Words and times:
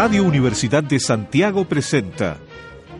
Radio 0.00 0.22
Universidad 0.22 0.84
de 0.84 1.00
Santiago 1.00 1.64
presenta 1.64 2.36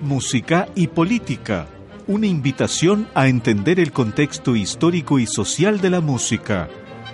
Música 0.01 0.69
y 0.75 0.89
Política, 0.89 1.69
una 2.09 2.27
invitación 2.27 3.07
a 3.15 3.29
entender 3.29 3.79
el 3.79 3.93
contexto 3.93 4.57
histórico 4.57 5.21
y 5.21 5.27
social 5.29 5.81
de 5.81 5.91
la 5.91 6.01
música. 6.01 6.69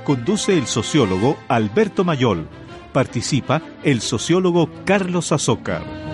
Conduce 0.04 0.56
el 0.56 0.68
sociólogo 0.68 1.36
Alberto 1.48 2.02
Mayol. 2.02 2.48
Participa 2.94 3.60
el 3.82 4.00
sociólogo 4.00 4.70
Carlos 4.86 5.32
Azócar. 5.32 6.13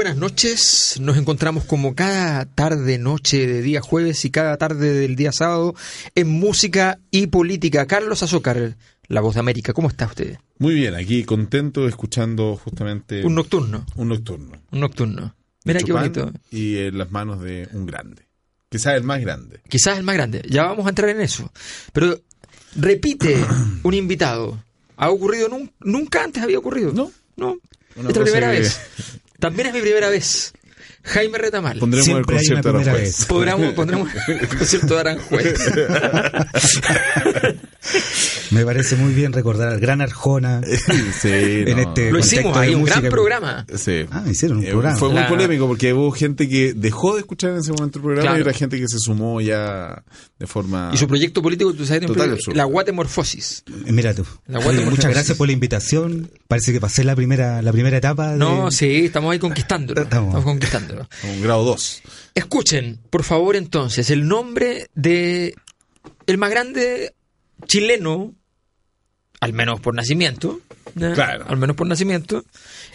Buenas 0.00 0.16
noches, 0.16 0.96
nos 0.98 1.18
encontramos 1.18 1.64
como 1.64 1.94
cada 1.94 2.46
tarde, 2.46 2.96
noche 2.96 3.46
de 3.46 3.60
día 3.60 3.82
jueves 3.82 4.24
y 4.24 4.30
cada 4.30 4.56
tarde 4.56 4.94
del 4.94 5.14
día 5.14 5.30
sábado 5.30 5.74
en 6.14 6.26
música 6.26 6.98
y 7.10 7.26
política. 7.26 7.86
Carlos 7.86 8.22
Azócar, 8.22 8.78
la 9.08 9.20
voz 9.20 9.34
de 9.34 9.40
América, 9.40 9.74
¿cómo 9.74 9.88
está 9.88 10.06
usted? 10.06 10.38
Muy 10.56 10.74
bien, 10.74 10.94
aquí 10.94 11.24
contento 11.24 11.86
escuchando 11.86 12.56
justamente... 12.56 13.26
Un 13.26 13.34
nocturno. 13.34 13.84
Un 13.96 14.08
nocturno. 14.08 14.52
Un 14.70 14.80
nocturno. 14.80 15.34
Mira 15.66 15.80
qué 15.80 15.92
bonito. 15.92 16.32
Y 16.50 16.78
en 16.78 16.96
las 16.96 17.10
manos 17.10 17.42
de 17.42 17.68
un 17.74 17.84
grande. 17.84 18.22
Quizás 18.70 18.94
el 18.94 19.02
más 19.02 19.20
grande. 19.20 19.60
Quizás 19.68 19.98
el 19.98 20.04
más 20.04 20.14
grande, 20.14 20.40
ya 20.48 20.62
vamos 20.64 20.86
a 20.86 20.88
entrar 20.88 21.10
en 21.10 21.20
eso. 21.20 21.52
Pero 21.92 22.18
repite 22.74 23.36
un 23.82 23.92
invitado. 23.92 24.64
¿Ha 24.96 25.10
ocurrido 25.10 25.48
nun- 25.50 25.70
nunca 25.80 26.24
antes 26.24 26.42
había 26.42 26.58
ocurrido? 26.58 26.90
No. 26.94 27.12
No. 27.36 27.58
Una 27.96 28.08
es 28.08 28.16
la 28.16 28.22
primera 28.24 28.50
que- 28.52 28.60
vez. 28.60 28.80
También 29.40 29.68
es 29.68 29.74
mi 29.74 29.80
primera 29.80 30.10
vez. 30.10 30.52
Jaime 31.02 31.38
Retamal. 31.38 31.78
Pondremos 31.78 32.04
Siempre 32.04 32.36
hay 32.36 32.46
el 32.46 32.54
concierto 32.62 32.70
una 32.70 32.78
de 32.78 32.84
primera 32.84 32.92
Aranjuez. 32.92 33.18
vez. 33.18 33.26
Podremos, 33.26 33.72
pondremos 33.74 34.08
el 34.28 34.48
concierto 34.48 34.94
de 34.94 35.00
Aranjuez. 35.00 35.54
Me 38.50 38.64
parece 38.64 38.96
muy 38.96 39.14
bien 39.14 39.32
recordar 39.32 39.68
al 39.68 39.80
gran 39.80 40.00
Arjona. 40.00 40.60
sí, 41.20 41.28
En 41.28 41.76
no. 41.76 41.82
este- 41.82 42.10
Lo 42.10 42.18
contexto 42.18 42.36
hicimos, 42.36 42.56
hay 42.56 42.74
un 42.74 42.84
gran 42.84 43.02
programa. 43.04 43.66
Sí. 43.74 44.04
Ah, 44.10 44.24
hicieron 44.28 44.58
un 44.58 44.64
Eh, 44.64 44.70
programa. 44.70 44.96
Fue 44.98 45.08
muy 45.08 45.20
La- 45.20 45.28
polémico 45.28 45.66
porque 45.66 45.92
hubo 45.92 46.10
gente 46.10 46.48
que 46.48 46.74
dejó 46.74 47.14
de 47.14 47.20
escuchar 47.20 47.50
en 47.52 47.58
ese 47.58 47.72
momento 47.72 47.98
el 47.98 48.02
programa 48.02 48.22
Claro. 48.22 48.38
y 48.38 48.40
otra 48.42 48.52
gente 48.52 48.78
que 48.78 48.88
se 48.88 48.98
sumó 48.98 49.40
ya 49.40 50.02
de 50.38 50.46
forma... 50.46 50.90
Y 50.92 50.96
su 50.96 51.06
proyecto 51.06 51.42
político, 51.42 51.72
tú 51.72 51.86
sabes, 51.86 52.06
Total 52.06 52.36
la 52.54 52.64
Guatemorfosis. 52.64 53.62
Eh, 53.86 53.92
Mira 53.92 54.14
tú. 54.14 54.26
La 54.48 54.60
muchas 54.60 55.10
gracias 55.10 55.38
por 55.38 55.46
la 55.46 55.52
invitación. 55.52 56.30
Parece 56.48 56.72
que 56.72 56.80
pasé 56.80 57.04
la 57.04 57.14
primera, 57.14 57.62
la 57.62 57.72
primera 57.72 57.96
etapa. 57.96 58.32
de- 58.32 58.38
No, 58.38 58.70
sí, 58.70 59.06
estamos 59.06 59.32
ahí 59.32 59.38
conquistándolo. 59.38 60.02
Estamos. 60.02 60.28
Estamos 60.28 60.44
Un 61.24 61.42
grado 61.42 61.64
2. 61.64 62.02
Escuchen, 62.34 62.98
por 63.10 63.24
favor, 63.24 63.56
entonces, 63.56 64.10
el 64.10 64.26
nombre 64.28 64.88
de 64.94 65.54
el 66.26 66.38
más 66.38 66.50
grande 66.50 67.14
chileno, 67.66 68.34
al 69.40 69.52
menos 69.52 69.80
por 69.80 69.94
nacimiento. 69.94 70.60
Claro. 70.94 71.44
al 71.48 71.56
menos 71.56 71.76
por 71.76 71.86
nacimiento, 71.86 72.44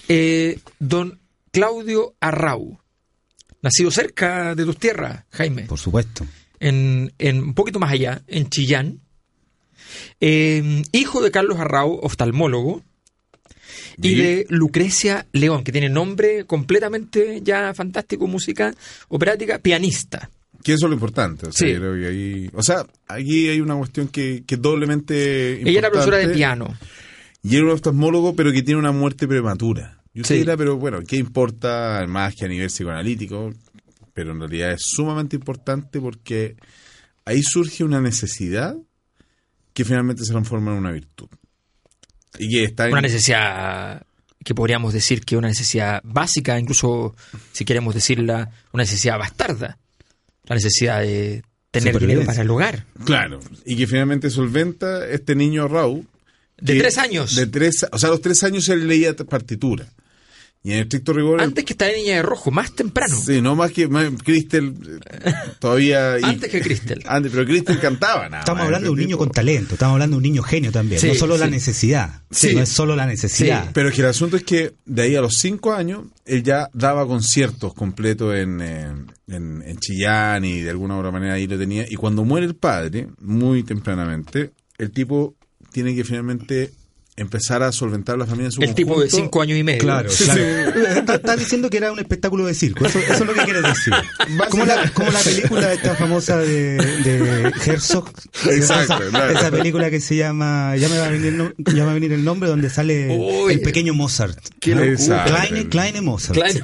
eh, 0.09 0.59
don 0.79 1.19
Claudio 1.51 2.13
Arrau, 2.19 2.77
nacido 3.61 3.89
cerca 3.89 4.53
de 4.53 4.65
tus 4.65 4.77
tierras, 4.77 5.23
Jaime, 5.31 5.63
Por 5.63 5.79
supuesto. 5.79 6.25
en, 6.59 7.13
en 7.19 7.41
un 7.41 7.53
poquito 7.53 7.79
más 7.79 7.91
allá, 7.93 8.21
en 8.27 8.49
Chillán, 8.49 8.99
eh, 10.19 10.83
hijo 10.91 11.21
de 11.21 11.31
Carlos 11.31 11.57
Arrau, 11.57 11.99
oftalmólogo, 12.03 12.83
y 14.01 14.09
Y- 14.09 14.15
de 14.15 14.45
Lucrecia 14.49 15.25
León, 15.33 15.63
que 15.63 15.71
tiene 15.71 15.89
nombre 15.89 16.45
completamente 16.45 17.41
ya 17.43 17.73
fantástico, 17.73 18.27
música 18.27 18.73
operática, 19.09 19.59
pianista. 19.59 20.29
Que 20.63 20.73
eso 20.73 20.85
es 20.87 20.89
lo 20.89 20.93
importante. 20.95 21.47
O 21.47 21.51
sea, 21.51 21.67
Sí. 21.67 21.75
creo 21.75 21.93
que 21.95 22.07
ahí... 22.07 22.49
O 22.53 22.63
sea, 22.63 22.85
aquí 23.07 23.49
hay 23.49 23.61
una 23.61 23.75
cuestión 23.75 24.07
que, 24.07 24.43
que 24.47 24.55
es 24.55 24.61
doblemente 24.61 25.61
Ella 25.61 25.79
era 25.79 25.89
profesora 25.91 26.17
de 26.17 26.23
importante. 26.23 26.37
piano. 26.37 26.77
Y 27.43 27.55
era 27.55 27.65
un 27.65 27.71
oftalmólogo, 27.71 28.35
pero 28.35 28.51
que 28.51 28.63
tiene 28.63 28.79
una 28.79 28.91
muerte 28.91 29.27
prematura. 29.27 30.01
Y 30.13 30.21
usted 30.21 30.35
Sí. 30.35 30.39
dirá, 30.41 30.57
pero 30.57 30.77
bueno, 30.77 31.01
¿qué 31.07 31.17
importa 31.17 32.03
más 32.07 32.33
que 32.33 32.45
a 32.45 32.47
nivel 32.47 32.69
psicoanalítico? 32.69 33.53
Pero 34.13 34.31
en 34.31 34.39
realidad 34.39 34.71
es 34.71 34.81
sumamente 34.83 35.35
importante 35.35 35.99
porque 36.01 36.55
ahí 37.25 37.43
surge 37.43 37.83
una 37.83 38.01
necesidad 38.01 38.75
que 39.73 39.85
finalmente 39.85 40.23
se 40.23 40.31
transforma 40.31 40.71
en 40.71 40.77
una 40.79 40.91
virtud. 40.93 41.27
Y 42.39 42.49
que 42.49 42.63
está 42.63 42.85
en... 42.85 42.91
Una 42.93 43.01
necesidad 43.01 44.05
que 44.43 44.53
podríamos 44.53 44.93
decir 44.93 45.25
que 45.25 45.37
una 45.37 45.47
necesidad 45.47 46.01
básica, 46.03 46.59
incluso 46.59 47.15
si 47.51 47.65
queremos 47.65 47.95
decirla, 47.95 48.51
una 48.71 48.83
necesidad 48.83 49.17
bastarda. 49.17 49.79
La 50.43 50.55
necesidad 50.55 51.01
de 51.01 51.43
tener 51.71 51.99
dinero 51.99 52.23
para 52.25 52.43
el 52.43 52.49
hogar. 52.49 52.85
Claro, 53.03 53.39
y 53.65 53.75
que 53.75 53.87
finalmente 53.87 54.29
solventa 54.29 55.07
este 55.07 55.35
niño 55.35 55.67
Raúl. 55.67 56.07
De 56.57 56.77
tres 56.77 56.97
años. 56.97 57.35
De 57.35 57.47
tres, 57.47 57.85
o 57.91 57.97
sea, 57.97 58.09
a 58.09 58.11
los 58.11 58.21
tres 58.21 58.43
años 58.43 58.69
él 58.69 58.87
leía 58.87 59.15
partitura. 59.15 59.91
Y 60.65 60.71
en 60.73 60.79
estricto 60.79 61.13
rigor. 61.13 61.39
el- 61.39 61.45
Antes 61.45 61.63
que 61.63 61.73
esta 61.73 61.87
niña 61.91 62.15
de 62.15 62.23
rojo, 62.23 62.49
más 62.49 62.71
temprano. 62.73 63.15
Sí, 63.15 63.39
no 63.39 63.55
más 63.55 63.71
que 63.71 63.87
más, 63.87 64.09
Cristel 64.23 64.73
eh, 65.11 65.31
todavía. 65.59 66.17
y- 66.19 66.23
Antes 66.23 66.49
que 66.49 66.59
Cristel. 66.59 67.03
Antes, 67.07 67.31
pero 67.31 67.45
Cristel 67.45 67.79
cantaba 67.79 68.27
nada. 68.29 68.39
Estamos 68.39 68.61
más, 68.61 68.65
hablando 68.65 68.85
de 68.87 68.91
un 68.93 68.97
niño 68.99 69.15
con 69.19 69.29
talento, 69.29 69.75
estamos 69.75 69.93
hablando 69.93 70.15
de 70.15 70.17
un 70.17 70.23
niño 70.23 70.41
genio 70.41 70.71
también. 70.71 70.99
Sí, 70.99 71.09
no 71.09 71.13
solo 71.13 71.37
la 71.37 71.45
necesidad. 71.45 72.23
Sí. 72.31 72.55
No 72.55 72.61
es 72.63 72.69
solo 72.69 72.95
la 72.95 73.05
necesidad. 73.05 73.65
Sí, 73.65 73.69
Pero 73.75 73.89
es 73.89 73.95
que 73.95 74.01
el 74.01 74.07
asunto 74.07 74.37
es 74.37 74.43
que 74.43 74.73
de 74.85 75.01
ahí 75.03 75.15
a 75.15 75.21
los 75.21 75.35
cinco 75.35 75.71
años 75.71 76.05
él 76.25 76.41
ya 76.41 76.67
daba 76.73 77.05
conciertos 77.05 77.75
completos 77.75 78.33
en, 78.35 78.59
eh, 78.59 78.87
en, 79.27 79.61
en 79.61 79.77
Chillán 79.77 80.43
y 80.45 80.61
de 80.61 80.71
alguna 80.71 80.95
u 80.95 80.99
otra 80.99 81.11
manera 81.11 81.35
ahí 81.35 81.45
lo 81.45 81.59
tenía. 81.59 81.85
Y 81.87 81.93
cuando 81.95 82.25
muere 82.25 82.47
el 82.47 82.55
padre, 82.55 83.07
muy 83.21 83.61
tempranamente, 83.61 84.49
el 84.79 84.89
tipo 84.89 85.35
tiene 85.71 85.93
que 85.93 86.03
finalmente 86.03 86.71
empezar 87.17 87.63
a 87.63 87.71
solventar 87.71 88.17
la 88.17 88.25
familia 88.25 88.47
en 88.47 88.51
su 88.51 88.61
El 88.61 88.75
tipo 88.75 88.91
de 88.99 89.07
conjunto. 89.07 89.15
cinco 89.15 89.41
años 89.41 89.57
y 89.57 89.63
medio. 89.63 89.79
Claro, 89.79 90.09
claro. 90.09 90.41
Está- 90.99 91.15
Estás 91.15 91.39
diciendo 91.39 91.69
que 91.69 91.77
era 91.77 91.91
un 91.93 91.99
espectáculo 91.99 92.45
de 92.45 92.53
circo. 92.53 92.85
Eso, 92.85 92.99
eso 92.99 93.13
es 93.13 93.19
lo 93.21 93.33
que 93.33 93.41
quieres 93.43 93.63
decir. 93.63 93.93
Como 94.49 94.65
la, 94.65 94.89
como 94.93 95.11
la 95.11 95.19
película 95.19 95.71
esta 95.71 95.95
famosa 95.95 96.37
de, 96.39 96.75
de 96.75 97.53
Herzog. 97.65 98.09
Exacto, 98.49 98.95
esa, 98.95 99.09
claro. 99.09 99.31
esa 99.39 99.51
película 99.51 99.89
que 99.89 100.01
se 100.01 100.17
llama 100.17 100.75
Ya 100.75 100.89
me 100.89 100.97
va 100.97 101.05
a 101.05 101.09
venir 101.09 101.53
ya 101.57 101.73
me 101.73 101.81
va 101.83 101.91
a 101.91 101.93
venir 101.93 102.11
el 102.11 102.23
nombre, 102.25 102.49
donde 102.49 102.69
sale 102.69 103.15
Uy. 103.17 103.53
el 103.53 103.61
pequeño 103.61 103.93
Mozart. 103.93 104.37
Qué 104.59 104.75
¿no? 104.75 104.83
locura. 104.83 105.23
Kleine, 105.25 105.69
Kleine 105.69 106.01
Mozart. 106.01 106.37
Claro. 106.37 106.59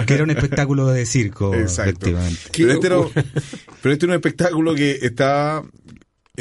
Que 0.06 0.14
era 0.14 0.22
un 0.22 0.30
espectáculo 0.30 0.86
de 0.88 1.04
circo, 1.06 1.54
Exacto. 1.54 2.06
efectivamente. 2.06 2.40
Pero 2.56 2.72
este, 2.72 2.86
era, 2.86 3.00
pero 3.82 3.92
este 3.92 4.06
era 4.06 4.12
un 4.12 4.16
espectáculo 4.16 4.74
que 4.74 4.98
estaba 5.02 5.64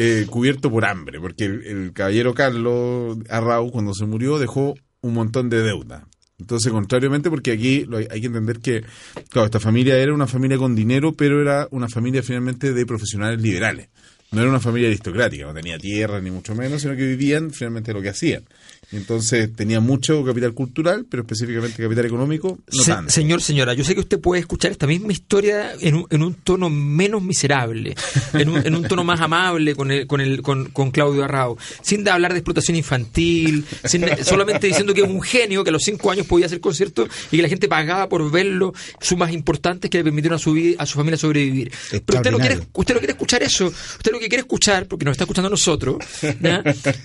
eh, 0.01 0.27
cubierto 0.29 0.71
por 0.71 0.85
hambre, 0.85 1.19
porque 1.19 1.43
el, 1.43 1.91
caballero 1.93 2.33
Carlos 2.33 3.17
Arrau, 3.29 3.69
cuando 3.69 3.93
se 3.93 4.05
murió, 4.05 4.39
dejó 4.39 4.75
un 5.01 5.13
montón 5.13 5.49
de 5.49 5.61
deuda. 5.61 6.07
Entonces, 6.37 6.71
contrariamente, 6.71 7.29
porque 7.29 7.51
aquí 7.51 7.83
lo 7.83 7.97
hay, 7.97 8.07
hay 8.09 8.21
que 8.21 8.27
entender 8.27 8.59
que, 8.59 8.85
claro, 9.27 9.47
esta 9.47 9.59
familia 9.59 9.97
era 9.97 10.13
una 10.13 10.25
familia 10.25 10.57
con 10.57 10.73
dinero, 10.73 11.11
pero 11.11 11.41
era 11.41 11.67
una 11.71 11.89
familia 11.89 12.23
finalmente 12.23 12.71
de 12.71 12.85
profesionales 12.85 13.41
liberales. 13.41 13.89
No 14.31 14.39
era 14.39 14.49
una 14.49 14.61
familia 14.61 14.87
aristocrática, 14.87 15.45
no 15.45 15.53
tenía 15.53 15.77
tierra 15.77 16.21
ni 16.21 16.31
mucho 16.31 16.55
menos, 16.55 16.81
sino 16.81 16.95
que 16.95 17.05
vivían 17.05 17.51
finalmente 17.51 17.91
lo 17.91 18.01
que 18.01 18.09
hacían. 18.09 18.45
Entonces 18.91 19.53
tenía 19.55 19.79
mucho 19.79 20.23
capital 20.25 20.53
cultural, 20.53 21.05
pero 21.09 21.21
específicamente 21.23 21.81
capital 21.83 22.05
económico, 22.07 22.57
no 22.73 22.83
Se- 22.83 22.91
tanto. 22.91 23.11
señor, 23.11 23.41
señora, 23.41 23.73
yo 23.75 23.83
sé 23.83 23.93
que 23.93 23.99
usted 24.01 24.19
puede 24.19 24.39
escuchar 24.41 24.71
esta 24.71 24.87
misma 24.87 25.11
historia 25.11 25.73
en 25.79 25.95
un, 25.95 26.07
en 26.09 26.23
un 26.23 26.33
tono 26.33 26.69
menos 26.71 27.21
miserable, 27.21 27.95
en 28.33 28.49
un, 28.49 28.65
en 28.65 28.73
un 28.75 28.83
tono 28.87 29.03
más 29.03 29.21
amable 29.21 29.75
con, 29.75 29.91
el, 29.91 30.07
con, 30.07 30.21
el, 30.21 30.41
con, 30.41 30.69
con 30.71 30.89
Claudio 30.89 31.23
Arrao, 31.23 31.55
sin 31.83 32.03
de 32.03 32.09
hablar 32.09 32.33
de 32.33 32.39
explotación 32.39 32.77
infantil, 32.77 33.63
sin- 33.83 34.05
solamente 34.23 34.65
diciendo 34.67 34.93
que 34.95 35.01
es 35.01 35.07
un 35.07 35.21
genio, 35.21 35.63
que 35.63 35.69
a 35.69 35.73
los 35.73 35.83
cinco 35.83 36.09
años 36.09 36.25
podía 36.25 36.47
hacer 36.47 36.59
conciertos 36.59 37.09
y 37.31 37.35
que 37.37 37.43
la 37.43 37.49
gente 37.49 37.67
pagaba 37.67 38.09
por 38.09 38.29
verlo, 38.31 38.73
sumas 38.99 39.31
importantes 39.33 39.91
que 39.91 39.99
le 39.99 40.03
permitieron 40.03 40.37
a 40.37 40.39
su, 40.39 40.75
a 40.79 40.85
su 40.87 40.95
familia 40.95 41.17
sobrevivir. 41.17 41.71
Pero 42.05 42.19
usted 42.19 42.31
no, 42.31 42.39
quiere, 42.39 42.59
usted 42.73 42.93
no 42.95 42.99
quiere 42.99 43.13
escuchar 43.13 43.43
eso, 43.43 43.67
usted 43.67 44.11
lo 44.11 44.19
que 44.19 44.27
quiere 44.29 44.41
escuchar, 44.41 44.87
porque 44.87 45.05
nos 45.05 45.11
está 45.11 45.25
escuchando 45.25 45.47
a 45.47 45.51
nosotros, 45.51 45.97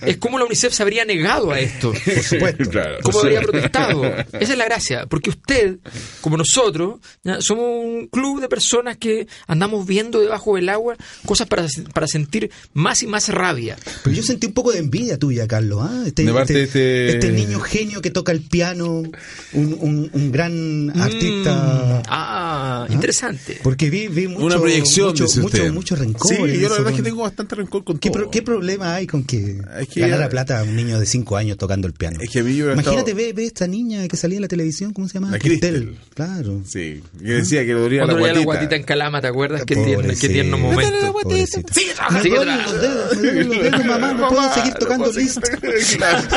es 0.05 0.17
cómo 0.17 0.39
la 0.39 0.45
UNICEF 0.45 0.73
se 0.73 0.81
habría 0.81 1.05
negado 1.05 1.51
a 1.51 1.59
esto. 1.59 1.74
Por 1.81 2.23
supuesto. 2.23 2.69
Claro. 2.69 2.97
¿Cómo 3.03 3.19
habría 3.19 3.41
protestado? 3.41 4.03
Esa 4.39 4.51
es 4.53 4.57
la 4.57 4.65
gracia, 4.65 5.05
porque 5.07 5.29
usted, 5.29 5.77
como 6.21 6.37
nosotros, 6.37 6.95
¿ya? 7.23 7.41
somos 7.41 7.65
un 7.83 8.07
club 8.07 8.41
de 8.41 8.47
personas 8.49 8.97
que 8.97 9.27
andamos 9.47 9.85
viendo 9.85 10.19
debajo 10.21 10.55
del 10.55 10.69
agua 10.69 10.95
cosas 11.25 11.47
para, 11.47 11.65
para 11.93 12.07
sentir 12.07 12.49
más 12.73 13.03
y 13.03 13.07
más 13.07 13.29
rabia. 13.29 13.77
Pero 14.03 14.15
yo 14.15 14.23
sentí 14.23 14.47
un 14.47 14.53
poco 14.53 14.71
de 14.71 14.79
envidia 14.79 15.17
tuya, 15.17 15.47
Carlos. 15.47 15.79
¿ah? 15.83 16.03
Este, 16.05 16.23
De 16.23 16.33
parte 16.33 16.63
este- 16.63 16.79
de 16.79 17.07
este- 17.07 17.17
este 17.27 17.31
niño 17.31 17.59
genio 17.59 18.01
que 18.01 18.11
toca 18.11 18.31
el 18.31 18.41
piano, 18.41 18.87
un, 18.91 19.13
un- 19.53 20.09
un 20.11 20.31
gran 20.31 20.91
artista. 20.99 21.53
Mm, 21.53 22.03
ah, 22.07 22.87
interesante. 22.89 23.59
Porque 23.63 23.89
vi, 23.89 24.07
vi 24.07 24.27
mucho, 24.27 24.45
una 24.45 24.59
proyección, 24.59 25.07
mucho, 25.09 25.23
dice 25.25 25.41
mucho, 25.41 25.57
usted. 25.57 25.71
mucho 25.71 25.95
rencor. 25.95 26.29
Sí, 26.35 26.37
yo 26.59 26.69
la 26.69 26.75
verdad 26.75 26.79
es 26.79 26.85
que 26.85 26.93
con- 26.95 27.03
tengo 27.03 27.21
bastante 27.23 27.55
rencor 27.55 27.83
con 27.83 27.97
¿Qué, 27.97 28.09
todo. 28.09 28.29
qué 28.31 28.41
problema 28.41 28.95
hay 28.95 29.07
con 29.07 29.23
que, 29.23 29.61
Es 29.79 29.87
que 29.89 30.01
ganara 30.01 30.23
ya- 30.25 30.29
plata 30.29 30.59
a 30.59 30.63
un 30.63 30.75
niño 30.75 30.99
de 30.99 31.05
5 31.05 31.37
años 31.37 31.57
tocando 31.65 31.87
el 31.87 31.93
piano? 31.93 32.19
Es 32.21 32.29
que 32.29 32.39
a 32.39 32.43
mí 32.43 32.51
yo 32.55 32.65
hubiera 32.65 32.73
Imagínate, 32.73 33.11
estado- 33.11 33.17
ve, 33.27 33.33
ve 33.33 33.45
esta 33.45 33.67
niña 33.67 34.07
que 34.07 34.17
salía 34.17 34.37
en 34.37 34.41
la 34.43 34.47
televisión, 34.47 34.93
¿cómo 34.93 35.07
se 35.07 35.15
llama? 35.15 35.31
La 35.31 35.39
Cristel. 35.39 35.97
Claro. 36.13 36.61
Sí, 36.65 37.01
que 37.19 37.23
decía 37.33 37.61
que 37.61 37.73
le 37.73 37.79
dolía 37.79 38.01
Cuando 38.01 38.15
la 38.17 38.21
veía 38.23 38.33
la 38.33 38.43
guatita. 38.43 38.59
guatita 38.61 38.75
en 38.75 38.83
Calama, 38.83 39.21
¿te 39.21 39.27
acuerdas? 39.27 39.63
Qué 39.65 39.75
tierno, 39.75 40.13
qué 40.19 40.29
tierno 40.29 40.57
momento. 40.57 41.13
Pobrecito. 41.23 41.73
Sigue 41.73 41.87
Me 41.87 41.93
trabajando, 41.95 42.23
sigue 42.23 42.35
duelen 42.35 42.57
los 42.57 42.65
trabajando. 42.65 42.95
dedos, 42.95 43.17
me 43.17 43.21
duelen 43.31 43.47
los 43.49 43.63
dedos, 43.63 43.85
mamá, 43.85 44.13
no 44.13 44.27
puedo 44.29 44.53
seguir 44.53 44.73
tocando 44.75 45.05
puedo 45.05 45.19
Liszt. 45.19 45.39
seguir- 45.45 45.97
Claro. 45.97 46.27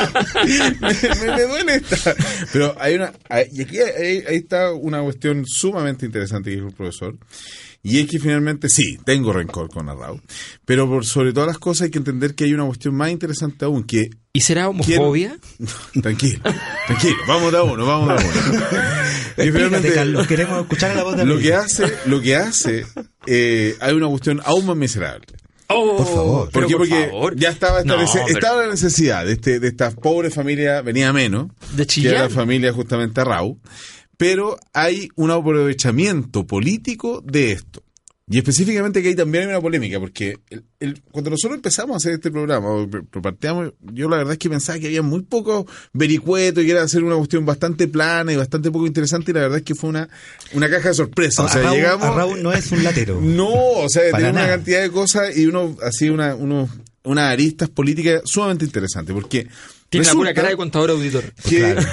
me, 0.80 0.88
me- 1.30 1.36
me 1.36 1.42
duele 1.42 1.74
esta. 1.76 2.14
Pero 2.52 2.74
hay 2.80 2.94
una, 2.94 3.12
hay- 3.28 3.48
y 3.52 3.62
aquí 3.62 3.78
hay- 3.78 4.24
ahí 4.26 4.36
está 4.36 4.72
una 4.72 5.02
cuestión 5.02 5.44
sumamente 5.46 6.06
interesante 6.06 6.50
que 6.50 6.56
dijo 6.56 6.68
el 6.68 6.74
profesor. 6.74 7.16
Y 7.82 8.00
es 8.00 8.08
que 8.08 8.18
finalmente 8.18 8.68
sí, 8.68 8.98
tengo 9.04 9.32
rencor 9.32 9.68
con 9.70 9.88
Arrau. 9.88 10.20
Pero 10.64 10.88
por 10.88 11.06
sobre 11.06 11.32
todas 11.32 11.46
las 11.46 11.58
cosas 11.58 11.82
hay 11.86 11.90
que 11.90 11.98
entender 11.98 12.34
que 12.34 12.44
hay 12.44 12.52
una 12.52 12.66
cuestión 12.66 12.94
más 12.96 13.10
interesante 13.10 13.64
aún, 13.64 13.84
que 13.84 14.10
¿Y 14.32 14.40
será 14.40 14.68
homofobia? 14.68 15.38
tranquilo, 16.02 16.40
tranquilo, 16.86 17.16
vamos 17.26 17.52
de 17.52 17.58
a 17.58 17.62
uno, 17.62 17.86
vamos 17.86 18.08
de 18.08 18.14
a 18.14 18.16
uno. 18.26 18.60
Y 19.38 19.52
finalmente- 19.52 19.92
Carlos, 19.94 20.26
queremos 20.26 20.60
escuchar 20.62 20.96
la 20.96 21.04
voz 21.04 21.16
de 21.16 21.24
lo 21.24 21.38
que 21.38 21.54
hace, 21.54 21.84
lo 22.06 22.20
que 22.20 22.34
hace, 22.36 22.84
eh, 23.26 23.76
hay 23.80 23.94
una 23.94 24.08
cuestión 24.08 24.40
aún 24.44 24.66
más 24.66 24.76
miserable. 24.76 25.26
Oh, 25.68 25.96
Por 25.98 26.06
favor. 26.06 26.50
¿Por 26.50 26.66
qué? 26.66 26.72
por 26.76 26.88
Porque 26.88 27.06
favor. 27.10 27.36
ya 27.36 27.50
estaba, 27.50 27.80
esta 27.80 27.94
No, 27.94 28.02
nece- 28.02 28.22
pero- 28.24 28.38
estaba 28.38 28.62
la 28.62 28.70
necesidad 28.70 29.24
de, 29.26 29.32
este, 29.34 29.60
de 29.60 29.68
esta 29.68 29.90
pobre 29.92 30.30
familia, 30.30 30.80
venía 30.82 31.12
menos, 31.12 31.48
De 31.72 31.86
que 31.86 32.08
era 32.08 32.22
la 32.22 32.30
familia 32.30 32.72
justamente 32.72 33.20
Arrau, 33.20 33.60
pero 34.18 34.58
hay 34.74 35.08
un 35.16 35.30
aprovechamiento 35.30 36.46
político 36.46 37.22
de 37.24 37.52
esto. 37.52 37.82
Y 38.30 38.36
específicamente 38.36 39.00
que 39.00 39.08
ahí 39.08 39.14
también 39.14 39.44
hay 39.44 39.48
una 39.50 39.60
polémica, 39.62 39.98
porque 39.98 40.36
el- 40.50 40.62
el- 40.80 41.00
cuando 41.10 41.30
nosotros 41.30 41.56
empezamos 41.56 41.94
a 41.94 41.96
hacer 41.96 42.12
este 42.12 42.30
programa, 42.30 42.68
o 42.68 42.86
partíamos, 43.22 43.72
yo 43.80 44.06
la 44.10 44.18
verdad 44.18 44.34
es 44.34 44.38
que 44.38 44.50
pensaba 44.50 44.78
que 44.78 44.88
había 44.88 45.00
muy 45.00 45.22
pocos 45.22 45.64
vericuetos 45.94 46.62
y 46.62 46.66
que 46.66 46.72
era 46.72 46.82
hacer 46.82 47.02
una 47.04 47.16
cuestión 47.16 47.46
bastante 47.46 47.88
plana 47.88 48.30
y 48.30 48.36
bastante 48.36 48.70
poco 48.70 48.86
interesante, 48.86 49.30
y 49.30 49.34
la 49.34 49.40
verdad 49.40 49.58
es 49.58 49.64
que 49.64 49.74
fue 49.74 49.88
una, 49.88 50.10
una 50.52 50.68
caja 50.68 50.88
de 50.90 50.94
sorpresa. 50.94 51.42
O 51.44 51.48
sea, 51.48 51.62
Raúl, 51.62 51.76
llegamos. 51.76 52.06
a 52.06 52.10
Raúl 52.14 52.42
no 52.42 52.52
es 52.52 52.70
un 52.70 52.84
latero. 52.84 53.18
No, 53.22 53.48
o 53.48 53.88
sea, 53.88 54.02
tiene 54.14 54.30
una 54.30 54.46
cantidad 54.46 54.82
de 54.82 54.90
cosas 54.90 55.34
y 55.34 55.46
uno, 55.46 55.74
así, 55.82 56.10
una, 56.10 56.34
unos, 56.34 56.68
unas 57.04 57.32
aristas 57.32 57.70
políticas 57.70 58.20
sumamente 58.26 58.66
interesantes, 58.66 59.14
porque. 59.14 59.46
Tiene 59.90 60.04
la 60.04 60.10
resulta 60.10 60.20
pura 60.30 60.34
cara 60.34 60.48
de 60.50 60.56
contador 60.56 60.90
auditor. 60.90 61.24
que- 61.48 61.58
Claro. 61.58 61.82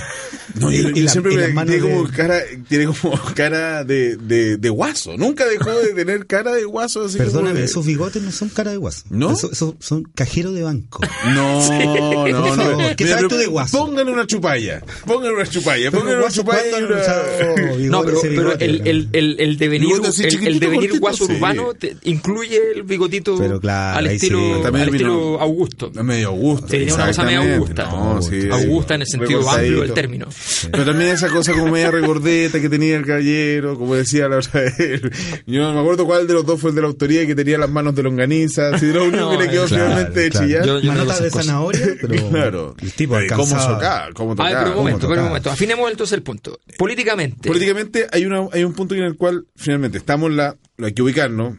No, 0.57 0.71
Y- 0.71 0.83
yo 0.83 0.89
y 0.91 1.01
la- 1.01 1.11
siempre 1.11 1.33
y 1.33 1.35
me 1.35 1.65
tiene 1.65 1.79
como 1.81 2.03
de- 2.07 2.13
cara, 2.13 2.39
tiene 2.69 2.85
como 2.85 3.19
cara 3.35 3.83
de, 3.83 4.15
de, 4.15 4.55
de 4.55 4.69
guaso. 4.69 5.17
Nunca 5.17 5.45
dejó 5.47 5.69
de 5.71 5.93
tener 5.93 6.27
cara 6.27 6.53
de 6.53 6.63
guaso. 6.63 7.03
Así 7.03 7.17
como 7.17 7.29
Perdóname, 7.29 7.59
de- 7.59 7.65
esos 7.65 7.85
bigotes 7.85 8.21
no 8.23 8.31
son 8.31 8.47
cara 8.49 8.71
de 8.71 8.77
guaso. 8.77 9.03
¿No? 9.09 9.31
Eso- 9.33 9.51
Esos 9.51 9.73
son 9.79 10.03
cajero 10.15 10.53
de 10.53 10.63
banco. 10.63 11.01
No, 11.25 11.59
no, 11.69 12.23
Por 12.23 12.29
no. 12.31 12.53
favor, 12.55 12.95
¿qué 12.95 13.03
Mira, 13.03 13.15
sabes 13.17 13.29
tú 13.29 13.35
de 13.37 13.47
guaso? 13.47 13.77
Póngale 13.85 14.11
una 14.13 14.25
chupalla. 14.27 14.81
Póngale 15.05 15.33
una 15.33 15.45
chupalla. 15.45 15.91
Pero 15.91 15.99
Póngale 16.03 16.19
una 16.23 16.31
chupalla. 16.31 16.61
¿cuándo 16.69 16.77
y 16.79 16.83
han 16.83 16.91
una- 16.93 17.01
usado 17.01 17.77
bigote, 17.77 17.89
No, 17.89 18.01
pero, 18.03 18.53
el, 18.59 18.87
el, 18.87 19.09
el, 19.11 19.35
el 19.39 19.57
devenir, 19.57 19.89
el, 19.97 20.05
el 20.05 20.11
chiquitito, 20.13 20.59
devenir 20.59 20.89
cortito, 20.91 20.99
guaso 21.01 21.25
sí. 21.25 21.33
urbano 21.33 21.73
te- 21.73 21.97
incluye 22.03 22.61
el 22.75 22.83
bigotito 22.83 23.37
Pero 23.37 23.59
claro, 23.59 23.97
al 23.99 24.07
sí. 24.07 24.15
estilo, 24.15 24.61
También 24.61 24.83
al 24.83 24.89
estilo 24.95 25.41
Augusto. 25.41 25.91
Medio 26.01 26.29
Augusto. 26.29 26.67
Sí, 26.69 26.77
una 26.83 27.07
cosa 27.07 27.23
medio 27.23 27.41
exactamente. 27.41 27.59
Augusta. 27.85 28.35
No, 28.35 28.41
sí, 28.41 28.49
Augusta 28.51 28.95
en 28.95 29.01
el 29.01 29.07
sentido 29.07 29.49
amplio 29.49 29.81
del 29.81 29.93
término. 29.93 30.27
Pero 30.71 30.85
también 30.85 31.11
esa 31.11 31.29
cosa 31.29 31.53
como 31.53 31.67
media 31.71 31.91
regordeta 31.91 32.59
que 32.59 32.69
tenía 32.69 32.97
el 32.97 33.05
caballero, 33.05 33.77
como 33.77 33.95
decía 33.95 34.27
la 34.27 34.37
otra 34.37 34.61
vez. 34.61 35.01
Yo 35.45 35.61
no 35.61 35.73
me 35.73 35.79
acuerdo 35.79 36.05
cuál 36.05 36.27
de 36.27 36.33
los 36.33 36.45
dos 36.45 36.59
fue 36.59 36.69
el 36.71 36.75
de 36.75 36.81
la 36.81 36.87
autoría 36.87 37.23
y 37.23 37.27
que 37.27 37.35
tenía 37.35 37.57
las 37.57 37.69
manos 37.69 37.95
de 37.95 38.03
longaniza. 38.03 38.77
Si 38.79 38.87
lo 38.87 39.03
único 39.03 39.17
No, 39.17 39.31
que 39.31 39.37
le 39.45 39.49
quedó 39.49 39.65
claro, 39.65 39.83
finalmente 39.85 40.19
de 40.19 40.29
claro. 40.29 40.45
chillar. 40.47 40.65
Yo- 40.65 40.79
yo 40.79 40.91
no 40.91 40.97
Manotas 40.99 41.23
de 41.23 41.29
cosas. 41.29 41.45
zanahoria, 41.45 41.87
pero 42.01 42.29
Claro. 42.29 42.75
el 42.81 42.93
tipo 42.93 43.17
Eh, 43.19 43.27
¿Cómo 43.27 43.43
alcanzaba... 43.43 43.75
tocaba? 43.75 44.07
¿Cómo 44.13 44.31
A 44.31 44.35
tocaba? 44.35 44.49
ver, 44.49 44.57
pero 44.59 44.71
un 44.71 44.77
momento, 44.77 45.07
pero 45.07 45.21
un 45.21 45.27
momento. 45.27 45.51
Afinemos 45.51 45.91
entonces 45.91 46.13
el 46.17 46.23
punto. 46.23 46.59
Políticamente, 46.77 47.47
Políticamente 47.47 48.07
hay, 48.11 48.25
una, 48.25 48.47
hay 48.51 48.63
un 48.63 48.73
punto 48.73 48.95
en 48.95 49.03
el 49.03 49.15
cual 49.15 49.45
finalmente 49.55 49.97
estamos 49.97 50.31
la, 50.31 50.55
lo 50.77 50.87
hay 50.87 50.93
que 50.93 51.01
ubicarnos, 51.01 51.57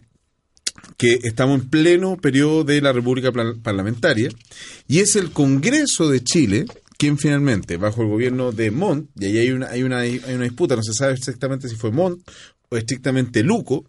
que 0.96 1.18
estamos 1.24 1.60
en 1.60 1.68
pleno 1.68 2.16
periodo 2.16 2.64
de 2.64 2.80
la 2.80 2.92
República 2.92 3.30
Parlamentaria 3.62 4.30
y 4.88 5.00
es 5.00 5.16
el 5.16 5.30
Congreso 5.30 6.08
de 6.08 6.22
Chile 6.22 6.66
quien 6.98 7.18
finalmente, 7.18 7.76
bajo 7.76 8.00
el 8.02 8.08
gobierno 8.08 8.52
de 8.52 8.70
Montt, 8.70 9.10
y 9.20 9.26
ahí 9.26 9.38
hay 9.38 9.50
una, 9.50 9.66
hay 9.68 9.82
una, 9.82 9.98
hay 10.00 10.18
una 10.32 10.44
disputa, 10.44 10.76
no 10.76 10.82
se 10.82 10.94
sabe 10.94 11.12
exactamente 11.12 11.68
si 11.68 11.76
fue 11.76 11.90
Montt 11.90 12.26
o 12.70 12.76
estrictamente 12.78 13.42
Luco, 13.42 13.84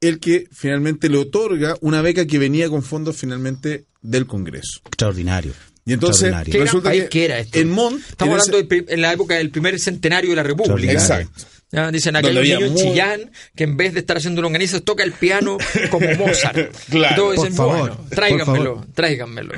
el 0.00 0.18
que 0.18 0.46
finalmente 0.50 1.08
le 1.08 1.18
otorga 1.18 1.76
una 1.80 2.02
beca 2.02 2.26
que 2.26 2.38
venía 2.40 2.68
con 2.68 2.82
fondos 2.82 3.16
finalmente 3.16 3.84
del 4.02 4.26
Congreso. 4.26 4.80
Extraordinario. 4.86 5.52
Y 5.86 5.92
entonces 5.92 6.24
Extraordinario. 6.24 6.52
¿qué 6.52 6.58
gran 6.58 6.66
resulta 6.66 6.90
que 6.92 7.08
que 7.08 7.24
era 7.24 7.38
esto? 7.38 7.58
en 7.58 7.70
Montt, 7.70 8.00
Estamos 8.10 8.18
en 8.34 8.40
hablando 8.40 8.56
ese- 8.56 8.62
de 8.62 8.64
pri- 8.68 8.84
en 8.94 9.00
la 9.00 9.12
época 9.12 9.34
del 9.36 9.50
primer 9.50 9.78
centenario 9.78 10.30
de 10.30 10.36
la 10.36 10.42
República. 10.42 10.92
Exacto. 10.92 11.42
Ya, 11.72 11.90
dicen 11.92 12.16
había 12.16 12.32
niño 12.42 12.66
en 12.66 12.72
muy- 12.72 12.82
Chillán 12.82 13.30
que 13.54 13.64
en 13.64 13.76
vez 13.76 13.94
de 13.94 14.00
estar 14.00 14.16
haciendo 14.16 14.42
longaniza 14.42 14.80
toca 14.80 15.04
el 15.04 15.12
piano 15.12 15.56
como 15.90 16.06
Mozart. 16.18 16.74
Claro. 16.90 17.12
Y 17.12 17.16
todos 17.16 17.36
Por 17.36 17.44
dicen, 17.44 17.56
favor, 17.56 17.78
bueno, 17.78 17.96
por 17.96 18.08
tráiganmelo, 18.10 18.74
favor. 18.76 18.86
tráiganmelo. 18.94 19.52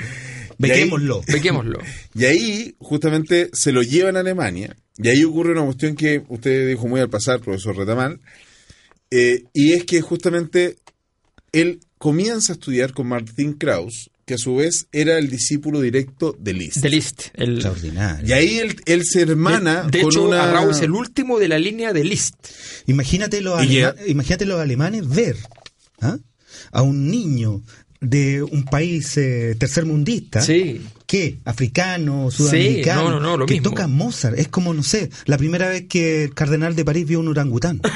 Bequémoslo. 0.59 1.23
Bequémoslo. 1.27 1.79
Y 2.15 2.25
ahí 2.27 2.75
justamente 2.79 3.49
se 3.55 3.73
lo 3.73 3.83
llevan 3.83 4.17
a 4.17 4.21
Alemania. 4.21 4.77
Y 4.99 5.09
ahí 5.09 5.25
ocurre 5.25 5.53
una 5.53 5.65
cuestión 5.65 5.97
que 5.97 6.23
usted 6.29 6.69
dijo 6.69 6.87
muy 6.87 7.01
al 7.01 7.09
pasar, 7.09 7.41
profesor 7.41 7.77
Retamal. 7.77 8.21
eh, 9.11 9.45
y 9.55 9.73
es 9.73 9.85
que 9.85 10.01
justamente 10.03 10.77
él 11.53 11.81
comienza 11.99 12.53
a 12.53 12.55
estudiar 12.57 12.93
con 12.93 13.07
Martin 13.09 13.55
Krauss, 13.55 14.11
que 14.33 14.37
a 14.37 14.39
su 14.39 14.57
vez 14.57 14.87
era 14.93 15.19
el 15.19 15.29
discípulo 15.29 15.81
directo 15.83 16.35
de 16.41 16.55
Liszt. 16.55 16.79
De 16.79 16.89
Liszt. 16.89 17.25
El, 17.35 17.55
Extraordinario. 17.57 18.27
Y 18.27 18.33
ahí 18.33 18.59
él, 18.59 18.77
él 18.87 19.05
se 19.05 19.21
hermana 19.21 19.83
de 19.83 20.01
con 20.01 20.11
hecho, 20.11 20.25
una... 20.27 20.45
Arrau 20.45 20.71
es 20.71 20.81
el 20.81 20.93
último 20.93 21.39
de 21.39 21.49
la 21.49 21.59
línea 21.59 21.93
de 21.93 22.03
Liszt. 22.05 22.35
Imagínate 22.87 23.43
los, 23.43 23.61
alema- 23.61 23.95
imagínate 24.07 24.47
los 24.47 24.59
alemanes 24.59 25.07
ver 25.09 25.37
¿ah? 26.01 26.17
a 26.73 26.83
un 26.83 27.11
niño 27.11 27.63
de 28.01 28.43
un 28.43 28.65
país 28.65 29.17
eh, 29.17 29.55
tercermundista 29.59 30.41
Sí. 30.41 30.81
que 31.07 31.39
africano, 31.45 32.31
sudamericano, 32.31 33.03
no, 33.05 33.11
no, 33.11 33.21
no, 33.21 33.37
lo 33.37 33.47
que 33.47 33.55
mismo. 33.55 33.71
toca 33.71 33.87
Mozart. 33.87 34.39
Es 34.39 34.49
como, 34.49 34.73
no 34.75 34.83
sé, 34.83 35.11
la 35.27 35.37
primera 35.39 35.69
vez 35.69 35.85
que 35.89 36.25
el 36.25 36.35
cardenal 36.35 36.75
de 36.75 36.85
París 36.85 37.07
vio 37.07 37.21
un 37.21 37.29
orangután. 37.29 37.81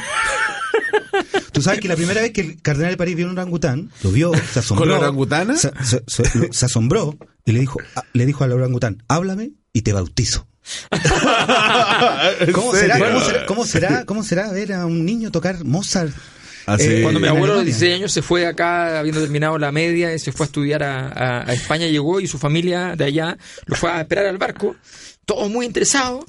Tú 1.57 1.63
sabes 1.63 1.81
que 1.81 1.89
la 1.89 1.97
primera 1.97 2.21
vez 2.21 2.33
que 2.33 2.41
el 2.43 2.63
cardenal 2.63 2.93
de 2.93 2.97
París 2.97 3.17
vio 3.17 3.27
un 3.27 3.33
orangután, 3.33 3.91
lo 4.03 4.11
vio, 4.13 4.33
se 4.53 4.59
asombró. 4.61 4.85
¿Con 4.85 4.89
la 4.93 4.99
orangutana? 4.99 5.57
Se, 5.57 5.71
se- 5.85 6.03
se- 6.07 6.39
lo- 6.39 6.53
se 6.53 6.67
asombró 6.67 7.17
y 7.45 7.53
le 7.53 7.61
dijo, 7.61 7.79
a- 7.97 8.05
le 8.13 8.27
dijo 8.27 8.45
al 8.45 8.53
orangután, 8.53 9.03
háblame 9.09 9.51
y 9.73 9.83
te 9.83 9.93
bautizo. 9.93 10.47
¿En 12.41 12.53
¿Cómo 12.53 12.75
será, 12.75 12.99
cómo, 12.99 13.21
será, 13.21 13.47
cómo, 13.47 13.65
será, 13.65 14.05
¿Cómo 14.05 14.23
será 14.23 14.53
ver 14.53 14.73
a 14.73 14.87
un 14.87 15.05
niño 15.05 15.31
tocar 15.31 15.65
Mozart? 15.65 16.13
Así- 16.67 16.85
Eh, 16.87 17.03
Cuando 17.03 17.21
mi 17.21 17.29
abuelo 17.29 17.55
Alemania. 17.55 17.65
16 17.73 17.95
años 17.95 18.13
se 18.13 18.23
fue 18.23 18.41
de 18.41 18.47
acá, 18.49 18.99
habiendo 18.99 19.21
terminado 19.21 19.57
la 19.59 19.71
media, 19.73 20.13
y 20.15 20.19
se 20.19 20.33
fue 20.33 20.45
a 20.45 20.49
estudiar 20.49 20.83
a, 20.83 21.09
a- 21.09 21.49
a 21.51 21.53
España, 21.53 21.87
llegó 21.87 22.21
y 22.21 22.27
su 22.27 22.39
familia 22.39 22.97
de 22.97 23.05
allá 23.05 23.39
lo 23.67 23.77
fue 23.77 23.91
a 23.91 24.01
esperar 24.01 24.27
al 24.27 24.39
barco, 24.39 24.75
todos 25.25 25.49
muy 25.49 25.65
interesados, 25.67 26.25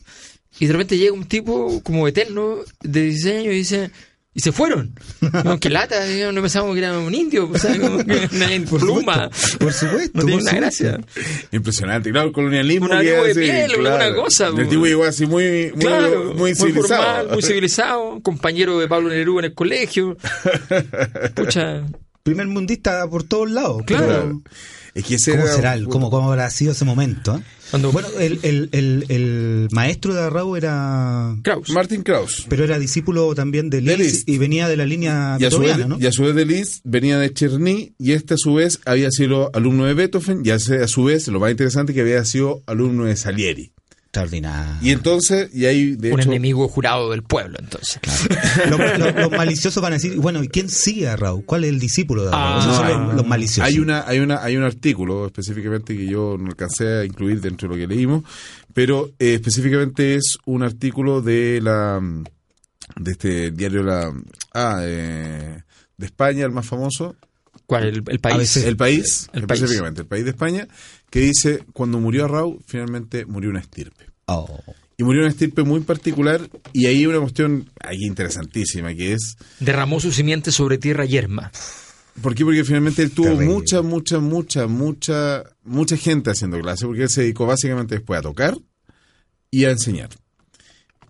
y 0.60 0.67
de 0.67 0.74
repente 0.74 0.98
llega 0.98 1.13
un 1.13 1.25
tipo 1.25 1.81
como 1.84 2.07
eterno 2.07 2.57
de 2.81 3.01
16 3.01 3.36
años 3.39 3.53
y 3.53 3.57
dice... 3.57 3.91
Y 4.38 4.41
se 4.41 4.51
fueron. 4.51 4.94
Digo, 5.20 5.60
qué 5.60 5.67
lata, 5.72 5.96
no 6.32 6.41
pensábamos 6.41 6.75
que 6.75 6.79
era 6.84 6.96
un 6.96 7.15
indio, 7.15 7.50
o 7.51 7.58
sea, 7.58 7.75
como 7.79 8.06
que 8.06 8.29
una 8.36 8.53
en 8.53 8.65
Por 8.65 8.79
pluma. 8.82 9.32
supuesto, 9.34 9.58
por 9.58 9.74
supuesto, 9.74 10.12
No 10.20 10.25
tiene 10.25 10.41
una 10.44 10.51
gracia. 10.53 11.00
Impresionante, 11.51 12.12
claro, 12.12 12.27
el 12.27 12.34
colonialismo. 12.34 12.86
Un 12.86 13.00
de 13.00 13.32
así, 13.32 13.39
piel, 13.39 13.72
alguna 13.72 14.13
cosa, 14.15 14.50
El 14.56 14.70
tipo 14.70 14.86
llegó 14.86 15.06
así 15.06 15.25
muy, 15.25 15.72
muy, 15.74 15.82
Claro, 15.84 16.34
muy 16.36 16.53
civilizado. 16.53 17.03
formal, 17.03 17.27
muy 17.34 17.41
civilizado, 17.41 18.20
compañero 18.22 18.77
de 18.77 18.88
Pablo 18.88 19.10
Neruda 19.10 19.39
en 19.39 19.46
el 19.46 19.53
colegio. 19.56 20.15
Pucha, 21.36 21.84
Primer 22.22 22.46
mundista 22.46 23.10
por 23.10 23.24
todos 23.24 23.50
lados. 23.50 23.82
Claro. 23.88 24.08
pero- 24.08 24.41
Es 24.98 25.04
que 25.06 25.16
ese 25.16 25.32
¿Cómo 25.32 25.44
era 25.44 25.54
será? 25.56 25.77
¿Cómo, 25.89 26.10
cómo 26.10 26.30
habrá 26.32 26.50
sido 26.50 26.72
ese 26.72 26.84
momento? 26.86 27.36
eh? 27.38 27.42
Cuando- 27.70 27.92
Bueno, 27.92 28.08
el, 28.20 28.39
el, 28.44 28.70
el, 28.72 29.06
el 29.10 29.68
maestro 29.72 30.13
de 30.13 30.22
Arrau 30.22 30.56
era... 30.56 31.36
Kraus. 31.44 31.70
Martin 31.70 32.01
Krauss. 32.01 32.46
Pero 32.50 32.63
era 32.63 32.80
discípulo 32.80 33.36
también 33.36 33.70
de 33.70 33.82
Liszt, 33.82 34.00
Liszt. 34.00 34.30
y 34.30 34.38
venía 34.38 34.68
de 34.68 34.77
la 34.77 34.86
línea 34.86 35.38
Y 35.39 35.46
a, 35.46 35.51
su 35.51 35.60
vez, 35.60 35.68
beethoveniana, 35.70 35.96
¿no? 35.98 36.01
y 36.04 36.08
a 36.08 36.12
su 36.12 36.24
vez 36.24 36.34
de 36.36 36.46
Liszt 36.46 36.82
venía 36.84 37.18
de 37.20 37.32
Cherny 37.34 37.94
y 38.00 38.13
este 38.13 38.34
a 38.36 38.38
su 38.38 38.54
vez 38.56 38.80
había 38.86 39.12
sido 39.12 39.51
alumno 39.54 39.86
de 39.86 39.94
Beethoven 39.94 40.42
y 40.44 40.50
a 40.50 40.60
su 40.60 41.04
vez, 41.04 41.27
lo 41.27 41.39
más 41.39 41.51
interesante, 41.51 41.94
que 41.94 42.01
había 42.01 42.24
sido 42.25 42.63
alumno 42.66 43.04
de 43.06 43.16
Salieri. 43.16 43.72
Extraordinario. 44.08 44.76
Y 44.82 44.92
entonces, 44.92 45.50
y 45.54 45.66
ahí 45.66 45.96
de 45.96 46.14
un 46.14 46.20
hecho, 46.20 46.30
enemigo 46.30 46.68
jurado 46.70 47.12
del 47.12 47.24
pueblo, 47.24 47.58
entonces. 47.60 48.00
Los, 48.70 48.80
los- 48.98 49.16
los 49.16 49.32
maliciosos 49.32 49.84
van 49.84 49.94
a 49.94 49.96
decir, 49.98 50.16
bueno, 50.18 50.44
¿y 50.44 50.48
quién 50.48 50.70
sigue 50.70 51.08
a 51.08 51.14
Arrau? 51.14 51.44
¿Cuál 51.46 51.66
es 51.66 51.70
el 51.72 51.80
discípulo 51.80 52.24
de 52.24 52.30
Arrau? 52.30 52.42
Ah, 52.42 52.58
Esos 52.60 52.72
no, 52.72 52.78
son 52.78 52.86
hay- 52.88 53.06
los, 53.08 53.16
los 53.16 53.28
maliciosos. 53.28 53.72
hay 53.74 53.80
una, 53.80 54.08
hay 54.08 54.20
una, 54.20 54.44
hay 54.44 54.56
un 54.58 54.64
artículo 54.64 55.26
específicamente 55.28 55.96
que 55.96 56.06
yo 56.08 56.38
no 56.40 56.48
alcancé 56.48 56.88
a 57.00 57.06
incluir 57.06 57.42
dentro 57.42 57.68
de 57.70 57.76
lo 57.76 57.80
que 57.88 57.94
leímos, 57.94 58.24
pero 58.74 59.12
eh, 59.20 59.36
específicamente 59.36 60.16
es 60.16 60.38
un 60.46 60.64
artículo 60.64 61.22
de 61.22 61.60
la 61.62 62.00
de 62.96 63.12
este 63.12 63.52
diario 63.52 63.84
la 63.84 64.12
ah, 64.54 64.80
eh, 64.84 65.62
de 65.98 66.06
España, 66.06 66.46
el 66.46 66.52
más 66.52 66.66
famoso, 66.66 67.16
¿Cuál? 67.66 67.84
El, 67.84 68.04
el 68.08 68.20
país. 68.20 68.38
veces- 68.38 68.64
El 68.64 68.78
país, 68.78 69.30
El 69.34 69.46
país. 69.46 69.60
específicamente, 69.62 70.02
el 70.02 70.08
país 70.08 70.24
de 70.24 70.30
España, 70.30 70.68
que 71.10 71.20
dice, 71.20 71.64
cuando 71.74 72.00
murió 72.00 72.26
Arrau, 72.26 72.60
finalmente 72.66 73.26
murió 73.26 73.50
una 73.50 73.60
estirpe. 73.60 74.06
Oh. 74.26 74.60
Y 74.98 75.04
murió 75.04 75.22
una 75.22 75.30
estirpe 75.30 75.64
muy 75.64 75.82
particular, 75.82 76.50
y 76.74 76.88
ahí 76.88 76.98
hay 76.98 77.06
una 77.06 77.20
cuestión 77.20 77.70
ahí 77.80 78.04
interesantísima, 78.04 78.94
que 78.96 79.14
es, 79.14 79.38
Derramó 79.60 80.00
su 80.00 80.12
simiente 80.12 80.52
sobre 80.52 80.78
tierra 80.78 81.06
yerma. 81.06 81.52
¿por 82.22 82.34
qué? 82.36 82.44
Porque 82.44 82.64
finalmente 82.64 83.04
él 83.04 83.12
tuvo 83.12 83.28
Terrible. 83.28 83.46
mucha, 83.46 83.82
mucha, 83.82 84.20
mucha, 84.20 84.68
mucha, 84.68 85.44
mucha 85.64 85.98
gente 85.98 86.32
haciendo 86.32 86.60
clase, 86.60 86.86
porque 86.86 87.04
él 87.04 87.10
se 87.10 87.22
dedicó 87.22 87.46
básicamente 87.46 87.96
después 87.96 88.20
a 88.20 88.24
tocar 88.24 88.58
y 89.52 89.66
a 89.66 89.72
enseñar. 89.72 90.10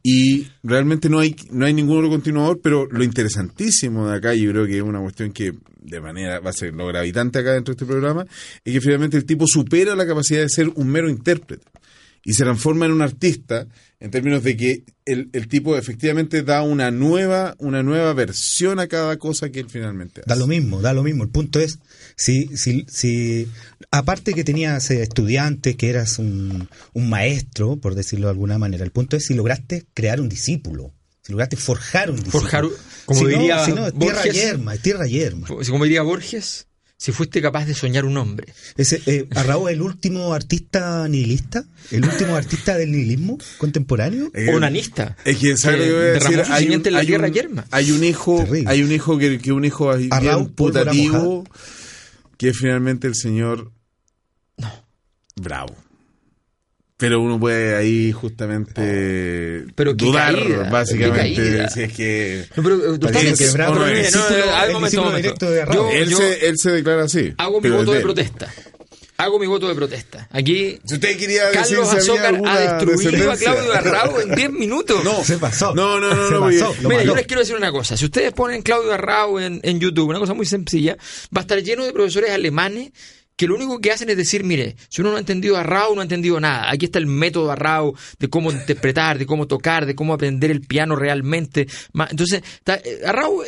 Y 0.04 0.48
realmente 0.64 1.10
no 1.10 1.20
hay, 1.20 1.36
no 1.52 1.66
hay 1.66 1.74
ningún 1.74 1.98
otro 1.98 2.10
continuador, 2.10 2.60
pero 2.62 2.88
lo 2.90 3.04
interesantísimo 3.04 4.08
de 4.08 4.18
acá, 4.18 4.34
y 4.34 4.44
yo 4.44 4.52
creo 4.52 4.66
que 4.66 4.78
es 4.78 4.84
una 4.84 5.02
cuestión 5.02 5.32
que 5.32 5.54
de 5.82 6.02
manera 6.02 6.40
va 6.40 6.50
a 6.50 6.54
ser 6.54 6.74
lo 6.74 6.88
gravitante 6.88 7.40
acá 7.40 7.54
dentro 7.54 7.74
de 7.74 7.78
este 7.78 7.86
programa, 7.86 8.26
es 8.64 8.74
que 8.74 8.82
finalmente 8.82 9.18
el 9.18 9.26
tipo 9.26 9.46
supera 9.48 9.96
la 9.96 10.06
capacidad 10.06 10.42
de 10.42 10.50
ser 10.50 10.70
un 10.76 10.88
mero 10.88 11.10
intérprete 11.10 11.66
y 12.28 12.34
se 12.34 12.44
transforma 12.44 12.86
en 12.86 12.92
un 12.92 13.02
artista 13.02 13.68
en 14.02 14.12
términos 14.12 14.44
de 14.44 14.58
que 14.58 14.84
el, 15.06 15.30
el 15.32 15.48
tipo 15.48 15.78
efectivamente 15.78 16.44
da 16.44 16.62
una 16.62 16.92
nueva, 16.92 17.56
una 17.58 17.84
nueva 17.84 18.12
versión 18.12 18.80
a 18.82 18.88
cada 18.88 19.16
cosa 19.16 19.50
que 19.50 19.62
él 19.62 19.70
finalmente 19.70 20.20
hace. 20.20 20.30
Da 20.30 20.36
lo 20.36 20.46
mismo, 20.46 20.82
da 20.82 20.92
lo 20.92 21.04
mismo. 21.04 21.24
El 21.24 21.30
punto 21.30 21.62
es, 21.62 21.80
si, 22.18 22.50
si, 22.58 22.86
si 22.90 23.48
aparte 23.92 24.34
que 24.34 24.44
tenías 24.44 24.92
eh, 24.92 25.04
estudiantes, 25.04 25.78
que 25.78 25.90
eras 25.90 26.20
un, 26.20 26.68
un 26.92 27.10
maestro, 27.10 27.78
por 27.78 27.96
decirlo 27.96 28.28
de 28.28 28.32
alguna 28.32 28.58
manera, 28.58 28.84
el 28.84 28.92
punto 28.92 29.16
es 29.16 29.26
si 29.26 29.34
lograste 29.34 29.86
crear 29.94 30.20
un 30.20 30.28
discípulo, 30.28 30.94
si 31.22 31.32
lograste 31.32 31.56
forjar 31.56 32.10
un 32.10 32.18
discípulo. 32.18 32.42
Forjar, 32.42 32.66
como 33.06 33.22
si 33.22 33.26
diría 33.28 33.56
no, 33.56 33.66
si 33.66 33.72
no, 33.72 33.88
es 33.88 33.94
tierra 33.94 34.16
Borges. 34.18 34.36
yerma, 34.36 34.76
es 34.76 34.82
tierra 34.82 35.08
yerma. 35.08 35.48
Como 35.48 35.86
diría 35.86 36.02
Borges, 36.02 36.68
si 37.00 37.12
fuiste 37.12 37.42
capaz 37.42 37.66
de 37.66 37.76
soñar 37.76 38.06
un 38.06 38.18
hombre. 38.18 38.52
Ese, 38.76 39.02
eh, 39.06 39.28
Arrao 39.36 39.70
es 39.70 39.76
el 39.76 39.82
último 39.84 40.34
artista 40.34 41.08
nihilista, 41.08 41.64
el 41.92 42.04
último 42.06 42.36
artista 42.36 42.76
del 42.76 42.92
nihilismo 42.92 43.38
contemporáneo. 43.60 44.32
Eh, 44.34 44.50
Onanista. 44.54 45.16
Es 45.24 45.38
que, 45.38 45.56
¿sabes 45.58 45.80
Que 45.82 45.86
lo 45.86 45.92
que 45.92 45.98
voy 46.00 46.08
a 46.08 46.14
decir? 46.14 46.46
su 46.46 46.52
Hay 46.54 46.58
un, 46.64 46.64
simiente 46.64 46.90
en 46.90 46.94
la 46.96 47.00
hay 47.02 47.08
tierra 47.08 47.28
un- 47.28 47.34
yerma. 47.34 47.66
hay 47.72 47.92
un 47.92 48.04
hijo, 48.04 48.38
Terrible. 48.44 48.70
hay 48.72 48.82
un 48.84 48.92
hijo 48.92 49.18
que, 49.20 49.38
que 49.40 49.52
un 49.52 49.64
hijo 49.66 49.92
putativo, 50.56 51.44
que 52.38 52.50
es 52.50 52.58
finalmente 52.58 53.08
el 53.08 53.16
señor 53.16 53.72
Bravo. 55.36 55.76
Pero 56.98 57.22
uno 57.22 57.40
puede 57.40 57.76
ahí 57.76 58.12
justamente 58.12 59.66
Pero 59.76 59.96
qué 59.96 60.06
dudar, 60.06 60.34
caída, 60.34 60.70
básicamente, 60.70 61.70
si 61.70 61.82
es 61.84 61.94
que 61.94 62.46
No, 62.56 62.64
pero, 62.64 62.76
eh, 62.76 62.80
doctor, 62.88 63.12
Parece 63.14 63.38
que 63.38 63.44
es- 63.44 63.54
Bravo 63.54 63.74
pero 63.76 63.86
es 63.88 63.94
mire, 63.94 64.08
el 64.08 64.14
no, 64.16 64.30
ver, 64.30 64.40
el 64.40 64.68
un 64.68 64.74
momento, 64.74 65.02
momento. 65.04 65.18
directo 65.18 65.52
de. 65.52 65.66
Yo, 65.74 65.90
él, 65.92 66.10
yo 66.10 66.18
se, 66.18 66.48
él 66.48 66.56
se 66.58 66.72
declara 66.72 67.04
así. 67.04 67.34
hago 67.38 67.62
mi 67.62 67.70
voto 67.70 67.92
de 67.92 67.98
él. 67.98 68.04
protesta. 68.04 68.52
Hago 69.20 69.40
mi 69.40 69.48
voto 69.48 69.68
de 69.68 69.74
protesta. 69.74 70.28
Aquí 70.32 70.78
Si 70.86 70.94
usted 70.94 71.18
quería 71.18 71.48
decir 71.50 71.78
Carlos 71.78 71.92
Azócar 71.94 72.40
ha 72.46 72.60
destruido 72.60 73.32
a. 73.32 73.36
Claudio 73.38 73.74
Arrao 73.74 74.22
en 74.22 74.36
10 74.36 74.52
minutos. 74.52 75.04
No, 75.04 75.24
Se 75.24 75.38
pasó. 75.40 75.74
No, 75.74 76.00
no, 76.00 76.14
no, 76.14 76.30
no, 76.30 76.40
pasó. 76.42 76.76
Mira, 76.88 77.04
yo 77.04 77.16
les 77.16 77.26
quiero 77.26 77.40
decir 77.42 77.56
una 77.56 77.72
cosa. 77.72 77.98
Si 77.98 78.06
ustedes 78.06 78.32
ponen 78.34 78.62
Claudio 78.62 78.94
Arrao 78.94 79.40
en, 79.40 79.60
en 79.64 79.80
YouTube, 79.80 80.10
una 80.10 80.20
cosa 80.20 80.36
muy 80.36 80.46
sencilla, 80.46 80.98
va 81.36 81.40
a 81.40 81.42
estar 81.42 81.62
lleno 81.64 81.84
de 81.86 81.94
profesores 81.94 82.30
alemanes 82.30 82.92
que 83.38 83.48
lo 83.48 83.56
único 83.56 83.80
que 83.80 83.92
hacen 83.92 84.10
es 84.10 84.18
decir, 84.18 84.44
mire, 84.44 84.76
si 84.90 85.00
uno 85.02 85.12
no 85.12 85.16
ha 85.18 85.20
entendido 85.20 85.56
a 85.56 85.62
Arrao, 85.62 85.96
no 85.96 86.02
ha 86.02 86.04
entendido 86.04 86.40
nada. 86.40 86.70
Aquí 86.70 86.86
está 86.86 87.00
el 87.00 87.06
método 87.08 87.52
Arrao 87.52 87.94
de 88.20 88.30
cómo 88.30 88.52
interpretar, 88.52 89.18
de 89.18 89.26
cómo 89.26 89.48
tocar, 89.48 89.86
de 89.86 89.96
cómo 89.96 90.14
aprender 90.14 90.52
el 90.52 90.62
piano 90.62 90.96
realmente. 90.98 91.68
Entonces, 92.10 92.42
ta- 92.66 92.76
eh, 92.84 93.00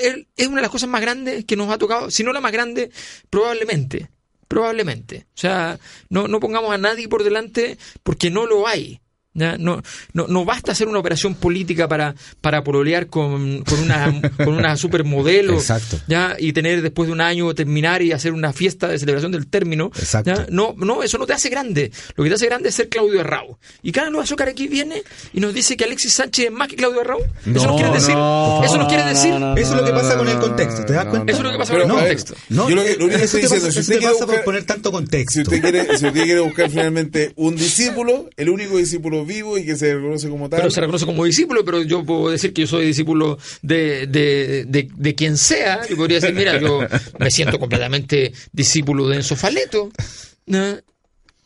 es 0.01 0.15
es 0.37 0.47
una 0.47 0.57
de 0.57 0.61
las 0.61 0.71
cosas 0.71 0.89
más 0.89 1.01
grandes 1.01 1.43
que 1.43 1.55
nos 1.57 1.69
ha 1.69 1.77
tocado, 1.77 2.09
si 2.11 2.23
no 2.23 2.31
la 2.31 2.39
más 2.39 2.51
grande, 2.53 2.91
probablemente. 3.29 4.09
Probablemente. 4.47 5.27
O 5.35 5.37
sea, 5.39 5.79
no, 6.09 6.27
no 6.27 6.39
pongamos 6.39 6.71
a 6.73 6.77
nadie 6.79 7.07
por 7.07 7.23
delante 7.23 7.77
porque 8.01 8.31
no 8.31 8.47
lo 8.47 8.67
hay. 8.67 8.99
¿Ya? 9.33 9.57
No, 9.57 9.81
no, 10.13 10.27
no 10.27 10.45
basta 10.45 10.71
hacer 10.71 10.87
una 10.87 10.99
operación 10.99 11.35
política 11.35 11.87
para, 11.87 12.15
para 12.41 12.63
pololear 12.63 13.07
con, 13.07 13.63
con 13.63 13.79
una, 13.79 14.21
con 14.37 14.49
una 14.55 14.75
supermodelo 14.77 15.53
Exacto. 15.53 15.99
¿ya? 16.07 16.35
y 16.39 16.53
tener 16.53 16.81
después 16.81 17.07
de 17.07 17.13
un 17.13 17.21
año 17.21 17.53
terminar 17.53 18.01
y 18.01 18.11
hacer 18.11 18.33
una 18.33 18.53
fiesta 18.53 18.87
de 18.87 18.97
celebración 18.99 19.31
del 19.31 19.47
término. 19.47 19.91
Exacto. 19.97 20.31
¿ya? 20.33 20.45
No, 20.49 20.73
no, 20.77 21.03
eso 21.03 21.17
no 21.17 21.25
te 21.25 21.33
hace 21.33 21.49
grande. 21.49 21.91
Lo 22.15 22.23
que 22.23 22.29
te 22.29 22.35
hace 22.35 22.45
grande 22.47 22.69
es 22.69 22.75
ser 22.75 22.89
Claudio 22.89 23.21
Arrao. 23.21 23.59
Y 23.83 23.91
Carlos 23.91 24.23
Azúcar 24.23 24.49
aquí 24.49 24.67
viene 24.67 25.03
y 25.33 25.39
nos 25.39 25.53
dice 25.53 25.77
que 25.77 25.83
Alexis 25.85 26.13
Sánchez 26.13 26.45
es 26.47 26.51
más 26.51 26.67
que 26.67 26.75
Claudio 26.75 27.01
Arrao. 27.01 27.19
¿Eso 27.45 27.65
nos 27.67 27.75
quiere 27.75 27.91
decir? 27.93 28.15
no, 28.15 28.61
¿Eso 28.63 28.77
nos 28.77 28.87
quiere 28.87 29.05
decir? 29.05 29.33
Eso 29.33 29.55
es 29.57 29.69
lo 29.71 29.85
que 29.85 29.91
pasa 29.91 30.17
con 30.17 30.27
el 30.27 30.39
contexto, 30.39 30.85
¿te 30.85 30.93
das 30.93 31.05
cuenta? 31.05 31.31
Eso 31.31 31.41
es 31.41 31.45
lo 31.45 31.51
que 31.51 31.57
pasa 31.57 31.73
Pero, 31.73 31.83
con 31.87 31.91
el 31.93 31.99
contexto. 31.99 32.35
No, 32.49 32.69
Yo 32.69 32.75
lo 32.75 32.83
que- 32.83 32.95
lo 32.97 33.05
único 33.05 33.19
que 33.19 33.25
estoy 33.25 33.41
te 33.41 33.47
pasa, 33.49 33.55
diciendo, 33.67 33.83
si 33.83 33.93
usted 33.95 34.11
pasa 34.11 34.25
por 34.25 34.43
poner 34.43 34.63
tanto 34.63 34.91
contexto. 34.91 35.33
Si 35.33 35.41
usted 35.41 35.61
quiere, 35.61 35.85
si 35.97 36.05
usted 36.07 36.23
quiere 36.23 36.39
buscar 36.39 36.69
finalmente 36.69 37.31
un 37.35 37.55
discípulo, 37.55 38.29
el 38.35 38.49
único 38.49 38.77
discípulo 38.77 39.18
discípulo 39.25 39.53
vivo 39.53 39.57
y 39.57 39.65
que 39.65 39.75
se 39.75 39.95
reconoce 39.95 40.29
como 40.29 40.49
tal. 40.49 40.59
Pero 40.59 40.71
se 40.71 40.81
reconoce 40.81 41.05
como 41.05 41.25
discípulo, 41.25 41.63
pero 41.65 41.81
yo 41.83 42.03
puedo 42.05 42.29
decir 42.29 42.53
que 42.53 42.61
yo 42.61 42.67
soy 42.67 42.85
discípulo 42.85 43.37
de, 43.61 44.07
de, 44.07 44.65
de, 44.67 44.89
de 44.95 45.15
quien 45.15 45.37
sea. 45.37 45.85
Yo 45.87 45.95
podría 45.97 46.19
decir, 46.19 46.35
mira, 46.35 46.59
yo 46.59 46.79
me 47.19 47.31
siento 47.31 47.59
completamente 47.59 48.31
discípulo 48.51 49.07
de 49.07 49.17
Enzo 49.17 49.35
Faleto. 49.35 49.91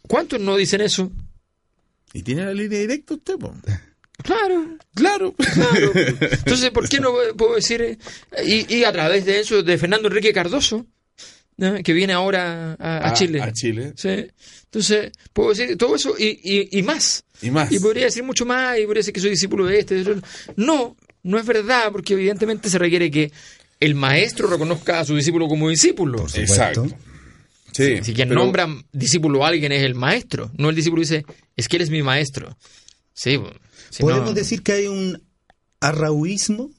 ¿Cuántos 0.08 0.40
no 0.40 0.56
dicen 0.58 0.82
eso? 0.82 1.12
Y 2.14 2.22
tiene 2.24 2.46
la 2.46 2.54
línea 2.54 2.80
directa 2.80 3.16
usted, 3.16 3.36
po. 3.38 3.54
Claro, 4.22 4.78
Claro. 4.94 5.34
claro. 5.34 5.92
Entonces, 6.22 6.70
¿por 6.70 6.88
qué 6.88 7.00
no 7.00 7.14
puedo 7.36 7.56
decir? 7.56 7.82
eh, 7.82 7.98
Y, 8.46 8.76
y 8.76 8.84
a 8.84 8.92
través 8.92 9.26
de 9.26 9.40
eso, 9.40 9.64
de 9.64 9.78
Fernando 9.78 10.08
Enrique 10.08 10.32
Cardoso, 10.32 10.86
¿no? 11.58 11.76
que 11.84 11.94
viene 11.94 12.14
ahora 12.14 12.76
a, 12.80 13.10
a 13.10 13.14
Chile. 13.14 13.42
A 13.42 13.52
Chile. 13.52 13.94
Sí. 13.96 14.28
Entonces, 14.66 15.12
puedo 15.34 15.50
decir 15.50 15.78
todo 15.78 15.96
eso 15.96 16.16
y, 16.18 16.40
y, 16.44 16.80
y 16.80 16.84
más. 16.84 17.24
Y 17.42 17.52
más. 17.52 17.72
Y 17.72 17.80
podría 17.80 18.06
decir 18.06 18.24
mucho 18.24 18.46
más, 18.46 18.78
y 18.80 18.84
podría 18.86 19.00
decir 19.00 19.14
que 19.14 19.20
soy 19.20 19.30
discípulo 19.32 19.66
de 19.66 19.80
este. 19.80 19.96
de 19.96 20.02
otro. 20.12 20.22
No, 20.56 20.96
no 21.24 21.40
es 21.40 21.46
verdad, 21.46 21.92
porque 21.92 22.14
evidentemente 22.14 22.70
se 22.70 22.78
requiere 22.80 23.12
que 23.12 23.32
el 23.80 23.96
maestro 23.96 24.48
reconozca 24.48 25.00
a 25.02 25.06
su 25.06 25.16
discípulo 25.16 25.48
como 25.48 25.70
discípulo. 25.70 26.20
Por 26.20 26.30
supuesto. 26.30 26.54
Exacto. 26.54 26.88
Sí. 27.72 28.00
Si 28.04 28.14
quien 28.14 28.30
pero- 28.30 28.42
nombra 28.42 28.68
discípulo 28.92 29.44
a 29.44 29.50
alguien 29.50 29.72
es 29.72 29.84
el 29.84 29.96
maestro, 29.96 30.52
no 30.58 30.70
el 30.70 30.76
discípulo 30.76 31.02
dice, 31.02 31.26
es 31.56 31.68
que 31.68 31.78
él 31.78 31.82
es 31.84 31.90
mi 31.90 32.02
maestro. 32.04 32.56
Sí, 33.14 33.40
si 33.90 34.02
Podemos 34.04 34.26
no- 34.30 34.34
decir 34.34 34.62
que 34.64 34.72
hay 34.74 34.88
un 34.88 35.22
arrauismo 35.80 36.72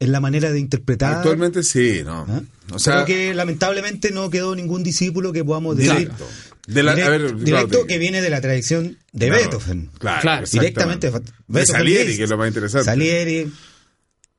en 0.00 0.12
la 0.12 0.20
manera 0.20 0.50
de 0.50 0.58
interpretar. 0.58 1.14
Actualmente 1.18 1.62
sí, 1.62 2.02
¿no? 2.04 2.26
¿ah? 2.28 2.42
O 2.72 2.78
sea, 2.78 2.94
Pero 2.94 3.06
que 3.06 3.34
lamentablemente 3.34 4.10
no 4.10 4.30
quedó 4.30 4.56
ningún 4.56 4.82
discípulo 4.82 5.32
que 5.32 5.44
podamos 5.44 5.76
decir 5.76 5.92
directo. 5.96 6.26
De 6.66 6.82
la, 6.82 6.94
direct- 6.96 7.04
a 7.06 7.08
ver, 7.10 7.36
directo 7.36 7.68
claro, 7.68 7.86
que 7.86 7.98
viene 7.98 8.22
de 8.22 8.30
la 8.30 8.40
tradición 8.40 8.96
de 9.12 9.26
claro, 9.28 9.42
Beethoven. 9.42 9.90
Claro, 9.98 10.20
Claro. 10.22 10.46
Directamente 10.50 11.06
exactamente. 11.08 11.42
De 11.48 11.52
Beethoven 11.54 11.66
Salieri, 11.80 12.04
Liszt. 12.06 12.18
que 12.18 12.24
es 12.24 12.30
lo 12.30 12.38
más 12.38 12.48
interesante. 12.48 12.84
Salieri, 12.84 13.52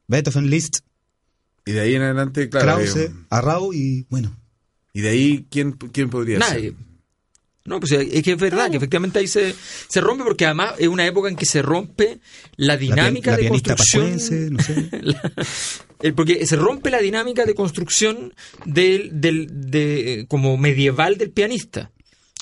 Beethoven, 0.08 0.50
Liszt, 0.50 0.80
Y 1.66 1.72
de 1.74 1.80
ahí 1.82 1.96
en 1.96 2.02
adelante, 2.02 2.50
claro. 2.50 2.78
Krause, 2.78 2.96
eh, 2.98 3.12
Arrau 3.30 3.74
y 3.74 4.06
bueno. 4.10 4.36
y 4.94 5.02
de 5.02 5.10
ahí, 5.10 5.46
¿quién, 5.52 5.74
quién 5.74 6.10
podría 6.10 6.40
Nadie. 6.40 6.70
ser? 6.70 6.74
No, 7.64 7.80
pues 7.80 7.92
es 7.92 8.24
que 8.24 8.32
es 8.32 8.38
verdad, 8.38 8.72
que 8.72 8.78
efectivamente 8.78 9.20
ahí 9.20 9.28
se, 9.28 9.54
se 9.88 10.02
rompe 10.02 10.24
porque 10.24 10.46
además 10.46 10.74
es 10.80 10.88
una 10.88 11.06
época 11.06 11.30
en 11.30 11.36
que 11.36 11.46
se 11.46 11.62
rompe 11.62 12.20
la 12.58 12.76
dinámica 12.76 13.32
la 13.32 13.38
de 13.38 13.50
construcción. 13.50 14.04
pacuense, 14.04 14.50
no 14.50 14.60
sé. 14.64 14.90
La- 15.02 15.32
el- 16.02 16.14
porque 16.16 16.44
se 16.48 16.56
rompe 16.56 16.90
la 16.90 17.00
dinámica 17.00 17.46
de 17.46 17.54
construcción 17.54 18.34
del, 18.66 19.12
del 19.22 19.48
de, 19.70 20.26
como 20.28 20.58
medieval 20.58 21.18
del 21.18 21.30
pianista. 21.30 21.92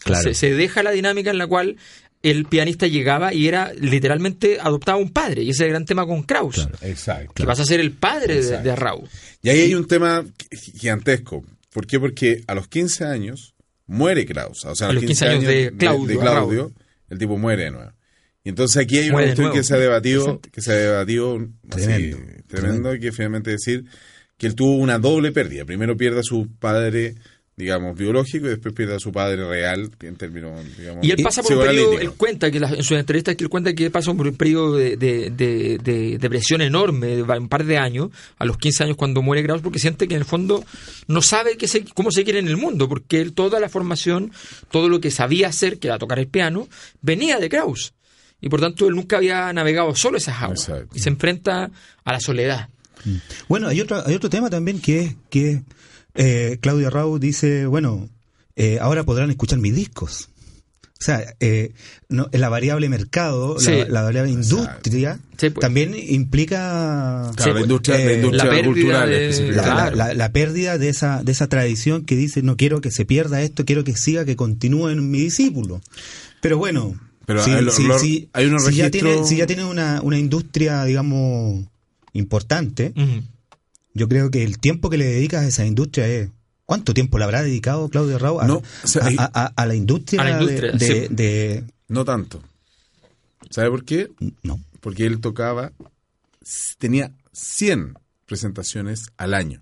Claro. 0.06 0.24
Se, 0.24 0.34
se 0.34 0.54
deja 0.54 0.84
la 0.84 0.92
dinámica 0.92 1.30
en 1.32 1.38
la 1.38 1.48
cual 1.48 1.76
el 2.24 2.46
pianista 2.46 2.88
llegaba 2.88 3.34
y 3.34 3.50
era 3.50 3.74
literalmente 3.74 4.58
adoptaba 4.62 4.98
un 4.98 5.10
padre. 5.12 5.44
Y 5.44 5.50
ese 5.50 5.64
es 5.64 5.66
el 5.66 5.70
gran 5.72 5.86
tema 5.86 6.06
con 6.06 6.24
Krauss. 6.24 6.56
Claro. 6.56 6.78
Exacto. 6.82 7.34
Que 7.34 7.44
vas 7.46 7.60
a 7.60 7.66
ser 7.66 7.82
el 7.82 7.92
padre 7.92 8.42
de, 8.42 8.62
de 8.62 8.72
Arrau. 8.72 9.04
Y 9.44 9.50
ahí 9.50 9.60
hay 9.60 9.76
un 9.76 9.86
tema 9.88 10.24
gi- 10.50 10.72
gigantesco. 10.80 11.44
¿Por 11.74 11.86
qué? 11.86 12.00
Porque 12.00 12.44
a 12.48 12.56
los 12.56 12.70
15 12.70 13.04
años 13.04 13.54
muere 13.90 14.26
Krauss. 14.26 14.66
O 14.66 14.76
sea, 14.76 14.90
a 14.90 14.94
los 14.94 15.04
15, 15.04 15.28
años 15.28 15.44
de 15.44 15.74
Claudio, 15.78 16.08
de 16.08 16.18
Claudio, 16.18 16.72
el 17.10 17.18
tipo 17.18 17.38
muere 17.38 17.66
de 17.66 17.72
nuevo. 17.72 17.92
Y 18.44 18.50
entonces 18.50 18.82
aquí 18.82 19.00
hay 19.00 19.10
una 19.10 19.24
cuestión 19.24 19.52
que 19.52 19.64
se 19.64 19.74
ha 19.74 19.78
debatido, 19.78 20.40
que 20.40 20.62
se 20.62 20.72
ha 20.72 20.76
debatido 20.76 21.36
así, 21.72 21.86
Tremendo, 21.86 22.18
tremendo, 22.48 22.96
y 22.96 23.00
que 23.00 23.12
finalmente 23.12 23.52
decir 23.52 23.86
que 24.38 24.48
él 24.48 24.56
tuvo 24.56 24.78
una 24.78 24.98
doble 24.98 25.32
pérdida. 25.32 25.66
Primero 25.66 25.98
pierde 25.98 26.22
a 26.22 26.24
su 26.24 26.48
padre, 26.60 27.16
digamos, 27.60 27.98
biológico 27.98 28.46
y 28.46 28.50
después 28.52 28.74
pierde 28.74 28.96
a 28.96 29.00
su 29.00 29.12
padre 29.12 29.46
real, 29.46 29.92
en 30.00 30.16
términos, 30.16 30.52
digamos, 30.78 31.06
Y 31.06 31.12
él 31.12 31.18
pasa 31.22 31.44
por 31.44 31.52
un 31.54 31.60
periodo, 31.66 32.00
él 32.00 32.12
cuenta 32.14 32.50
que 32.50 32.60
la- 32.60 32.70
en 32.70 32.84
sus 32.84 32.98
entrevistas 32.98 33.36
que 33.36 33.44
él 33.44 33.50
cuenta 33.50 33.74
que 33.74 33.92
pasa 33.92 34.14
por 34.14 34.26
un 34.28 34.36
periodo 34.38 34.76
de, 34.78 34.96
de, 34.96 35.30
de, 35.30 35.78
de 35.84 36.18
depresión 36.18 36.62
enorme, 36.62 37.08
de 37.18 37.22
un 37.24 37.50
par 37.50 37.66
de 37.66 37.78
años, 37.78 38.12
a 38.38 38.46
los 38.46 38.58
15 38.58 38.86
años 38.86 38.96
cuando 38.96 39.22
muere 39.22 39.44
Krauss, 39.44 39.62
porque 39.62 39.78
siente 39.78 40.08
que 40.08 40.16
en 40.16 40.22
el 40.22 40.26
fondo 40.26 40.64
no 41.08 41.22
sabe 41.22 41.58
se- 41.68 41.84
cómo 41.94 42.12
se 42.12 42.24
quiere 42.24 42.40
en 42.40 42.48
el 42.48 42.56
mundo, 42.56 42.88
porque 42.88 43.20
él 43.20 43.34
toda 43.34 43.60
la 43.60 43.68
formación, 43.68 44.32
todo 44.72 44.88
lo 44.88 45.02
que 45.02 45.12
sabía 45.12 45.50
hacer, 45.50 45.80
que 45.80 45.88
era 45.90 45.98
tocar 46.00 46.18
el 46.18 46.28
piano, 46.28 46.70
venía 47.02 47.40
de 47.40 47.50
Krauss. 47.50 47.94
Y 48.40 48.48
por 48.48 48.62
tanto 48.62 48.88
él 48.88 48.96
nunca 48.96 49.18
había 49.18 49.52
navegado 49.52 49.94
solo 49.96 50.18
esas 50.18 50.42
aguas. 50.42 50.62
Exacto. 50.70 50.96
Y 50.96 51.00
se 51.00 51.10
enfrenta 51.10 51.70
a 52.06 52.14
la 52.14 52.22
soledad. 52.22 52.70
Bueno, 53.48 53.68
hay 53.68 53.82
otro, 53.82 54.02
hay 54.06 54.16
otro 54.16 54.30
tema 54.30 54.50
también 54.50 54.80
que 54.80 55.00
es 55.02 55.16
que 55.30 55.62
eh, 56.20 56.58
Claudia 56.62 56.90
Rau 56.92 57.18
dice, 57.18 57.66
bueno, 57.66 58.08
eh, 58.56 58.78
ahora 58.82 59.04
podrán 59.06 59.30
escuchar 59.32 59.58
mis 59.60 59.74
discos. 59.74 60.30
O 61.02 61.02
sea, 61.02 61.24
eh, 61.40 61.72
no, 62.10 62.28
la 62.34 62.50
variable 62.50 62.90
mercado, 62.90 63.56
la- 63.56 63.62
Sí. 63.62 63.72
la, 63.88 64.02
variable 64.02 64.32
industria, 64.34 65.18
Sí, 65.38 65.50
pues. 65.50 65.62
también 65.62 65.96
implica 65.98 67.32
Claro, 67.38 67.54
la 67.54 67.60
Sí, 67.60 67.64
industria, 67.64 67.98
la 67.98 68.04
eh, 68.12 68.16
industria 68.16 68.44
la 68.44 68.50
pérdida 68.50 68.66
cultural 68.74 69.10
de- 69.10 69.52
la. 69.54 69.64
Claro. 69.64 69.96
la- 69.96 70.14
la 70.14 70.32
pérdida 70.34 70.78
de 70.78 70.90
esa, 70.90 71.24
de 71.24 71.32
esa 71.32 71.48
tradición 71.48 72.04
que 72.04 72.18
dice, 72.18 72.42
no 72.42 72.58
quiero 72.58 72.82
que 72.82 72.92
se 72.92 73.06
pierda 73.06 73.42
esto, 73.42 73.64
quiero 73.64 73.86
que 73.86 73.96
siga, 73.96 74.26
que 74.26 74.36
continúe 74.36 74.90
en 74.90 75.10
mi 75.10 75.20
discípulo. 75.22 75.82
Pero 76.42 76.58
bueno, 76.58 77.00
Pero 77.26 77.46
si, 77.46 77.52
hay 77.52 77.64
lo- 77.64 77.72
si- 77.72 77.84
lo- 77.88 77.98
si- 78.00 78.30
hay 78.34 78.48
unos 78.48 78.66
si 78.66 78.76
ya 78.76 78.92
tiene, 78.92 79.24
si 79.26 79.38
ya 79.38 79.48
tiene 79.48 79.64
una, 79.64 80.02
una 80.04 80.18
industria, 80.20 80.84
digamos, 80.84 81.64
importante. 82.12 82.92
Yo 84.00 84.08
creo 84.08 84.32
que 84.32 84.44
el 84.44 84.58
tiempo 84.60 84.90
que 84.90 84.98
le 84.98 85.06
dedicas 85.06 85.44
a 85.44 85.48
esa 85.48 85.66
industria 85.66 86.08
es... 86.08 86.30
¿Cuánto 86.66 86.94
tiempo 86.94 87.18
le 87.18 87.24
habrá 87.26 87.42
dedicado 87.44 87.90
Claudio 87.90 88.18
Rau 88.20 88.40
a, 88.40 88.46
No, 88.48 88.58
o 88.84 88.88
sea, 88.88 89.04
a- 89.04 89.08
hay- 89.08 89.16
a- 89.18 89.32
a- 89.34 89.46
a 89.56 89.66
la 89.66 89.74
industria, 89.76 90.22
A 90.22 90.26
la 90.26 90.32
industria, 90.42 90.72
de, 90.72 90.78
de- 90.78 91.08
sí. 91.08 91.14
de- 91.14 91.64
No 91.88 92.06
tanto. 92.06 92.42
¿Sabe 93.50 93.70
por 93.72 93.84
qué? 93.84 94.10
No. 94.44 94.60
Porque 94.80 95.06
él 95.06 95.20
tocaba, 95.20 95.72
tenía 96.78 97.12
100 97.34 97.96
presentaciones 98.26 99.06
al 99.18 99.34
año. 99.34 99.62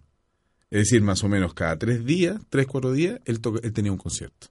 Es 0.69 0.80
decir, 0.82 1.02
más 1.02 1.23
o 1.23 1.30
menos 1.30 1.54
cada 1.54 1.78
tres 1.78 2.04
días, 2.06 2.36
tres, 2.50 2.67
cuatro 2.67 2.91
días, 2.91 3.19
él, 3.26 3.39
toca- 3.39 3.62
él 3.63 3.71
tenía 3.71 3.91
un 3.91 3.97
concierto. 3.97 4.47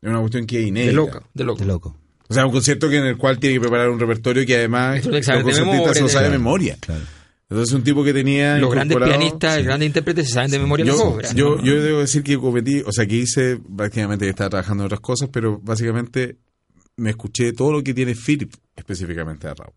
Es 0.00 0.08
una 0.08 0.20
cuestión 0.20 0.46
que 0.46 0.60
es 0.60 0.66
inédita. 0.68 0.90
De 0.90 0.96
loco, 0.96 1.22
de 1.34 1.44
loco. 1.44 1.58
De 1.60 1.66
loco. 1.66 1.96
O 2.28 2.34
sea, 2.34 2.46
un 2.46 2.52
concierto 2.52 2.88
que 2.88 2.98
en 2.98 3.06
el 3.06 3.16
cual 3.16 3.38
tiene 3.40 3.56
que 3.56 3.60
preparar 3.60 3.88
un 3.90 3.98
repertorio 3.98 4.46
que 4.46 4.56
además 4.56 5.04
los 5.04 5.14
lo 5.14 5.22
sabe 5.24 5.38
de 5.38 5.44
concertistas 5.44 6.00
lo 6.00 6.08
saben 6.08 6.30
memoria. 6.32 6.76
Claro. 6.80 7.04
Entonces, 7.48 7.74
un 7.74 7.84
tipo 7.84 8.02
que 8.02 8.12
tenía. 8.12 8.58
Los 8.58 8.72
grandes 8.72 8.96
pianistas, 8.98 9.52
Sí. 9.54 9.58
los 9.60 9.66
grandes 9.66 9.86
intérpretes 9.86 10.26
se 10.28 10.34
saben 10.34 10.50
de 10.50 10.58
memoria 10.58 10.84
las 10.86 10.96
Yo, 10.96 11.04
obras. 11.08 11.34
yo, 11.34 11.60
yo 11.62 11.80
debo 11.82 12.00
decir 12.00 12.22
que 12.24 12.36
cometí, 12.38 12.80
o 12.84 12.90
sea, 12.92 13.06
que 13.06 13.16
hice 13.16 13.58
prácticamente 13.76 14.24
que 14.24 14.30
estaba 14.30 14.50
trabajando 14.50 14.82
en 14.82 14.86
otras 14.86 15.00
cosas, 15.00 15.28
pero 15.32 15.58
básicamente 15.62 16.38
me 16.96 17.10
escuché 17.10 17.52
todo 17.52 17.72
lo 17.72 17.82
que 17.84 17.94
tiene 17.94 18.14
Philip 18.16 18.52
específicamente 18.74 19.46
de 19.46 19.54
Raúl. 19.54 19.74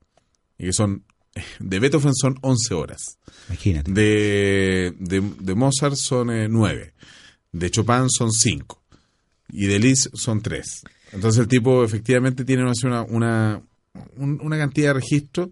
Y 0.57 0.65
que 0.65 0.73
son, 0.73 1.03
de 1.59 1.79
Beethoven 1.79 2.15
son 2.15 2.37
11 2.41 2.73
horas. 2.73 3.19
Imagínate. 3.49 3.91
De, 3.91 4.93
de, 4.99 5.21
de 5.39 5.55
Mozart 5.55 5.95
son 5.95 6.31
eh, 6.31 6.47
9. 6.49 6.93
De 7.51 7.69
Chopin 7.69 8.09
son 8.09 8.31
5. 8.31 8.81
Y 9.51 9.67
de 9.67 9.79
Liszt 9.79 10.07
son 10.15 10.41
3. 10.41 10.83
Entonces 11.11 11.39
el 11.39 11.47
tipo 11.47 11.83
efectivamente 11.83 12.45
tiene 12.45 12.63
una, 12.63 13.03
una, 13.03 13.61
un- 14.17 14.39
una 14.41 14.57
cantidad 14.57 14.89
de 14.89 14.93
registros. 14.95 15.49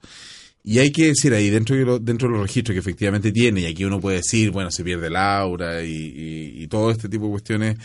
Y 0.70 0.80
hay 0.80 0.92
que 0.92 1.08
decir 1.08 1.34
ahí, 1.34 1.50
dentro 1.50 1.78
de, 1.78 1.86
lo- 1.86 1.98
dentro 2.00 2.28
de 2.28 2.34
los 2.34 2.42
registros 2.42 2.74
que 2.74 2.80
efectivamente 2.80 3.32
tiene, 3.32 3.62
y 3.62 3.66
aquí 3.68 3.86
uno 3.86 4.02
puede 4.02 4.18
decir, 4.18 4.52
bueno, 4.52 4.70
se 4.70 4.84
pierde 4.84 5.08
el 5.08 5.16
aura 5.16 5.82
y, 5.82 5.94
y- 5.94 6.64
y 6.64 6.68
todo 6.68 6.92
este 6.92 7.08
tipo 7.08 7.24
de 7.26 7.32
cuestiones 7.32 7.78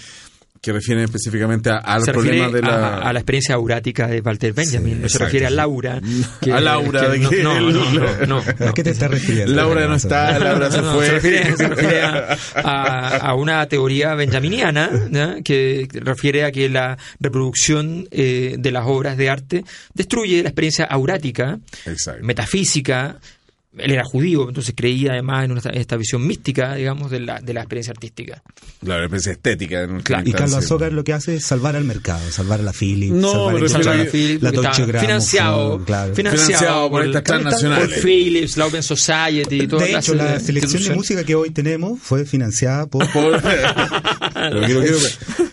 que 0.62 0.72
refieren 0.72 1.02
específicamente 1.02 1.70
a, 1.70 1.78
a 1.78 1.96
los 1.96 2.04
se 2.04 2.12
refiere 2.12 2.38
problemas 2.38 2.52
de 2.52 2.62
la... 2.62 2.86
a, 2.98 3.08
a 3.08 3.12
la 3.12 3.18
experiencia 3.18 3.56
aurática 3.56 4.06
de 4.06 4.20
Walter 4.20 4.52
Benjamin, 4.52 4.94
no 5.02 5.08
se 5.08 5.16
exacto. 5.16 5.24
refiere 5.24 5.46
a 5.46 5.50
Laura. 5.50 6.00
A 6.52 6.60
Laura, 6.60 7.08
de 7.08 7.18
no, 7.18 7.30
que- 7.30 7.42
no, 7.42 7.60
no, 7.60 7.90
no, 7.92 8.26
no, 8.26 8.68
¿A 8.68 8.72
qué 8.72 8.84
te 8.84 8.90
estás 8.90 9.10
refiriendo? 9.10 9.52
Laura 9.54 9.86
no 9.88 9.96
está, 9.96 10.38
Laura 10.38 10.70
se 10.70 10.80
No, 10.80 10.94
fue. 10.94 11.06
se 11.06 11.12
refiere, 11.14 11.56
se 11.56 11.68
refiere 11.68 12.02
a, 12.02 12.36
a- 12.54 13.16
a 13.16 13.34
una 13.34 13.66
teoría 13.66 14.14
benjaminiana 14.14 14.88
¿no? 15.10 15.42
que 15.42 15.88
refiere 15.92 16.44
a 16.44 16.52
que 16.52 16.68
la 16.68 16.96
reproducción 17.18 18.06
eh, 18.12 18.54
de 18.56 18.70
las 18.70 18.84
obras 18.86 19.16
de 19.16 19.30
arte 19.30 19.64
destruye 19.94 20.42
la 20.44 20.50
experiencia 20.50 20.84
aurática, 20.84 21.58
Exacto. 21.86 22.24
metafísica. 22.24 23.16
Él 23.78 23.90
era 23.90 24.04
judío, 24.04 24.48
entonces 24.48 24.74
creía 24.76 25.12
además 25.12 25.46
en 25.46 25.52
una- 25.52 25.62
en 25.64 25.78
esta 25.78 25.96
visión 25.96 26.26
mística, 26.26 26.74
digamos, 26.74 27.10
de 27.10 27.20
la, 27.20 27.40
de 27.40 27.54
la 27.54 27.60
experiencia 27.60 27.92
artística. 27.92 28.42
La 28.82 28.96
experiencia 28.98 29.32
estética. 29.32 29.82
en 29.84 29.90
última 29.92 30.02
Claro. 30.04 30.28
Y 30.28 30.32
Carlos. 30.32 30.54
Azócar 30.58 30.92
lo 30.92 31.04
que 31.04 31.14
hace 31.14 31.36
es 31.36 31.44
salvar 31.46 31.74
al 31.76 31.84
mercado, 31.84 32.20
salvar 32.30 32.60
a 32.60 32.62
la 32.64 32.72
Philips, 32.74 33.14
No, 33.14 33.32
salvar, 33.32 33.68
Salvar 33.70 33.98
a- 34.00 34.02
a 34.02 34.04
Philips, 34.04 34.42
la 34.42 34.50
financiado, 34.50 35.84
claro. 35.86 36.14
financiado, 36.14 36.14
Financiado 36.14 36.90
por 36.90 37.00
el- 37.02 37.08
estas 37.08 37.22
por 37.22 37.30
transnacionales. 37.40 38.00
Philips, 38.02 38.56
la 38.58 38.66
Open 38.66 38.82
Society 38.82 39.62
y 39.62 39.66
toda 39.66 39.84
De 39.86 39.96
hecho, 39.96 40.14
la 40.14 40.38
selección 40.38 40.82
de 40.82 40.94
música 40.94 41.24
que 41.24 41.34
hoy 41.34 41.48
tenemos 41.50 41.98
fue 42.00 42.26
financiada 42.26 42.86
por... 42.86 43.10
Por- 43.10 43.40
quiero, 44.66 44.80
quiero- 44.82 44.98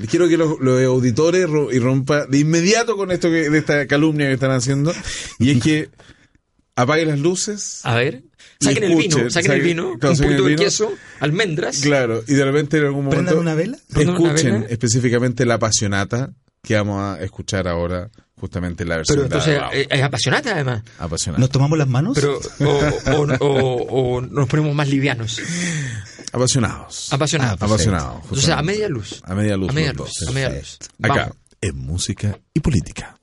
quiero 0.09 0.27
que 0.27 0.37
los, 0.37 0.59
los 0.59 0.83
auditores 0.83 1.47
irrompa 1.71 2.25
de 2.25 2.39
inmediato 2.39 2.97
con 2.97 3.11
esto 3.11 3.29
que, 3.29 3.49
de 3.49 3.57
esta 3.57 3.87
calumnia 3.87 4.27
que 4.27 4.33
están 4.33 4.51
haciendo. 4.51 4.93
Y 5.39 5.51
es 5.51 5.63
que 5.63 5.89
apague 6.81 7.05
las 7.05 7.19
luces. 7.19 7.81
A 7.83 7.95
ver, 7.95 8.23
saquen 8.61 8.83
el 8.83 8.91
escuchen, 8.91 9.17
vino, 9.19 9.29
saquen 9.29 9.51
el 9.51 9.57
saquen- 9.59 9.63
vino, 9.63 9.83
claro, 9.99 10.11
un 10.11 10.15
saquen 10.17 10.31
poquito 10.33 10.47
el 10.47 10.55
de 10.57 10.63
queso, 10.63 10.93
almendras. 11.19 11.77
Claro, 11.81 12.23
y 12.27 12.33
de 12.33 12.45
repente 12.45 12.77
en 12.77 12.85
algún 12.85 13.05
momento 13.05 13.23
Prendan 13.25 13.37
una 13.39 13.55
vela. 13.55 13.77
Prendan 13.93 14.15
una 14.17 14.27
escuchen 14.29 14.53
vela. 14.61 14.65
específicamente 14.69 15.45
la 15.45 15.59
pasionata 15.59 16.31
que 16.63 16.75
vamos 16.75 17.01
a 17.01 17.23
escuchar 17.23 17.67
ahora 17.67 18.09
justamente 18.35 18.85
la 18.85 18.97
versión 18.97 19.17
Pero 19.17 19.25
entonces 19.25 19.53
de 19.53 19.59
Raúl. 19.59 19.75
eh, 19.75 19.87
es 19.89 20.01
apasionante 20.03 20.49
además. 20.49 20.83
Apasionante. 20.97 21.41
¿Nos 21.41 21.49
tomamos 21.49 21.77
las 21.77 21.87
manos? 21.87 22.15
Pero, 22.15 22.37
o, 22.37 22.65
o- 23.11 23.37
o- 23.45 24.15
o 24.17 24.21
nos 24.21 24.47
ponemos 24.47 24.73
más 24.75 24.87
livianos. 24.89 25.39
Apasionados. 26.31 27.11
Apasionados. 27.11 27.61
Ah. 27.61 27.65
Apasionados. 27.65 28.23
Entonces, 28.23 28.49
a 28.49 28.61
media 28.61 28.87
luz. 28.87 29.21
A 29.23 29.33
media 29.35 29.57
luz. 29.57 29.69
A 29.69 29.73
media 29.73 29.93
luz. 29.93 30.11
A 30.27 30.31
media 30.31 30.49
luz. 30.49 30.77
Acá, 31.01 31.15
Vamos. 31.15 31.35
en 31.61 31.77
música 31.77 32.39
y 32.53 32.59
política. 32.59 33.18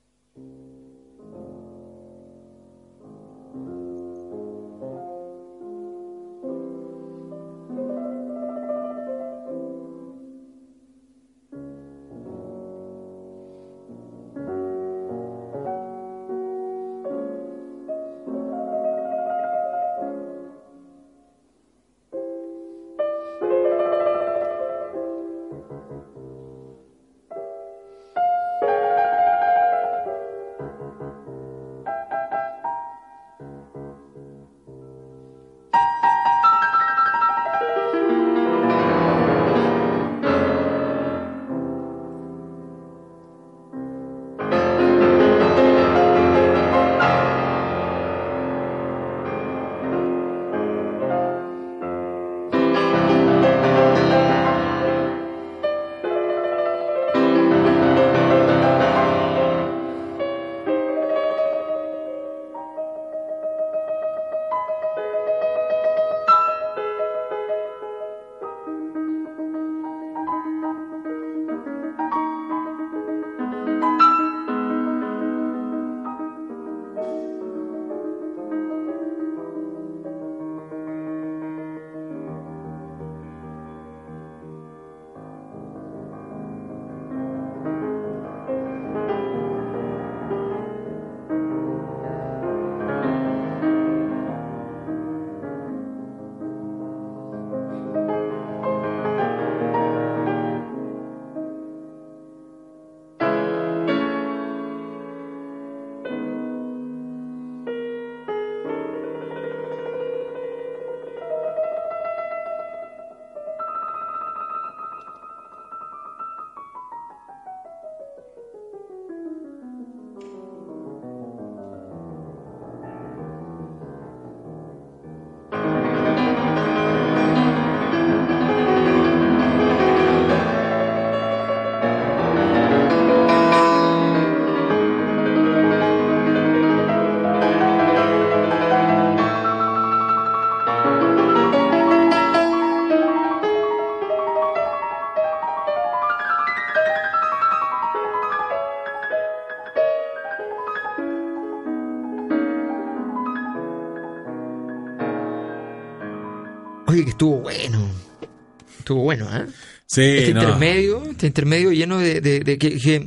Estuvo 158.87 159.03
bueno, 159.03 159.27
¿eh? 159.35 159.45
Sí, 159.85 160.01
este 160.01 160.33
no. 160.33 160.41
intermedio, 160.43 161.03
este 161.11 161.27
intermedio 161.27 161.71
lleno 161.73 161.97
de, 161.97 162.21
de- 162.21 162.39
de 162.39 162.57
que, 162.57 162.77
que 162.79 163.05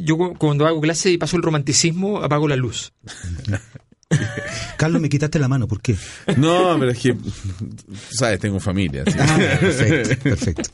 yo 0.00 0.16
cu- 0.16 0.34
cuando 0.38 0.66
hago 0.66 0.80
clase 0.80 1.10
y 1.10 1.18
paso 1.18 1.36
el 1.36 1.42
romanticismo, 1.42 2.22
apago 2.22 2.48
la 2.48 2.56
luz. 2.56 2.92
Carlos, 4.78 5.02
me 5.02 5.10
quitaste 5.10 5.38
la 5.38 5.48
mano, 5.48 5.68
¿por 5.68 5.82
qué? 5.82 5.94
No, 6.38 6.76
pero 6.78 6.92
es 6.92 6.98
que, 6.98 7.14
sabes, 8.10 8.38
tengo 8.40 8.58
familia. 8.60 9.04
que- 9.04 9.14
Ah, 9.18 9.38
perfecto, 9.60 10.22
perfecto. 10.22 10.70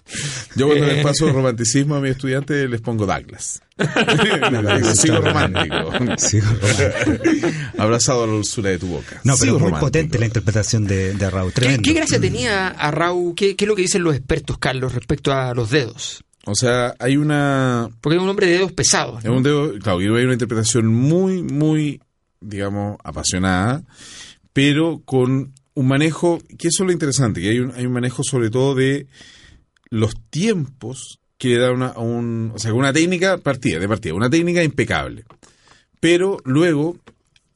Yo 0.55 0.67
cuando 0.69 0.85
Eh. 0.85 0.95
les 0.95 1.03
paso 1.05 1.33
romanticismo 1.33 1.97
a 1.97 2.01
mis 2.01 2.13
estudiantes 2.13 2.71
les 2.71 2.81
pongo 2.81 3.07
Douglas. 3.07 3.61
Les 3.77 4.83
digo, 4.83 4.95
sigo 4.95 5.17
romántico. 5.21 5.91
Sigo 6.17 6.47
romántico. 6.47 7.49
Abrazado 7.79 8.23
a 8.23 8.27
la 8.29 8.33
dulzura 8.35 8.71
de 8.71 8.79
tu 8.79 8.87
boca. 8.87 9.21
No, 9.25 9.35
pero 9.35 9.37
Sigo 9.37 9.57
es 9.57 9.63
muy 9.63 9.71
romántico. 9.71 9.87
potente 9.87 10.19
la 10.21 10.27
interpretación 10.27 10.85
de, 10.87 11.15
de 11.15 11.31
Raúl. 11.31 11.51
¿Qué, 11.53 11.61
Tremendo. 11.61 11.83
qué 11.83 11.93
gracia 11.95 12.21
tenía 12.21 12.69
a 12.69 12.91
Raúl? 12.93 13.35
¿Qué, 13.35 13.57
qué 13.57 13.65
es 13.65 13.69
lo 13.69 13.75
que 13.75 13.83
dicen 13.83 14.05
los 14.05 14.15
expertos, 14.15 14.59
Carlos, 14.59 14.95
respecto 14.95 15.33
a 15.33 15.55
los 15.55 15.71
dedos? 15.71 16.23
O 16.47 16.55
sea, 16.55 16.95
hay 16.99 17.17
una 17.17 17.89
Porque 18.01 18.17
es 18.17 18.23
un 18.23 18.29
hombre 18.29 18.47
de 18.47 18.53
dedos 18.59 18.71
pesados. 18.73 19.25
Es 19.25 19.31
¿no? 19.31 19.39
un 19.39 19.43
dedo, 19.43 19.73
claro, 19.81 20.01
y 20.01 20.05
hay 20.05 20.25
una 20.25 20.35
interpretación 20.35 20.87
muy, 20.87 21.43
muy, 21.43 22.01
digamos, 22.45 22.97
apasionada, 23.03 23.85
pero 24.53 25.03
con 25.05 25.53
un 25.75 25.89
manejo, 25.89 26.39
que 26.59 26.69
eso 26.69 26.85
es 26.85 26.87
lo 26.87 26.93
interesante, 26.93 27.41
que 27.41 27.51
hay 27.51 27.59
un, 27.59 27.73
hay 27.73 27.87
un 27.87 27.93
manejo 27.93 28.23
sobre 28.23 28.51
todo 28.51 28.75
de 28.75 29.07
los 29.91 30.15
tiempos 30.31 31.21
que 31.39 31.49
le 31.49 31.59
da 31.59 31.73
una, 31.73 31.89
a 31.89 32.01
un, 32.01 32.53
o 32.55 32.59
sea, 32.59 32.73
una 32.73 32.93
técnica 32.93 33.39
partida, 33.39 33.79
de 33.79 33.89
partida, 33.89 34.15
una 34.15 34.31
técnica 34.31 34.63
impecable. 34.63 35.25
Pero 36.01 36.39
luego, 36.45 36.97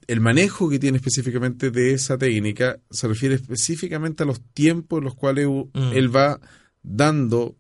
el 0.07 0.21
manejo 0.21 0.69
que 0.69 0.79
tiene 0.79 0.99
específicamente 0.99 1.71
de 1.71 1.93
esa 1.93 2.19
técnica 2.19 2.79
se 2.91 3.07
refiere 3.07 3.35
específicamente 3.37 4.23
a 4.23 4.27
los 4.27 4.41
tiempos 4.53 4.99
en 4.99 5.05
los 5.05 5.15
cuales 5.15 5.47
Mm. 5.47 5.93
él 5.93 6.15
va 6.15 6.41
dando 6.83 7.57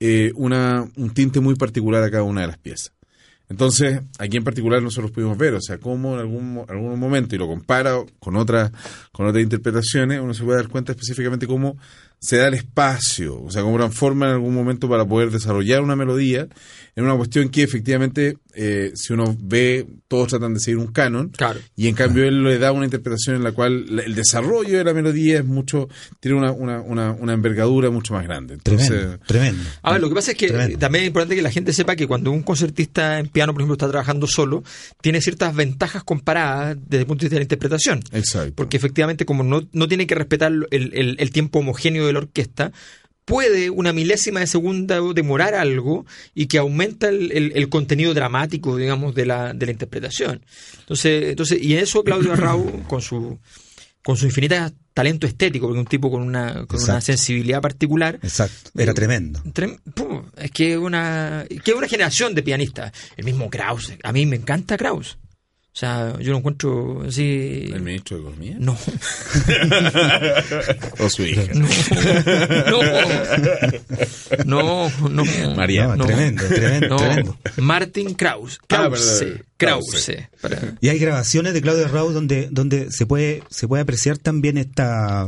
eh, 0.00 0.32
una, 0.34 0.84
un 0.96 1.14
tinte 1.14 1.40
muy 1.40 1.54
particular 1.54 2.02
a 2.02 2.10
cada 2.10 2.24
una 2.24 2.42
de 2.42 2.48
las 2.48 2.58
piezas. 2.58 2.92
Entonces, 3.48 4.00
aquí 4.18 4.38
en 4.38 4.44
particular 4.44 4.82
nosotros 4.82 5.10
pudimos 5.10 5.36
ver, 5.36 5.54
o 5.54 5.60
sea, 5.60 5.78
cómo 5.78 6.14
en 6.14 6.20
algún, 6.20 6.64
algún 6.68 6.98
momento, 6.98 7.34
y 7.34 7.38
lo 7.38 7.46
compara 7.46 7.96
con 8.18 8.36
otras 8.36 8.72
con 9.12 9.26
otras 9.26 9.42
interpretaciones, 9.42 10.20
uno 10.20 10.32
se 10.32 10.44
puede 10.44 10.58
dar 10.58 10.68
cuenta 10.68 10.92
específicamente 10.92 11.46
cómo 11.46 11.76
se 12.18 12.36
da 12.38 12.48
el 12.48 12.54
espacio, 12.54 13.42
o 13.42 13.50
sea, 13.50 13.62
cómo 13.62 13.76
transforma 13.76 14.26
en 14.26 14.32
algún 14.32 14.54
momento 14.54 14.88
para 14.88 15.04
poder 15.04 15.30
desarrollar 15.30 15.82
una 15.82 15.94
melodía 15.96 16.48
en 16.96 17.04
una 17.04 17.16
cuestión 17.16 17.48
que 17.48 17.62
efectivamente, 17.64 18.36
eh, 18.54 18.92
si 18.94 19.12
uno 19.12 19.36
ve, 19.38 19.84
todos 20.08 20.28
tratan 20.28 20.54
de 20.54 20.60
seguir 20.60 20.78
un 20.78 20.86
canon, 20.86 21.28
Claro. 21.30 21.58
y 21.76 21.88
en 21.88 21.94
cambio 21.96 22.24
él 22.24 22.44
le 22.44 22.58
da 22.58 22.70
una 22.72 22.84
interpretación 22.84 23.34
en 23.36 23.42
la 23.42 23.50
cual 23.52 23.84
la- 23.96 24.02
el 24.04 24.14
desarrollo 24.14 24.78
de 24.78 24.84
la 24.84 24.94
melodía 24.94 25.38
es 25.40 25.44
mucho, 25.44 25.88
tiene 26.20 26.38
una, 26.38 26.52
una, 26.52 26.80
una, 26.80 27.10
una 27.12 27.32
envergadura 27.34 27.90
mucho 27.90 28.14
más 28.14 28.22
grande. 28.24 28.54
Entonces, 28.54 28.88
Tremendo, 28.88 29.18
tremendo. 29.26 29.62
A 29.82 29.92
ver, 29.92 30.00
lo 30.00 30.08
que 30.08 30.14
pasa 30.14 30.30
es 30.30 30.36
que 30.38 30.46
Tremendo. 30.48 30.78
también 30.78 31.02
es 31.04 31.08
importante 31.08 31.34
que 31.34 31.42
la 31.42 31.50
gente 31.50 31.72
sepa 31.72 31.96
que 31.96 32.06
cuando 32.06 32.30
un 32.30 32.42
concertista 32.42 33.18
en 33.18 33.26
piano, 33.28 33.52
por 33.52 33.62
ejemplo, 33.62 33.74
está 33.74 33.88
trabajando 33.90 34.26
solo, 34.28 34.62
tiene 35.02 35.20
ciertas 35.20 35.54
ventajas 35.54 36.04
comparadas 36.04 36.76
desde 36.86 37.00
el 37.00 37.06
punto 37.06 37.22
de 37.22 37.26
vista 37.26 37.34
de 37.34 37.40
la 37.40 37.44
interpretación. 37.44 38.00
Exacto. 38.12 38.52
Porque 38.54 38.76
efectivamente, 38.76 39.26
como 39.26 39.42
no, 39.42 39.66
no 39.72 39.88
tiene 39.88 40.06
que 40.06 40.14
respetar 40.14 40.52
el, 40.52 40.66
el- 40.70 41.16
el 41.18 41.30
tiempo 41.32 41.58
homogéneo 41.58 42.03
de 42.06 42.12
la 42.12 42.18
orquesta, 42.20 42.72
puede 43.24 43.70
una 43.70 43.92
milésima 43.94 44.40
de 44.40 44.46
segundo 44.46 45.14
demorar 45.14 45.54
algo 45.54 46.04
y 46.34 46.46
que 46.46 46.58
aumenta 46.58 47.08
el, 47.08 47.32
el- 47.32 47.52
el 47.54 47.68
contenido 47.70 48.12
dramático, 48.12 48.76
digamos, 48.76 49.14
de 49.14 49.24
la, 49.26 49.54
de 49.54 49.66
la 49.66 49.72
interpretación. 49.72 50.44
Entonces, 50.80 51.30
entonces, 51.30 51.62
y 51.62 51.72
en 51.72 51.78
eso 51.80 52.04
Claudio 52.04 52.32
Arrau, 52.34 52.82
con 52.88 53.00
su 53.00 53.38
con 54.02 54.18
su 54.18 54.26
infinita 54.26 54.70
talento 54.92 55.26
estético, 55.26 55.66
porque 55.66 55.80
un 55.80 55.86
tipo 55.86 56.10
con 56.10 56.20
una, 56.20 56.66
con 56.66 56.78
una 56.82 57.00
sensibilidad 57.00 57.62
particular. 57.62 58.18
Exacto. 58.22 58.70
Era 58.76 58.92
tremendo. 58.92 59.40
Trem- 59.54 59.80
pu, 59.94 60.26
Es 60.36 60.50
que 60.50 60.76
una, 60.76 61.46
que 61.64 61.72
una 61.72 61.88
generación 61.88 62.34
de 62.34 62.42
pianistas. 62.42 62.92
El 63.16 63.24
mismo 63.24 63.48
Kraus. 63.48 63.94
A 64.02 64.12
mí 64.12 64.26
me 64.26 64.36
encanta 64.36 64.76
Kraus. 64.76 65.16
O 65.74 65.76
sea, 65.76 66.16
yo 66.20 66.30
lo 66.30 66.38
encuentro 66.38 67.02
así. 67.04 67.68
¿El 67.74 67.82
ministro 67.82 68.16
de 68.16 68.22
Economía? 68.22 68.54
No, 68.60 68.78
¿O 71.04 71.10
su 71.10 71.24
hija? 71.24 71.42
no, 74.46 74.88
no, 74.88 74.88
no. 75.08 75.24
María. 75.56 75.96
No, 75.96 76.06
tremendo, 76.06 76.44
tremendo, 76.46 76.88
No, 76.90 76.96
tremendo. 76.96 77.36
Martin 77.56 78.14
Kraus. 78.14 78.60
Ah, 78.68 78.88
Krause. 78.88 79.24
perdón. 79.58 80.76
Krause. 80.76 80.78
Y 80.80 80.90
hay 80.90 80.98
grabaciones 81.00 81.54
de 81.54 81.60
Claudio 81.60 81.88
Raúl 81.88 82.14
donde, 82.14 82.46
donde 82.52 82.92
se 82.92 83.04
puede, 83.04 83.42
se 83.50 83.66
puede 83.66 83.82
apreciar 83.82 84.16
también 84.18 84.58
esta 84.58 85.26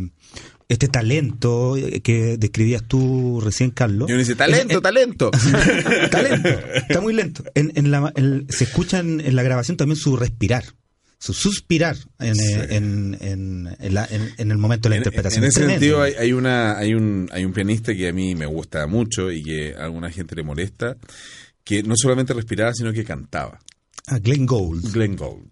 este 0.69 0.89
talento 0.89 1.77
que 2.03 2.37
describías 2.39 2.83
tú 2.83 3.41
recién, 3.41 3.71
Carlos. 3.71 4.09
Y 4.09 4.13
uno 4.13 4.19
dice, 4.21 4.35
talento, 4.35 4.79
Eh, 4.79 4.81
talento. 4.81 5.31
eh, 5.33 6.09
talento. 6.11 6.49
Está 6.75 7.01
muy 7.01 7.13
lento. 7.15 7.45
En, 7.55 7.73
en 7.77 7.91
la, 7.91 8.13
en- 8.17 8.47
se 8.49 8.65
escucha 8.65 8.99
en, 8.99 9.21
en 9.21 9.37
la 9.37 9.43
grabación 9.45 9.77
también 9.77 9.97
su 9.97 10.17
respirar, 10.17 10.65
su 11.19 11.33
suspirar 11.33 11.97
en, 12.19 12.41
eh, 12.41 12.67
en, 12.71 13.17
en, 13.21 13.77
en 13.79 13.95
la- 13.95 14.07
en- 14.11 14.33
en 14.39 14.51
el 14.51 14.59
momento 14.59 14.89
de 14.89 14.91
la 14.91 14.97
En, 14.97 15.01
interpretación. 15.03 15.45
en 15.45 15.49
Es 15.49 15.55
ese 15.57 15.61
tremendo. 15.67 15.81
sentido 15.81 16.03
hay, 16.03 16.15
hay 16.15 16.33
una 16.33 16.77
hay 16.79 16.95
un 16.95 17.29
hay 17.33 17.45
un 17.45 17.53
pianista 17.53 17.95
que 17.95 18.09
a 18.09 18.13
mí 18.13 18.35
me 18.35 18.47
gusta 18.47 18.87
mucho 18.89 19.31
y 19.31 19.43
que 19.45 19.75
a 19.79 19.85
alguna 19.85 20.11
gente 20.11 20.35
le 20.35 20.43
molesta 20.43 20.97
que 21.65 21.83
no 21.85 21.95
solamente 21.97 22.35
respiraba 22.35 22.73
sino 22.75 22.93
que 22.93 23.05
cantaba 23.05 23.59
Ah, 24.09 24.19
Glenn 24.19 24.47
Gould. 24.47 24.93
Glenn 24.93 25.17
Gould 25.17 25.49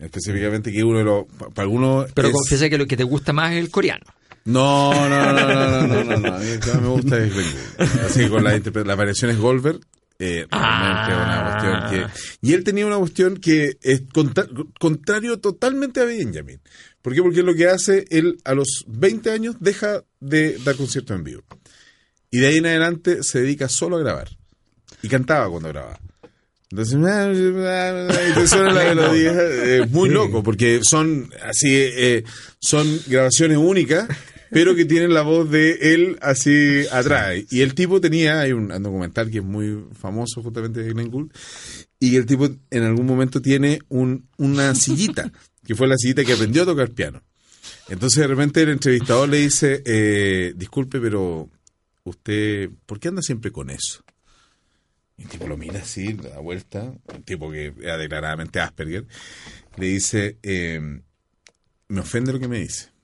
específicamente 0.00 0.70
que 0.72 0.82
uno 0.84 0.98
de 0.98 1.04
los 1.04 1.24
pa- 1.26 1.48
para 1.50 1.62
algunos 1.64 2.10
Pero 2.12 2.28
es- 2.28 2.34
confiesa 2.34 2.68
que 2.68 2.78
lo 2.78 2.86
que 2.86 2.96
te 2.96 3.04
gusta 3.04 3.32
más 3.32 3.52
es 3.52 3.58
el 3.58 3.70
coreano. 3.70 4.04
No 4.46 4.92
no 5.08 5.08
no 5.08 5.32
no 5.32 5.44
no 5.44 5.86
no 5.86 6.04
no, 6.04 6.16
no. 6.18 6.34
a 6.34 6.38
mí 6.38 6.46
el 6.48 6.60
que 6.60 6.70
más 6.72 6.82
me 6.82 6.88
gusta 6.88 7.18
es 7.18 7.32
Glenn 7.34 8.00
así 8.06 8.20
que 8.20 8.28
con 8.30 8.42
la 8.44 8.56
interpre- 8.56 8.84
las 8.86 8.96
variaciones 8.96 9.38
Goldberg 9.38 9.80
eh, 10.18 10.46
realmente 10.50 11.12
Ah. 11.12 11.22
una 11.26 11.90
cuestión 11.90 12.10
que 12.10 12.46
y 12.48 12.54
él 12.54 12.64
tenía 12.64 12.86
una 12.86 12.96
cuestión 12.96 13.36
que 13.36 13.76
es 13.82 14.02
contra- 14.14 14.46
contrario 14.80 15.38
totalmente 15.40 16.00
a 16.00 16.04
Benjamin. 16.04 16.58
¿por 17.02 17.12
qué? 17.14 17.22
porque 17.22 17.42
lo 17.42 17.54
que 17.54 17.66
hace 17.68 18.04
él 18.10 18.38
a 18.44 18.54
los 18.54 18.84
20 18.88 19.30
años 19.30 19.56
deja 19.60 20.02
de 20.20 20.56
dar 20.64 20.74
conciertos 20.76 21.16
en 21.16 21.22
vivo. 21.24 21.42
Y 22.30 22.38
de 22.40 22.46
ahí 22.48 22.56
en 22.56 22.66
adelante 22.66 23.18
se 23.22 23.40
dedica 23.42 23.68
solo 23.68 23.96
a 23.96 24.00
grabar. 24.00 24.28
Y 25.02 25.08
cantaba 25.08 25.48
cuando 25.50 25.68
grababa. 25.68 26.00
Entonces, 26.70 26.94
te 28.34 28.46
suena 28.48 28.72
la 28.72 28.84
melodía, 28.94 29.32
eh, 29.36 29.86
muy 29.88 30.08
loco, 30.08 30.42
porque 30.42 30.80
son 30.82 31.30
así, 31.44 31.68
eh, 31.72 32.24
son 32.58 33.00
grabaciones 33.06 33.58
únicas, 33.58 34.08
pero 34.50 34.74
que 34.74 34.84
tienen 34.84 35.14
la 35.14 35.22
voz 35.22 35.50
de 35.50 35.94
él 35.94 36.18
así 36.20 36.84
atrás. 36.90 37.36
Y 37.50 37.62
el 37.62 37.74
tipo 37.74 38.00
tenía, 38.00 38.40
hay 38.40 38.52
un, 38.52 38.68
documental 38.68 39.30
que 39.30 39.38
es 39.38 39.44
muy 39.44 39.84
famoso 39.92 40.42
justamente 40.42 40.82
de 40.82 40.92
Glenn 40.92 41.10
Gould, 41.10 41.32
y 41.98 42.16
el 42.16 42.26
tipo 42.26 42.48
en 42.70 42.82
algún 42.82 43.06
momento 43.06 43.40
tiene 43.40 43.80
un, 43.88 44.28
una 44.36 44.74
sillita, 44.74 45.32
que 45.64 45.74
fue 45.74 45.88
la 45.88 45.96
sillita 45.96 46.24
que 46.24 46.32
aprendió 46.32 46.62
a 46.62 46.66
tocar 46.66 46.90
piano. 46.90 47.22
Entonces 47.88 48.20
de 48.20 48.26
repente 48.26 48.62
el 48.62 48.70
entrevistador 48.70 49.28
le 49.28 49.38
dice, 49.38 49.82
eh, 49.84 50.52
disculpe, 50.56 51.00
pero 51.00 51.48
usted, 52.04 52.70
¿por 52.84 53.00
qué 53.00 53.08
anda 53.08 53.22
siempre 53.22 53.50
con 53.50 53.70
eso? 53.70 54.04
Y 55.16 55.22
el 55.22 55.28
tipo 55.28 55.46
lo 55.46 55.56
mira 55.56 55.80
así, 55.80 56.12
da 56.12 56.38
vuelta, 56.40 56.92
un 57.14 57.22
tipo 57.22 57.50
que 57.50 57.72
era 57.80 57.96
declaradamente 57.96 58.60
Asperger, 58.60 59.06
le 59.76 59.86
dice, 59.86 60.38
eh, 60.42 61.00
me 61.88 62.00
ofende 62.00 62.32
lo 62.32 62.40
que 62.40 62.48
me 62.48 62.58
dice. 62.58 62.95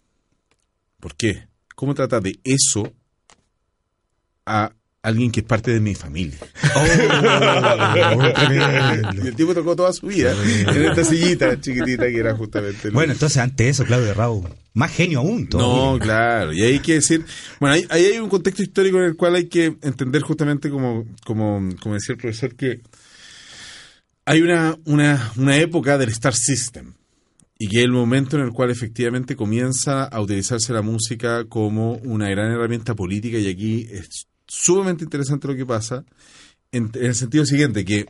¿Por 1.02 1.16
qué? 1.16 1.48
¿Cómo 1.74 1.94
trata 1.96 2.20
de 2.20 2.38
eso 2.44 2.92
a 4.46 4.72
alguien 5.02 5.32
que 5.32 5.40
es 5.40 5.46
parte 5.46 5.72
de 5.72 5.80
mi 5.80 5.96
familia? 5.96 6.38
y 9.12 9.26
el 9.26 9.34
tipo 9.34 9.52
tocó 9.52 9.74
toda 9.74 9.92
su 9.92 10.06
vida 10.06 10.32
en 10.44 10.84
esta 10.84 11.02
sillita 11.04 11.60
chiquitita 11.60 12.06
que 12.06 12.16
era 12.18 12.36
justamente... 12.36 12.86
el- 12.88 12.94
Bueno, 12.94 13.12
entonces 13.14 13.38
ante 13.38 13.68
eso, 13.68 13.84
Claudio 13.84 14.14
Raúl, 14.14 14.48
más 14.74 14.92
genio 14.92 15.18
aún. 15.18 15.42
No, 15.42 15.48
todavía. 15.48 16.04
claro. 16.04 16.52
Y 16.52 16.62
hay 16.62 16.78
que 16.78 16.94
decir, 16.94 17.24
bueno, 17.58 17.74
ahí, 17.74 17.84
ahí 17.90 18.04
hay 18.06 18.18
un 18.18 18.28
contexto 18.28 18.62
histórico 18.62 18.98
en 18.98 19.04
el 19.06 19.16
cual 19.16 19.34
hay 19.34 19.48
que 19.48 19.76
entender 19.82 20.22
justamente 20.22 20.70
como, 20.70 21.04
como, 21.24 21.68
como 21.80 21.96
decía 21.96 22.12
el 22.14 22.20
profesor, 22.20 22.54
que 22.54 22.80
hay 24.24 24.40
una, 24.40 24.76
una, 24.84 25.32
una 25.36 25.56
época 25.56 25.98
del 25.98 26.10
Star 26.10 26.34
System 26.36 26.94
y 27.62 27.68
que 27.68 27.78
es 27.78 27.84
el 27.84 27.92
momento 27.92 28.36
en 28.36 28.42
el 28.42 28.50
cual 28.50 28.72
efectivamente 28.72 29.36
comienza 29.36 30.02
a 30.02 30.20
utilizarse 30.20 30.72
la 30.72 30.82
música 30.82 31.44
como 31.44 31.92
una 31.98 32.28
gran 32.28 32.50
herramienta 32.50 32.96
política 32.96 33.38
y 33.38 33.48
aquí 33.48 33.86
es 33.88 34.26
sumamente 34.48 35.04
interesante 35.04 35.46
lo 35.46 35.54
que 35.54 35.64
pasa 35.64 36.04
en, 36.72 36.90
en 36.92 37.04
el 37.04 37.14
sentido 37.14 37.46
siguiente, 37.46 37.84
que 37.84 38.06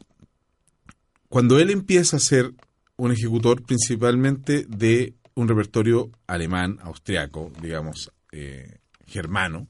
cuando 1.28 1.58
él 1.58 1.68
empieza 1.68 2.16
a 2.16 2.20
ser 2.20 2.54
un 2.96 3.12
ejecutor 3.12 3.62
principalmente 3.62 4.64
de 4.70 5.12
un 5.34 5.46
repertorio 5.48 6.10
alemán, 6.26 6.78
austriaco, 6.80 7.52
digamos, 7.60 8.10
eh, 8.32 8.78
germano, 9.06 9.66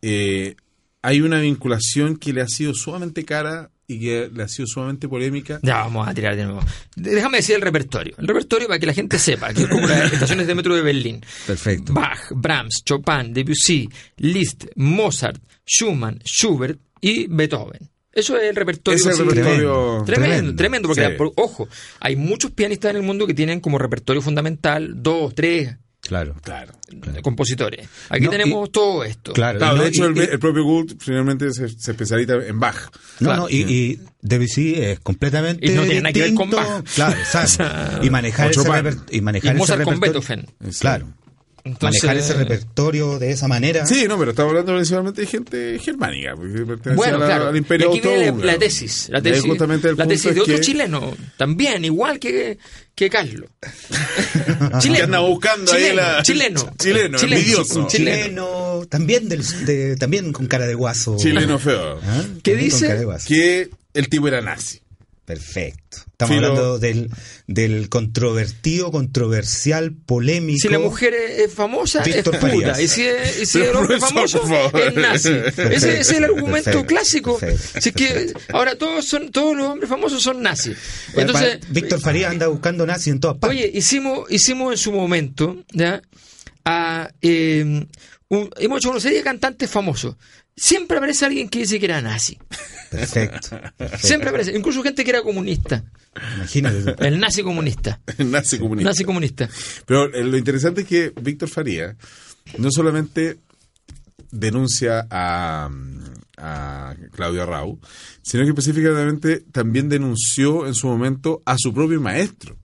eh, 0.00 0.56
hay 1.02 1.20
una 1.20 1.40
vinculación 1.40 2.16
que 2.16 2.32
le 2.32 2.40
ha 2.40 2.48
sido 2.48 2.72
sumamente 2.72 3.26
cara 3.26 3.70
y 3.86 4.00
que 4.00 4.30
le 4.32 4.42
ha 4.44 4.48
sido 4.48 4.66
sumamente 4.66 5.08
polémica. 5.08 5.58
Ya 5.62 5.78
vamos 5.78 6.06
a 6.08 6.14
tirar 6.14 6.36
de 6.36 6.44
nuevo. 6.44 6.60
Déjame 6.96 7.38
decir 7.38 7.56
el 7.56 7.62
repertorio. 7.62 8.14
El 8.18 8.26
repertorio 8.28 8.68
para 8.68 8.78
que 8.80 8.86
la 8.86 8.94
gente 8.94 9.18
sepa, 9.18 9.52
que 9.52 9.62
es 9.62 9.68
como 9.68 9.86
las 9.86 10.12
estaciones 10.12 10.46
de 10.46 10.54
metro 10.54 10.74
de 10.74 10.82
Berlín. 10.82 11.24
Perfecto. 11.46 11.92
Bach, 11.92 12.30
Brahms, 12.34 12.82
Chopin, 12.84 13.32
Debussy, 13.34 13.88
Liszt, 14.18 14.66
Mozart, 14.76 15.42
Schumann, 15.66 16.20
Schubert 16.24 16.78
y 17.00 17.26
Beethoven. 17.28 17.88
Eso 18.14 18.36
es 18.36 18.50
el 18.50 18.56
repertorio. 18.56 18.98
Es 18.98 19.06
el 19.18 19.26
repertorio. 19.26 20.02
Tremendo, 20.04 20.54
tremendo, 20.54 20.54
Tremendo. 20.54 21.16
porque, 21.16 21.34
Sí. 21.34 21.42
ojo, 21.42 21.68
hay 22.00 22.14
muchos 22.16 22.50
pianistas 22.50 22.90
en 22.90 22.96
el 22.98 23.02
mundo 23.02 23.26
que 23.26 23.32
tienen 23.34 23.60
como 23.60 23.78
repertorio 23.78 24.20
fundamental 24.20 25.02
dos, 25.02 25.34
tres 25.34 25.76
Claro. 26.12 26.34
Claro. 26.42 26.72
compositores. 27.22 27.88
Aquí 28.10 28.24
No, 28.24 28.30
tenemos 28.30 28.70
todo 28.70 29.02
esto. 29.04 29.32
Claro. 29.32 29.58
Claro, 29.58 29.76
no, 29.76 29.82
de 29.82 29.88
hecho, 29.88 30.04
y- 30.04 30.12
el, 30.12 30.16
y- 30.16 30.32
el 30.32 30.38
propio 30.38 30.62
Gould 30.64 30.96
finalmente 31.00 31.50
se, 31.52 31.68
se 31.68 31.90
especializa 31.92 32.34
en 32.46 32.60
Bach. 32.60 32.76
No, 33.20 33.28
Claro. 33.28 33.42
no, 33.42 33.48
y, 33.48 33.56
y 33.62 34.00
Debussy 34.20 34.74
es 34.74 35.00
completamente 35.00 35.66
Y 35.66 35.74
no 35.74 35.82
tiene 35.84 36.02
nada 36.02 36.12
que 36.12 36.20
ver 36.20 36.34
con. 36.34 36.50
Bach. 36.50 36.84
Claro, 36.94 37.16
exacto. 37.18 37.64
y 38.04 38.10
manejar 38.10 38.50
ese, 38.50 38.60
y 39.10 39.16
Y 39.18 39.20
manejar 39.20 39.50
ese 39.52 39.58
Mozart 39.58 39.84
con. 39.84 40.00
Beethoven. 40.00 40.46
Claro. 40.80 41.08
Entonces, 41.64 42.02
manejar 42.02 42.16
ese 42.24 42.34
repertorio 42.34 43.18
de 43.20 43.30
esa 43.30 43.46
manera. 43.46 43.86
Sí, 43.86 44.06
no, 44.08 44.18
pero 44.18 44.32
estamos 44.32 44.50
hablando 44.50 44.74
principalmente 44.74 45.20
de 45.20 45.26
gente 45.28 45.78
germánica, 45.78 46.34
porque 46.34 46.52
pertenece 46.64 46.96
Bueno, 46.96 47.18
la- 47.18 47.26
claro. 47.26 47.48
al 47.48 47.54
Y 47.54 47.58
imperio 47.58 47.90
aquí 47.90 48.00
viene 48.00 48.32
la, 48.32 48.52
la 48.52 48.58
tesis. 48.58 49.08
La 49.10 49.18
ahí 49.18 49.22
tesis, 49.22 49.44
justamente 49.48 49.88
el 49.88 49.96
la 49.96 50.04
punto 50.04 50.12
tesis 50.14 50.26
es 50.26 50.34
de 50.34 50.40
otro 50.40 50.54
que- 50.56 50.60
chileno. 50.60 51.16
También, 51.36 51.84
igual 51.84 52.18
que, 52.18 52.58
que 52.96 53.08
Carlos. 53.08 53.48
Que 54.82 55.02
anda 55.02 55.20
buscando 55.20 55.72
ahí 55.72 55.82
chileno, 55.82 56.02
la- 56.02 56.22
chileno. 56.22 56.72
chileno, 56.78 57.18
envidioso. 57.18 57.78
Un 57.80 57.86
chileno, 57.86 58.82
también 58.88 59.28
del, 59.28 59.42
de- 59.64 59.96
también 59.96 60.32
con 60.32 60.46
cara 60.46 60.66
de 60.66 60.74
guaso. 60.74 61.16
Chileno 61.16 61.58
feo. 61.58 62.00
¿Ah? 62.02 62.22
¿Qué 62.42 62.52
También 62.52 62.70
con 62.70 62.80
dice? 62.80 63.06
Que 63.28 63.70
el 63.94 64.08
tipo 64.08 64.26
era 64.28 64.40
nazi. 64.40 64.80
Perfecto. 65.36 65.98
Estamos 66.12 66.36
Filo- 66.36 66.46
hablando 66.48 66.78
del, 66.78 67.10
del 67.46 67.88
controvertido, 67.88 68.90
controversial, 68.92 69.92
polémico. 69.92 70.58
Si 70.60 70.68
la 70.68 70.78
mujer 70.78 71.14
es, 71.14 71.38
es 71.40 71.52
famosa, 71.54 72.02
Víctor 72.02 72.34
es 72.34 72.40
puta. 72.40 72.52
Farías. 72.52 72.80
Y 72.80 72.88
si, 72.88 73.02
es, 73.06 73.42
y 73.42 73.46
si 73.46 73.60
el 73.60 73.74
hombre 73.76 73.98
famoso, 73.98 74.42
es 74.78 74.94
nazi. 74.94 75.28
Ese, 75.46 75.74
ese 75.74 76.00
es 76.00 76.10
el 76.12 76.24
argumento 76.24 76.64
Perfecto, 76.70 76.86
clásico. 76.86 77.38
perfecto, 77.38 77.80
Si 77.80 77.88
es 77.88 77.94
que 77.94 78.32
ahora 78.52 78.76
todos 78.76 79.04
son 79.04 79.30
todos 79.30 79.56
los 79.56 79.66
hombres 79.68 79.88
famosos 79.88 80.22
son 80.22 80.42
nazis. 80.42 80.76
Entonces, 81.14 81.58
Víctor 81.70 82.00
Farías 82.00 82.30
anda 82.30 82.46
buscando 82.48 82.86
nazi 82.86 83.10
en 83.10 83.18
todas 83.20 83.38
partes. 83.38 83.58
Oye, 83.58 83.70
hicimos, 83.74 84.30
hicimos 84.30 84.72
en 84.72 84.78
su 84.78 84.92
momento, 84.92 85.64
¿ya? 85.72 86.02
A, 86.64 87.10
eh, 87.20 87.86
un- 88.28 88.50
hemos 88.58 88.78
hecho 88.78 88.90
una 88.90 89.00
serie 89.00 89.18
de 89.18 89.24
cantantes 89.24 89.68
famosos. 89.68 90.16
Siempre 90.56 90.98
aparece 90.98 91.24
alguien 91.24 91.48
que 91.48 91.60
dice 91.60 91.78
que 91.78 91.86
era 91.86 92.00
nazi. 92.02 92.38
Perfecto. 92.90 93.50
perfecto. 93.76 94.06
Siempre 94.06 94.28
aparece. 94.28 94.56
Incluso 94.56 94.82
gente 94.82 95.02
que 95.02 95.10
era 95.10 95.22
comunista. 95.22 95.84
Imagínate. 96.36 97.06
El 97.06 97.18
nazi 97.18 97.42
comunista. 97.42 98.00
nazi 98.18 98.58
comunista. 98.58 98.90
Nazi 98.90 99.04
comunista. 99.04 99.48
Pero 99.86 100.12
eh, 100.12 100.22
lo 100.24 100.36
interesante 100.36 100.82
es 100.82 100.86
que 100.86 101.12
Víctor 101.20 101.48
Faría 101.48 101.96
no 102.58 102.70
solamente 102.70 103.38
denuncia 104.30 105.06
a, 105.10 105.70
a 106.36 106.94
Claudio 107.12 107.46
Rau, 107.46 107.78
sino 108.22 108.44
que 108.44 108.50
específicamente 108.50 109.40
también 109.52 109.88
denunció 109.88 110.66
en 110.66 110.74
su 110.74 110.86
momento 110.86 111.42
a 111.46 111.56
su 111.58 111.72
propio 111.72 112.00
maestro, 112.00 112.58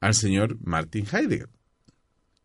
al 0.00 0.14
señor 0.14 0.58
Martin 0.62 1.06
Heidegger. 1.10 1.48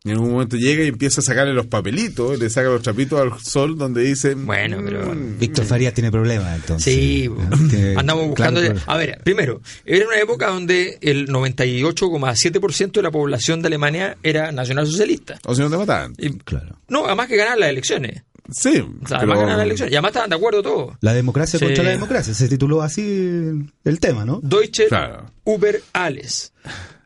Y 0.04 0.10
en 0.12 0.18
un 0.18 0.32
momento 0.32 0.58
llega 0.58 0.84
y 0.84 0.88
empieza 0.88 1.22
a 1.22 1.24
sacarle 1.24 1.54
los 1.54 1.68
papelitos, 1.68 2.40
le 2.40 2.50
saca 2.50 2.70
los 2.70 2.82
trapitos 2.82 3.20
al 3.22 3.40
sol 3.40 3.78
donde 3.78 4.02
dice... 4.02 4.34
Bueno, 4.34 4.80
pero... 4.84 5.14
"Mm, 5.14 5.38
Víctor 5.38 5.64
Farías 5.66 5.94
tiene 5.94 6.10
problemas, 6.10 6.56
entonces. 6.56 6.92
Sí, 6.92 7.30
Tiene- 7.70 7.96
andamos 7.98 8.26
buscando. 8.28 8.60
claro, 8.62 8.76
claro. 8.76 8.92
A 8.92 8.98
ver, 8.98 9.20
primero, 9.24 9.62
era 9.86 10.08
una 10.08 10.20
época 10.20 10.48
donde 10.48 10.98
el 11.02 11.28
98,7% 11.28 12.92
de 12.94 13.02
la 13.04 13.12
población 13.12 13.62
de 13.62 13.68
Alemania 13.68 14.18
era 14.24 14.52
nacionalsocialista. 14.52 15.40
O 15.46 15.54
si 15.56 15.62
no 15.62 15.70
te 15.70 15.78
mataban. 15.78 16.14
Y- 16.18 16.32
Claro. 16.40 16.78
no, 16.90 17.06
además 17.06 17.28
que 17.28 17.36
ganar 17.38 17.58
las 17.60 17.70
elecciones. 17.70 18.24
Sí, 18.50 18.80
O 18.80 19.08
sea, 19.08 19.20
pero- 19.20 19.34
además 19.34 19.38
ganar 19.40 19.58
las 19.58 19.66
elecciones. 19.66 19.92
Y 19.94 19.96
además 19.96 20.10
estaban 20.10 20.30
de 20.32 20.36
acuerdo 20.36 20.64
todos. 20.64 20.96
La 21.02 21.14
democracia 21.14 21.60
Sí. 21.60 21.66
contra 21.66 21.84
la 21.84 21.92
democracia. 21.92 22.34
Se 22.34 22.48
tituló 22.50 22.82
así 22.82 23.52
el 23.84 24.00
tema, 24.00 24.26
¿no? 24.26 24.40
Deutsche 24.42 24.88
Claro. 24.88 25.28
über 25.46 25.82
alles. 25.94 26.52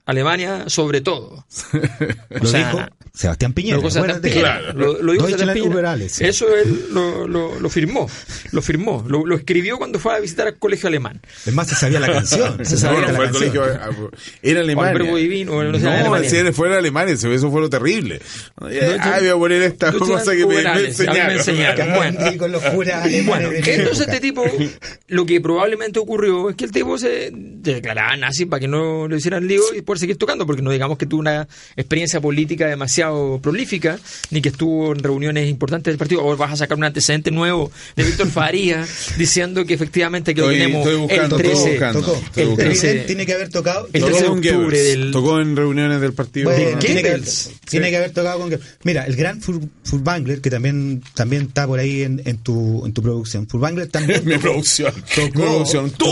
Alemania 0.06 0.66
sobre 0.68 1.02
todo. 1.02 1.46
Lo 2.30 2.46
sea, 2.48 2.68
dijo 2.72 2.86
Sebastián 3.14 3.54
Piñera. 3.54 3.78
Lo, 3.78 3.82
dijo 3.82 3.92
Sebastián 3.92 4.18
acuérdate. 4.20 4.30
Piñera. 4.30 4.60
Claro. 4.62 4.80
Lo- 4.80 5.02
lo 5.02 5.12
dijo 5.14 5.26
Sebastián 5.28 5.54
Piñera. 5.54 5.96
Eso 6.20 6.56
él 6.56 6.88
lo, 6.92 7.28
lo- 7.28 7.60
lo 7.60 7.70
firmó. 7.70 8.10
Lo 8.52 8.62
firmó. 8.62 9.06
Lo, 9.08 9.26
lo 9.26 9.36
escribió 9.36 9.78
cuando 9.78 10.00
fue 10.00 10.16
a 10.16 10.20
visitar 10.20 10.48
al 10.48 10.58
colegio 10.60 10.88
alemán. 10.88 11.22
Es 11.46 11.54
más, 11.54 11.68
se 11.68 11.76
sabía 11.76 12.00
la 12.00 12.08
canción. 12.12 12.64
Se 12.66 12.78
sabía 12.78 13.02
No, 13.02 13.08
sabía 13.08 13.08
no 13.08 13.08
la 13.08 13.14
fue 13.18 13.26
canción. 13.26 13.64
colegio. 13.80 14.12
Era 14.42 14.60
Alemania. 14.62 14.92
El 15.02 15.16
divino, 15.16 15.52
o 15.54 15.64
no 15.64 15.72
no, 15.72 16.24
si 16.30 16.36
era 16.36 16.52
fuera 16.54 16.74
de 16.74 16.80
Alemania, 16.80 17.14
eso 17.16 17.52
fue 17.52 17.62
lo 17.62 17.70
terrible. 17.70 18.22
Ay, 18.62 19.22
voy 19.22 19.30
a 19.30 19.36
poner 19.36 19.62
esta 19.62 19.92
cosa 19.94 20.34
que 20.36 20.46
me, 20.46 20.56
me 20.56 20.64
me 20.64 20.86
enseñaron. 20.88 21.76
Que 21.76 21.96
Bueno. 21.96 22.38
con 22.38 22.52
los 22.52 22.64
Entonces 22.64 24.02
época. 24.02 24.04
este 24.04 24.20
tipo, 24.20 24.44
lo 25.08 25.26
que 25.26 25.42
probablemente 25.42 26.00
ocurrió 26.00 26.50
es 26.50 26.56
que 26.56 26.66
el 26.66 26.72
tipo 26.72 26.98
se 26.98 27.30
declaraba 27.34 28.16
nazi 28.18 28.46
para 28.46 28.60
que 28.60 28.68
no 28.68 29.08
le 29.08 29.18
hicieran 29.18 29.48
lío 29.48 29.62
y 29.76 29.82
poder 29.96 30.00
seguir 30.00 30.18
tocando, 30.18 30.46
porque 30.46 30.62
no 30.62 30.72
digamos 30.72 30.98
que 30.98 31.06
tuvo 31.06 31.22
una 31.22 31.48
experiencia 31.76 32.20
política 32.22 32.68
demasiado 32.68 33.40
prolífica, 33.42 33.98
ni 34.32 34.42
que 34.42 34.50
estuvo 34.50 34.92
en 34.92 35.00
reuniones 35.00 35.50
importantes 35.50 35.92
del 35.92 35.98
partido, 35.98 36.26
o 36.26 36.36
vas 36.36 36.52
a 36.52 36.56
sacar 36.58 36.78
un 36.78 36.84
antecedente 36.84 37.32
nuevo 37.32 37.72
de 37.96 38.04
Víctor 38.04 38.28
Faría 38.36 38.86
diciendo 39.18 39.66
que 39.66 39.74
efectivamente 39.74 40.34
que 40.36 40.42
lo 40.42 40.52
Estoy- 40.52 40.60
tenemos 40.66 40.86
estoy 40.88 41.00
buscando, 41.02 41.36
el 41.40 41.46
estoy 41.46 41.54
13, 41.64 41.70
buscando. 41.72 42.00
Tocó. 42.02 42.14
Estoy 42.26 42.44
el 42.44 42.50
buscando. 42.50 42.70
13 42.72 42.88
Evidente, 42.88 43.08
tiene 43.08 43.26
que 43.26 43.34
haber 43.34 43.50
tocado. 43.50 43.90
El 43.94 44.02
Tocó 44.02 44.06
13 44.12 44.22
de 44.22 44.28
con 44.30 44.38
octubre 44.40 44.80
del- 44.82 45.12
Tocó 45.12 45.40
en 45.40 45.56
reuniones 45.56 46.02
del 46.02 46.14
partido. 46.14 46.50
Bueno, 46.52 46.70
¿De 46.72 46.76
tiene, 46.78 47.02
que, 47.02 47.10
Goebbels? 47.12 47.52
tiene 47.70 47.90
que 47.90 47.98
haber 47.98 48.12
tocado 48.12 48.40
con. 48.40 48.60
Mira, 48.84 49.06
el 49.06 49.16
gran 49.16 49.42
Fur- 49.42 49.68
Furtwängler, 49.84 50.42
que 50.42 50.50
también, 50.50 51.02
también 51.14 51.44
está 51.44 51.66
por 51.68 51.80
ahí 51.80 52.02
en, 52.04 52.22
en 52.26 52.38
tu, 52.40 52.86
en 52.86 52.94
tu 52.94 53.02
producción. 53.02 53.48
Furtwängler 53.48 53.88
también. 53.88 54.22
Mi 54.26 54.38
producción. 54.38 54.94
Mi 55.18 55.30
producción. 55.30 55.92
Tú, 55.92 56.06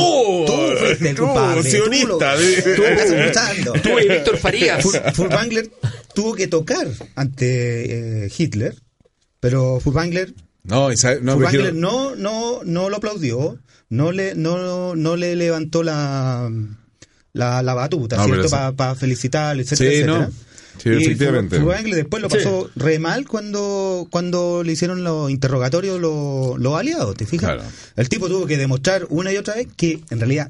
Tú 0.45 0.53
fuiste 0.79 1.09
el 1.09 1.15
tú, 1.15 1.25
culpable. 1.25 1.69
sionista. 1.69 2.35
Tú, 2.35 2.41
lo- 2.43 2.75
tú 2.75 2.83
estás 2.83 3.11
escuchando. 3.11 3.72
Tú 3.81 3.99
y 3.99 4.07
Víctor 4.09 4.37
Farías. 4.37 4.83
Fur- 4.83 5.13
Furtwängler 5.13 5.69
tuvo 6.13 6.33
que 6.35 6.47
tocar 6.47 6.87
ante 7.15 8.25
eh, 8.25 8.31
Hitler, 8.37 8.75
pero 9.39 9.79
Furtwängler, 9.79 10.33
No, 10.63 10.95
sabe- 10.95 11.19
no, 11.21 11.35
no, 11.73 12.15
no, 12.15 12.61
no 12.63 12.89
lo 12.89 12.97
aplaudió, 12.97 13.57
no 13.89 14.11
le, 14.11 14.35
no, 14.35 14.95
no 14.95 15.15
le 15.15 15.35
levantó 15.35 15.83
la, 15.83 16.49
la, 17.33 17.61
la 17.63 17.73
batuta, 17.73 18.17
No, 18.17 18.25
¿cierto? 18.25 18.49
Para 18.75 18.95
felicitarlo, 18.95 19.61
etcétera, 19.61 19.89
Sí, 19.89 19.95
etcétera. 19.97 20.19
no. 20.19 20.31
Sí, 20.81 20.89
y 20.89 21.03
efectivamente. 21.03 21.57
Fur- 21.57 21.65
Furtwängler 21.65 21.95
después 21.95 22.21
lo 22.23 22.29
Sí. 22.29 22.37
pasó 22.37 22.69
re 22.75 22.97
mal 22.97 23.27
cuando, 23.27 24.07
cuando 24.09 24.63
le 24.63 24.71
hicieron 24.71 25.03
los 25.03 25.29
interrogatorios 25.29 25.99
los, 25.99 26.57
los 26.59 26.73
aliados, 26.75 27.15
¿te 27.15 27.25
fijas? 27.27 27.53
Claro. 27.53 27.69
El 27.95 28.09
tipo 28.09 28.27
tuvo 28.27 28.47
que 28.47 28.57
demostrar 28.57 29.05
una 29.09 29.31
y 29.31 29.37
otra 29.37 29.53
vez 29.55 29.67
que 29.77 29.99
en 30.09 30.19
realidad 30.19 30.49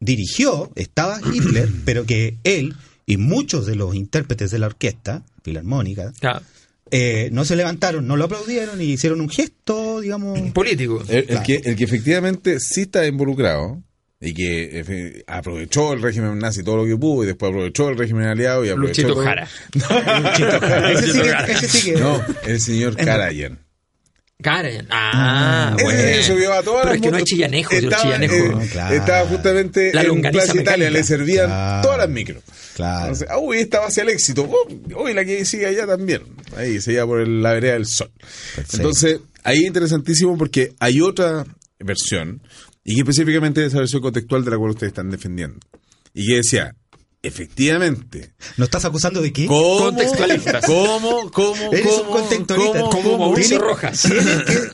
dirigió, 0.00 0.70
estaba 0.76 1.20
Hitler, 1.32 1.68
pero 1.84 2.04
que 2.06 2.36
él 2.44 2.74
y 3.06 3.16
muchos 3.16 3.66
de 3.66 3.74
los 3.76 3.94
intérpretes 3.94 4.50
de 4.50 4.58
la 4.58 4.66
orquesta 4.66 5.22
filarmónica 5.42 6.12
Claro, 6.20 6.42
eh, 6.90 7.28
no 7.32 7.44
se 7.44 7.56
levantaron, 7.56 8.06
no 8.06 8.16
lo 8.16 8.24
aplaudieron 8.24 8.80
y 8.80 8.84
hicieron 8.84 9.20
un 9.20 9.28
gesto, 9.28 10.00
digamos. 10.00 10.38
político. 10.54 11.02
El, 11.08 11.26
el 11.28 11.42
que, 11.42 11.56
el 11.64 11.76
que 11.76 11.84
efectivamente 11.84 12.60
sí 12.60 12.82
está 12.82 13.06
involucrado 13.06 13.82
y 14.20 14.34
que 14.34 15.22
aprovechó 15.28 15.92
el 15.92 16.02
régimen 16.02 16.38
nazi 16.38 16.62
todo 16.64 16.78
lo 16.78 16.84
que 16.86 16.96
pudo 16.96 17.22
y 17.22 17.26
después 17.28 17.50
aprovechó 17.50 17.88
el 17.88 17.96
régimen 17.98 18.24
aliado 18.26 18.64
y 18.64 18.70
aprovechó 18.70 19.02
Luchito 19.02 19.14
todo- 19.14 19.24
Jara. 19.24 19.48
ese, 20.92 21.12
sí 21.12 21.20
que, 21.22 21.52
ese 21.52 21.68
sí 21.68 21.84
que- 21.92 21.96
No, 22.00 22.20
el 22.46 22.60
señor 22.60 22.96
Karajan. 22.96 23.58
Karen. 24.42 24.86
Ah, 24.90 25.74
Ese 25.76 25.84
bueno. 25.84 26.00
se 26.00 26.22
subió 26.22 26.52
a 26.52 26.62
todas 26.62 26.82
Pero 26.82 26.88
las 26.90 26.94
es 26.96 27.00
que 27.02 27.06
no 27.08 27.12
motos. 27.14 27.28
chillanejo, 27.28 27.74
Estaba, 27.74 28.02
chillanejo. 28.02 28.34
eh, 28.34 28.48
No, 28.50 28.58
claro. 28.70 28.94
estaba 28.94 29.26
justamente 29.28 29.90
La 29.92 30.02
en 30.02 30.20
Plaza 30.22 30.36
Italia, 30.52 30.62
mecánica. 30.62 30.90
le 30.90 31.02
servían 31.02 31.46
Claro. 31.46 31.82
todas 31.82 31.98
las 31.98 32.08
micros. 32.08 32.42
Claro. 32.76 33.00
Entonces, 33.00 33.28
ah, 33.30 33.38
uy, 33.38 33.58
esta 33.58 33.80
va 33.80 33.86
hacia 33.88 34.02
el 34.04 34.10
éxito. 34.10 34.48
Oh, 34.48 35.02
uy, 35.02 35.12
la 35.14 35.24
que 35.24 35.44
sigue 35.44 35.66
allá 35.66 35.88
también. 35.88 36.22
Ahí 36.56 36.80
se 36.80 36.92
iba 36.92 37.04
por 37.04 37.20
el- 37.20 37.42
la 37.42 37.52
vereda 37.54 37.72
del 37.72 37.86
sol. 37.86 38.12
Perfecto. 38.54 38.76
Entonces, 38.76 39.20
ahí 39.42 39.58
es 39.58 39.64
interesantísimo 39.66 40.38
porque 40.38 40.72
hay 40.78 41.00
otra 41.00 41.44
versión, 41.80 42.40
y 42.84 42.94
que 42.94 43.00
específicamente 43.00 43.60
es 43.62 43.68
esa 43.68 43.78
versión 43.78 44.02
contextual 44.02 44.44
de 44.44 44.50
la 44.52 44.56
cual 44.56 44.70
ustedes 44.70 44.92
están 44.92 45.10
defendiendo. 45.10 45.58
Y 46.14 46.28
que 46.28 46.36
decía, 46.36 46.76
efectivamente, 47.28 48.32
¿Nos 48.56 48.66
estás 48.66 48.84
acusando 48.84 49.20
de 49.22 49.32
qué? 49.32 49.46
¿cómo? 49.46 49.78
Contextualistas. 49.86 50.64
¿Cómo? 50.66 51.30
¿Cómo? 51.30 51.72
Eres 51.72 51.86
un 51.86 51.98
¿Cómo? 52.04 52.10
contextualista. 52.10 52.80
¿Cómo? 52.80 52.90
Como 52.90 53.18
Mauricio 53.18 53.58
Tienes- 53.58 53.70
Rojas. 53.70 54.02
Tienes 54.02 54.24
que, 54.44 54.70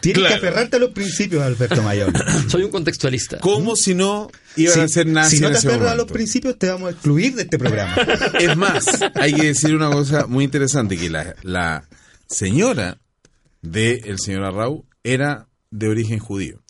tienes 0.00 0.18
Claro. 0.20 0.28
que 0.40 0.46
aferrarte 0.48 0.76
a 0.76 0.78
los 0.80 0.90
principios, 0.90 1.42
Alberto 1.42 1.82
Mayor. 1.82 2.12
Soy 2.48 2.62
un 2.62 2.70
contextualista. 2.70 3.38
¿Cómo 3.38 3.76
si 3.76 3.94
no 3.94 4.30
iban 4.56 4.80
a 4.80 4.88
ser 4.88 5.06
nazis 5.06 5.38
si 5.38 5.44
no 5.44 5.50
te 5.50 5.58
aferras 5.58 5.92
a 5.92 5.94
los 5.94 6.10
principios, 6.10 6.58
te 6.58 6.68
vamos 6.68 6.88
a 6.88 6.92
excluir 6.92 7.34
de 7.34 7.42
este 7.42 7.58
programa. 7.58 7.94
Es 8.40 8.56
más, 8.56 8.86
hay 9.14 9.32
que 9.34 9.46
decir 9.46 9.74
una 9.74 9.90
cosa 9.90 10.26
muy 10.26 10.44
interesante, 10.44 10.96
que 10.96 11.10
la, 11.10 11.34
la 11.42 11.88
señora 12.26 12.98
del 13.62 14.18
señor 14.18 14.44
Arrau 14.44 14.86
era 15.02 15.48
de 15.70 15.88
origen 15.88 16.18
judío. 16.18 16.60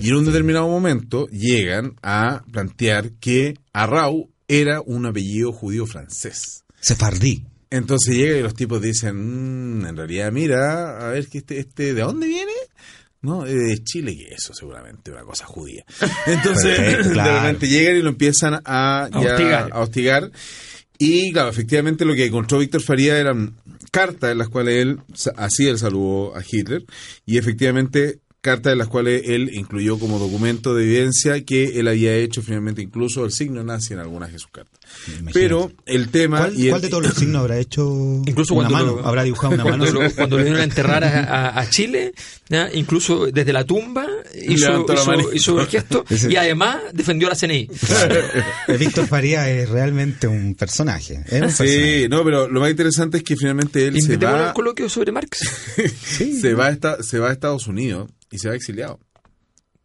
Y 0.00 0.08
en 0.08 0.16
un 0.16 0.24
determinado 0.24 0.66
momento 0.68 1.26
llegan 1.28 1.94
a 2.02 2.42
plantear 2.50 3.12
que 3.20 3.54
Arrau 3.72 4.28
era 4.48 4.80
un 4.80 5.06
apellido 5.06 5.52
judío 5.52 5.86
francés. 5.86 6.64
Sefardí. 6.80 7.44
Entonces 7.70 8.14
llega 8.16 8.36
y 8.38 8.42
los 8.42 8.54
tipos 8.54 8.80
dicen, 8.80 9.80
"Mm, 9.80 9.86
en 9.86 9.96
realidad, 9.96 10.30
mira, 10.32 11.06
a 11.06 11.10
ver 11.10 11.26
que 11.28 11.38
este, 11.38 11.58
este, 11.58 11.94
¿de 11.94 12.02
dónde 12.02 12.26
viene? 12.28 12.52
No, 13.22 13.46
Eh, 13.46 13.54
de 13.54 13.82
Chile, 13.82 14.14
que 14.16 14.34
eso 14.34 14.52
seguramente 14.54 15.10
una 15.10 15.22
cosa 15.22 15.46
judía. 15.46 15.84
Entonces, 16.26 16.78
Perfecto, 16.78 17.08
de 17.22 17.40
repente 17.40 17.68
llegan 17.68 17.96
y 17.96 18.02
lo 18.02 18.10
empiezan 18.10 18.60
a, 18.64 19.08
ya 19.10 19.18
hostigar. 19.18 19.70
a 19.72 19.80
hostigar. 19.80 20.30
Y 20.98 21.32
claro, 21.32 21.48
efectivamente 21.48 22.04
lo 22.04 22.14
que 22.14 22.26
encontró 22.26 22.58
Víctor 22.58 22.82
Faría 22.82 23.18
eran 23.18 23.56
cartas 23.90 24.30
en 24.30 24.38
las 24.38 24.48
cuales 24.48 24.74
él 24.82 25.00
hacía 25.36 25.70
el 25.70 25.78
saludo 25.78 26.36
a 26.36 26.42
Hitler 26.48 26.84
y 27.26 27.38
efectivamente 27.38 28.20
cartas 28.44 28.72
en 28.72 28.78
las 28.78 28.88
cuales 28.88 29.22
él 29.24 29.50
incluyó 29.54 29.98
como 29.98 30.18
documento 30.18 30.74
de 30.74 30.84
evidencia 30.84 31.42
que 31.46 31.80
él 31.80 31.88
había 31.88 32.14
hecho 32.14 32.42
finalmente 32.42 32.82
incluso 32.82 33.24
el 33.24 33.32
signo 33.32 33.64
nazi 33.64 33.94
en 33.94 34.00
algunas 34.00 34.32
de 34.32 34.38
sus 34.38 34.50
cartas. 34.50 34.78
Imagínate. 35.06 35.32
Pero 35.34 35.72
el 35.86 36.08
tema... 36.08 36.38
¿Cuál, 36.38 36.58
y 36.58 36.64
el- 36.64 36.70
cuál 36.70 36.82
de 36.82 36.88
todos 36.88 37.02
los 37.02 37.14
signos 37.14 37.40
habrá 37.40 37.58
hecho 37.58 37.84
Incluso 38.26 38.54
una 38.54 38.68
cuando 38.68 38.86
mano? 38.92 39.02
lo- 39.02 39.06
¿Habrá 39.08 39.22
dibujado 39.24 39.54
una 39.54 39.62
cuando 39.64 39.86
mano? 39.86 40.00
Lo, 40.00 40.10
cuando 40.14 40.36
lo 40.36 40.42
vinieron 40.42 40.60
a 40.60 40.64
enterrar 40.64 41.04
a, 41.04 41.20
a- 41.48 41.60
a 41.60 41.70
Chile, 41.70 42.12
¿ya? 42.48 42.70
incluso 42.72 43.26
desde 43.26 43.52
la 43.52 43.64
tumba 43.64 44.06
hizo, 44.34 44.86
hizo- 44.86 45.06
manito. 45.06 45.32
hizo 45.34 45.60
el 45.60 45.66
gesto 45.66 46.04
Ese- 46.10 46.32
y 46.32 46.36
además 46.36 46.78
defendió 46.92 47.28
a 47.28 47.30
la 47.32 47.36
CNI. 47.36 47.68
Eh, 48.68 48.76
Víctor 48.78 49.06
Faría 49.06 49.50
es 49.50 49.68
realmente 49.68 50.26
un 50.26 50.54
personaje. 50.54 51.14
Es 51.26 51.32
un 51.32 51.40
personaje. 51.40 52.02
Sí, 52.02 52.08
no, 52.08 52.24
pero 52.24 52.48
lo 52.48 52.60
más 52.60 52.70
interesante 52.70 53.18
es 53.18 53.22
que 53.24 53.36
finalmente 53.36 53.86
él 53.86 54.00
se 54.00 54.16
va, 54.16 54.52
coloquio 54.54 54.88
sobre 54.88 55.12
Marx. 55.12 55.38
se, 56.40 56.54
va 56.54 56.66
a 56.66 56.70
esta- 56.70 57.02
se 57.02 57.18
va 57.18 57.28
a 57.28 57.32
Estados 57.32 57.66
Unidos 57.66 58.10
y 58.30 58.38
se 58.38 58.48
va 58.48 58.54
exiliado. 58.54 58.98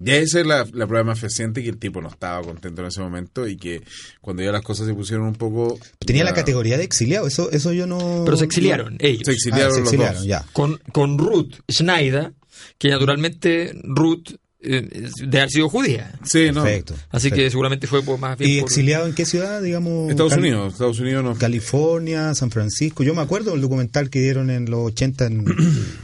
Ya 0.01 0.15
esa 0.15 0.39
es 0.39 0.45
la, 0.47 0.65
la 0.73 0.87
prueba 0.87 1.03
más 1.03 1.19
fehaciente 1.19 1.61
que 1.61 1.67
el 1.69 1.77
tipo 1.77 2.01
no 2.01 2.07
estaba 2.07 2.41
contento 2.41 2.81
en 2.81 2.87
ese 2.87 3.01
momento 3.01 3.47
y 3.47 3.57
que 3.57 3.83
cuando 4.21 4.41
ya 4.41 4.51
las 4.51 4.61
cosas 4.61 4.87
se 4.87 4.93
pusieron 4.93 5.27
un 5.27 5.35
poco... 5.35 5.77
Tenía 5.99 6.23
la 6.23 6.33
categoría 6.33 6.77
de 6.77 6.85
exiliado, 6.85 7.27
eso, 7.27 7.51
eso 7.51 7.73
yo 7.73 7.85
no... 7.85 8.23
Pero 8.23 8.37
se 8.37 8.45
exiliaron 8.45 8.95
ellos. 8.99 9.23
Se 9.25 9.33
exiliaron 9.33 9.71
Ah, 9.71 9.73
se 9.75 9.79
los 9.81 9.87
exiliaron, 9.89 10.15
dos. 10.19 10.25
ya. 10.25 10.45
Con, 10.53 10.77
con 10.93 11.17
Ruth 11.17 11.55
Schneider, 11.69 12.31
que 12.77 12.89
naturalmente 12.89 13.73
Ruth 13.83 14.29
de 14.61 15.37
haber 15.37 15.49
sido 15.49 15.69
judía. 15.69 16.11
Sí, 16.23 16.49
no. 16.53 16.63
Perfecto. 16.63 16.93
Así 17.11 17.31
que 17.31 17.49
seguramente 17.49 17.87
fue 17.87 18.03
por 18.03 18.19
más 18.19 18.37
bien 18.37 18.51
¿Y 18.51 18.59
por- 18.59 18.69
exiliado 18.69 19.07
en 19.07 19.15
qué 19.15 19.25
ciudad, 19.25 19.61
digamos? 19.61 20.09
Estados 20.09 20.33
Unidos, 20.33 20.73
Estados 20.73 20.99
Unidos 20.99 21.23
no. 21.23 21.35
California, 21.35 22.35
San 22.35 22.51
Francisco. 22.51 23.03
Yo 23.03 23.15
me 23.15 23.21
acuerdo 23.21 23.51
del 23.51 23.61
documental 23.61 24.09
que 24.09 24.19
dieron 24.19 24.49
en 24.49 24.69
los 24.69 24.87
80 24.87 25.25
en, 25.27 25.45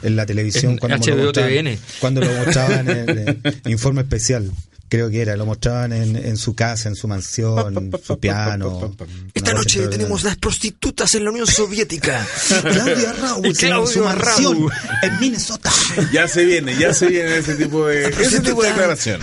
en 0.04 0.16
la 0.16 0.26
televisión. 0.26 0.74
En 0.74 0.78
cuando 0.78 0.98
HBO 0.98 1.16
lo 1.18 1.24
mostraban, 1.26 1.54
TVN. 1.54 1.80
Cuando 2.00 2.22
lo 2.22 2.34
mostraban 2.34 2.90
en 2.90 3.10
el 3.10 3.42
informe 3.66 4.02
especial. 4.02 4.50
Creo 4.88 5.10
que 5.10 5.22
era, 5.22 5.36
lo 5.36 5.46
mostraban 5.46 5.94
en, 5.94 6.16
en 6.16 6.38
su 6.38 6.54
casa, 6.54 6.90
en 6.90 6.96
su 6.96 7.08
mansión, 7.08 7.92
su 8.04 8.20
piano. 8.20 8.96
Esta 9.34 9.54
noche 9.54 9.88
tenemos 9.88 10.24
las 10.24 10.38
prostitutas 10.38 11.14
en 11.16 11.24
la 11.24 11.32
Unión 11.32 11.48
Soviética. 11.48 12.26
Claudia 12.62 13.14
Raúl 13.14 13.46
en 13.48 13.88
su 13.88 14.04
mansión 14.04 14.70
en 15.02 15.20
Minnesota. 15.20 15.72
Ya 16.12 16.28
se 16.28 16.46
viene, 16.46 16.78
ya 16.78 16.94
se 16.94 17.08
viene 17.08 17.38
ese 17.38 17.56
tipo 17.56 17.88
de, 17.88 18.08
ese 18.08 18.42
tipo 18.42 18.62
de 18.62 18.70
declaración. 18.70 19.22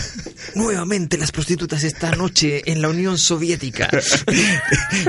nuevamente 0.55 1.16
las 1.16 1.30
prostitutas 1.30 1.84
esta 1.84 2.11
noche 2.16 2.62
en 2.70 2.82
la 2.82 2.89
Unión 2.89 3.18
Soviética. 3.18 3.89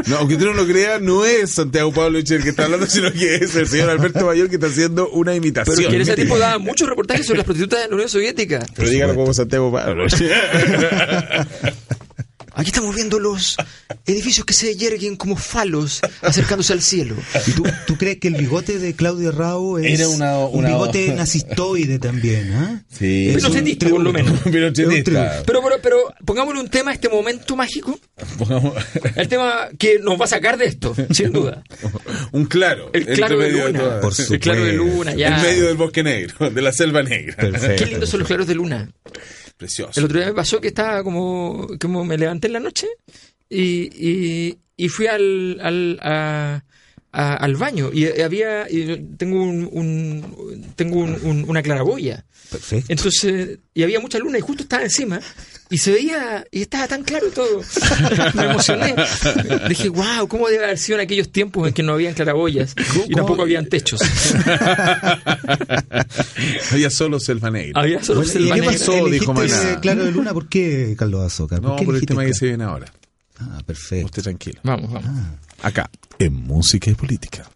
No, 0.07 0.17
aunque 0.17 0.35
usted 0.35 0.47
no 0.47 0.53
lo 0.53 0.65
crea, 0.65 0.99
no 0.99 1.25
es 1.25 1.51
Santiago 1.51 1.91
Pablo 1.91 2.17
el 2.17 2.25
que 2.25 2.49
está 2.49 2.65
hablando, 2.65 2.87
sino 2.87 3.11
que 3.11 3.35
es 3.35 3.55
el 3.55 3.67
señor 3.67 3.89
Alberto 3.89 4.25
Mayor 4.25 4.49
que 4.49 4.55
está 4.55 4.67
haciendo 4.67 5.09
una 5.09 5.35
imitación. 5.35 5.75
Pero 5.75 5.89
que 5.89 6.01
ese 6.01 6.15
tipo 6.15 6.37
daba 6.37 6.57
muchos 6.57 6.87
reportajes 6.87 7.25
sobre 7.25 7.39
las 7.39 7.45
prostitutas 7.45 7.83
en 7.83 7.89
la 7.89 7.95
Unión 7.95 8.09
Soviética. 8.09 8.65
Pero 8.75 8.89
dígalo 8.89 9.15
como 9.15 9.33
Santiago 9.33 9.71
Pablo. 9.71 10.05
Aquí 12.55 12.67
estamos 12.69 12.93
viendo 12.95 13.17
los 13.17 13.57
edificios 14.05 14.45
que 14.45 14.53
se 14.53 14.75
yerguen 14.75 15.15
como 15.15 15.35
falos 15.35 16.01
acercándose 16.21 16.71
al 16.71 16.83
cielo. 16.83 17.15
¿Y 17.47 17.51
tú, 17.51 17.63
tú 17.87 17.97
crees 17.97 18.19
que 18.19 18.27
el 18.27 18.35
bigote 18.35 18.77
de 18.77 18.93
Claudio 18.93 19.31
Rao 19.31 19.79
es 19.79 19.99
Era 19.99 20.07
una- 20.07 20.37
un 20.37 20.59
una- 20.59 20.67
bigote 20.69 21.15
nazistoide 21.15 21.97
también? 21.97 22.53
¿ah? 22.53 22.83
Sí. 22.95 23.29
Es 23.29 23.43
un 23.43 23.53
Pinochetista, 23.53 23.89
por 23.89 24.01
lo 24.01 24.13
menos. 24.13 24.39
Pinochetista. 24.43 25.41
Pero, 25.47 25.63
pero, 25.63 25.75
pero 25.81 25.97
pongámosle 26.25 26.59
un 26.61 26.69
tema 26.69 26.91
a 26.91 26.93
este 26.93 27.09
momento 27.09 27.55
mágico. 27.55 27.99
Pongamos- 28.37 28.75
El 29.15 29.27
tema 29.27 29.69
que 29.79 29.97
nos 29.97 30.21
va 30.21 30.25
a 30.25 30.27
sacar 30.27 30.55
de 30.55 30.65
esto, 30.65 30.95
sin 31.09 31.31
duda. 31.31 31.63
Un 32.33 32.45
claro. 32.45 32.91
El 32.93 33.07
claro 33.07 33.39
de 33.39 33.49
luna. 33.49 33.79
todas. 33.79 34.01
Por 34.01 34.13
El 34.35 34.39
claro 34.39 34.63
de 34.63 34.73
luna, 34.73 35.15
ya. 35.15 35.37
En 35.37 35.41
medio 35.41 35.67
del 35.69 35.77
bosque 35.77 36.03
negro, 36.03 36.51
de 36.51 36.61
la 36.61 36.71
selva 36.71 37.01
negra. 37.01 37.35
Perfecto. 37.35 37.83
Qué 37.83 37.89
lindos 37.89 38.09
son 38.11 38.19
los 38.19 38.27
claros 38.27 38.45
de 38.45 38.53
luna. 38.53 38.91
Precioso. 39.63 39.97
El 39.99 40.05
otro 40.05 40.17
día 40.19 40.27
me 40.27 40.33
pasó 40.33 40.59
que 40.59 40.67
estaba 40.67 41.03
como, 41.03 41.67
como 41.79 42.03
me 42.03 42.17
levanté 42.17 42.47
en 42.47 42.53
la 42.53 42.59
noche 42.59 42.87
y, 43.49 43.89
y, 43.93 44.57
y 44.75 44.89
fui 44.89 45.07
al, 45.07 45.57
al, 45.61 45.99
a- 46.01 46.63
a- 47.13 47.35
al 47.35 47.55
baño 47.55 47.91
y 47.93 48.07
había 48.21 48.67
y 48.69 48.97
tengo 49.17 49.41
un, 49.41 49.69
un- 49.71 50.73
tengo 50.75 50.97
un- 50.99 51.17
un- 51.23 51.45
una 51.47 51.61
claraboya 51.61 52.25
Perfecto. 52.49 52.87
entonces 52.91 53.59
y 53.73 53.83
había 53.83 53.99
mucha 53.99 54.17
luna 54.19 54.37
y 54.39 54.41
justo 54.41 54.63
estaba 54.63 54.83
encima 54.83 55.21
y 55.69 55.77
se 55.77 55.91
veía 55.91 56.45
y 56.51 56.61
estaba 56.61 56.87
tan 56.87 57.03
claro 57.03 57.27
todo 57.31 57.61
me 58.35 58.43
emocioné 58.45 58.95
dije 59.69 59.89
wow 59.89 60.27
cómo 60.27 60.47
debe 60.49 60.65
haber 60.65 60.77
sido 60.77 60.99
en 60.99 61.05
aquellos 61.05 61.31
tiempos 61.31 61.67
en 61.67 61.73
que 61.73 61.83
no 61.83 61.93
habían 61.93 62.13
claraboyas 62.13 62.75
y 63.07 63.13
tampoco 63.13 63.41
habían 63.43 63.65
techos 63.67 64.01
Había 66.71 66.89
solo 66.89 67.19
selva 67.19 67.49
negra. 67.49 67.81
había 67.81 68.03
solo 68.03 68.21
Bueno, 68.21 68.29
¿y 68.31 68.33
selva 68.33 68.55
qué 68.55 68.63
pasó? 68.63 69.05
Dijo 69.07 69.33
Maná. 69.33 69.79
Claro 69.81 70.03
de 70.05 70.11
Luna, 70.11 70.33
¿por 70.33 70.47
qué, 70.47 70.95
Carlos 70.97 71.23
Azócar? 71.25 71.61
¿Por 71.61 71.69
No, 71.71 71.75
qué 71.77 71.85
por 71.85 71.95
el 71.95 72.05
tema 72.05 72.25
que 72.25 72.33
se 72.33 72.45
viene 72.47 72.63
ahora. 72.63 72.91
Ah, 73.39 73.61
perfecto. 73.65 74.05
Usted 74.05 74.23
tranquilo. 74.23 74.59
vamos 74.63 74.91
vamos 74.91 75.09
Acá, 75.61 75.89
en 76.19 76.33
Música 76.33 76.89
y 76.89 76.95
Política. 76.95 77.49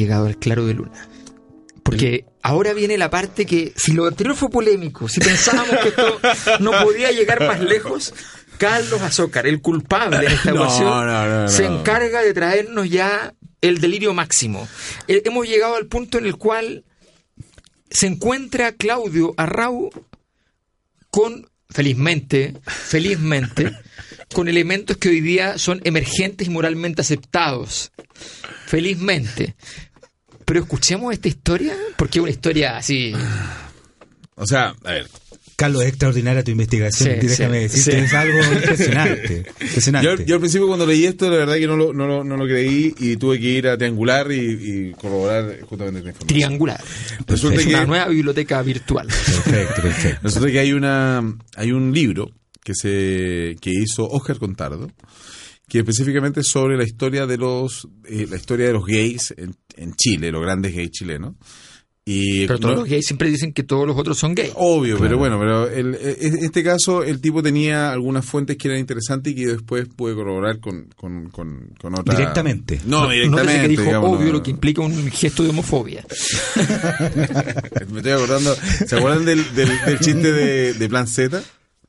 Llegado 0.00 0.26
al 0.26 0.36
claro 0.36 0.66
de 0.66 0.74
luna. 0.74 1.08
Porque 1.82 2.24
ahora 2.42 2.72
viene 2.72 2.98
la 2.98 3.10
parte 3.10 3.46
que, 3.46 3.72
si 3.76 3.92
lo 3.92 4.06
anterior 4.06 4.36
fue 4.36 4.50
polémico, 4.50 5.08
si 5.08 5.20
pensábamos 5.20 5.76
que 5.82 5.88
esto 5.88 6.20
no 6.60 6.72
podía 6.82 7.10
llegar 7.10 7.46
más 7.46 7.60
lejos, 7.60 8.14
Carlos 8.58 9.00
Azócar, 9.00 9.46
el 9.46 9.60
culpable 9.60 10.26
en 10.26 10.32
esta 10.32 10.50
ecuación, 10.54 10.88
no, 10.88 11.04
no, 11.06 11.42
no. 11.42 11.48
se 11.48 11.64
encarga 11.64 12.22
de 12.22 12.34
traernos 12.34 12.88
ya 12.90 13.34
el 13.60 13.80
delirio 13.80 14.14
máximo. 14.14 14.68
Eh, 15.08 15.22
Hemos 15.24 15.48
llegado 15.48 15.76
al 15.76 15.86
punto 15.86 16.18
en 16.18 16.26
el 16.26 16.36
cual 16.36 16.84
se 17.90 18.06
encuentra 18.06 18.72
Claudio 18.72 19.34
Arrau 19.36 19.90
con, 21.10 21.48
felizmente, 21.70 22.54
felizmente, 22.66 23.72
con 24.32 24.48
elementos 24.48 24.96
que 24.96 25.08
hoy 25.08 25.20
día 25.20 25.58
son 25.58 25.80
emergentes 25.84 26.46
y 26.46 26.50
moralmente 26.50 27.00
aceptados. 27.00 27.90
Felizmente. 28.66 29.56
Pero 30.50 30.62
escuchemos 30.62 31.12
esta 31.12 31.28
historia, 31.28 31.76
porque 31.96 32.18
es 32.18 32.22
una 32.24 32.32
historia 32.32 32.76
así. 32.76 33.12
O 34.34 34.44
sea, 34.44 34.74
a 34.82 34.92
ver, 34.94 35.06
Carlos, 35.54 35.82
es 35.82 35.90
extraordinaria 35.90 36.42
tu 36.42 36.50
investigación. 36.50 37.20
Sí, 37.20 37.26
Déjame 37.28 37.68
sí, 37.68 37.76
decirte, 37.76 37.98
sí. 38.00 38.04
es 38.06 38.14
algo 38.14 38.38
impresionante. 38.54 39.44
impresionante. 39.60 40.10
Yo, 40.10 40.24
yo 40.26 40.34
al 40.34 40.40
principio 40.40 40.66
cuando 40.66 40.86
leí 40.86 41.04
esto, 41.04 41.30
la 41.30 41.36
verdad 41.36 41.54
que 41.54 41.68
no 41.68 41.76
lo, 41.76 41.92
no 41.92 42.08
lo, 42.08 42.24
no 42.24 42.36
lo 42.36 42.44
creí 42.46 42.92
y 42.98 43.16
tuve 43.16 43.38
que 43.38 43.46
ir 43.46 43.68
a 43.68 43.78
triangular 43.78 44.32
y, 44.32 44.38
y 44.88 44.92
corroborar 44.94 45.60
justamente 45.60 46.00
esta 46.00 46.10
información. 46.10 46.26
Triangular. 46.26 46.82
Resulta 47.28 47.60
Es 47.60 47.66
una 47.68 47.80
que, 47.82 47.86
nueva 47.86 48.08
biblioteca 48.08 48.60
virtual. 48.62 49.06
Perfecto, 49.06 49.82
perfecto. 49.82 50.18
resulta 50.20 50.50
que 50.50 50.58
hay 50.58 50.72
una 50.72 51.32
hay 51.54 51.70
un 51.70 51.92
libro 51.92 52.32
que 52.64 52.74
se 52.74 53.54
que 53.60 53.70
hizo 53.70 54.04
Oscar 54.10 54.36
Contardo 54.38 54.90
que 55.70 55.78
específicamente 55.78 56.40
es 56.40 56.48
sobre 56.48 56.76
la 56.76 56.84
historia 56.84 57.26
de 57.26 57.38
los 57.38 57.88
eh, 58.04 58.26
la 58.28 58.36
historia 58.36 58.66
de 58.66 58.72
los 58.74 58.84
gays 58.84 59.32
en, 59.38 59.54
en 59.76 59.94
Chile, 59.94 60.30
los 60.30 60.42
grandes 60.42 60.74
gays 60.74 60.90
chilenos. 60.90 61.36
Y 62.04 62.46
Pero 62.46 62.58
todos 62.58 62.74
no- 62.74 62.80
los 62.80 62.88
gays 62.90 63.06
siempre 63.06 63.28
dicen 63.30 63.52
que 63.52 63.62
todos 63.62 63.86
los 63.86 63.96
otros 63.96 64.18
son 64.18 64.34
gays. 64.34 64.50
Obvio, 64.56 64.98
pero 64.98 65.16
bueno, 65.18 65.38
pero 65.38 65.68
el- 65.68 65.94
e- 65.94 66.16
en 66.26 66.38
este 66.44 66.64
caso 66.64 67.04
el 67.04 67.20
tipo 67.20 67.40
tenía 67.42 67.92
algunas 67.92 68.24
fuentes 68.24 68.56
que 68.56 68.66
eran 68.68 68.80
interesantes 68.80 69.32
y 69.32 69.36
que 69.36 69.46
después 69.46 69.86
pude 69.94 70.14
corroborar 70.14 70.58
con, 70.58 70.86
con, 70.96 71.28
con, 71.30 71.72
con 71.80 71.94
otra... 71.96 72.16
Directamente. 72.16 72.80
No, 72.86 73.02
Nótese 73.02 73.16
directamente. 73.20 73.62
que 73.62 73.68
dijo 73.68 73.82
digamos, 73.84 74.10
obvio, 74.16 74.26
no. 74.26 74.32
lo 74.32 74.42
que 74.42 74.50
implica 74.50 74.80
un 74.82 75.10
gesto 75.12 75.44
de 75.44 75.50
homofobia. 75.50 76.04
Me 77.90 77.98
estoy 77.98 78.12
acordando, 78.12 78.54
¿se 78.86 78.96
acuerdan 78.96 79.24
del, 79.24 79.54
del, 79.54 79.68
del 79.86 79.98
chiste 80.00 80.32
de, 80.32 80.74
de 80.74 80.88
Plan 80.88 81.06
Z? 81.06 81.42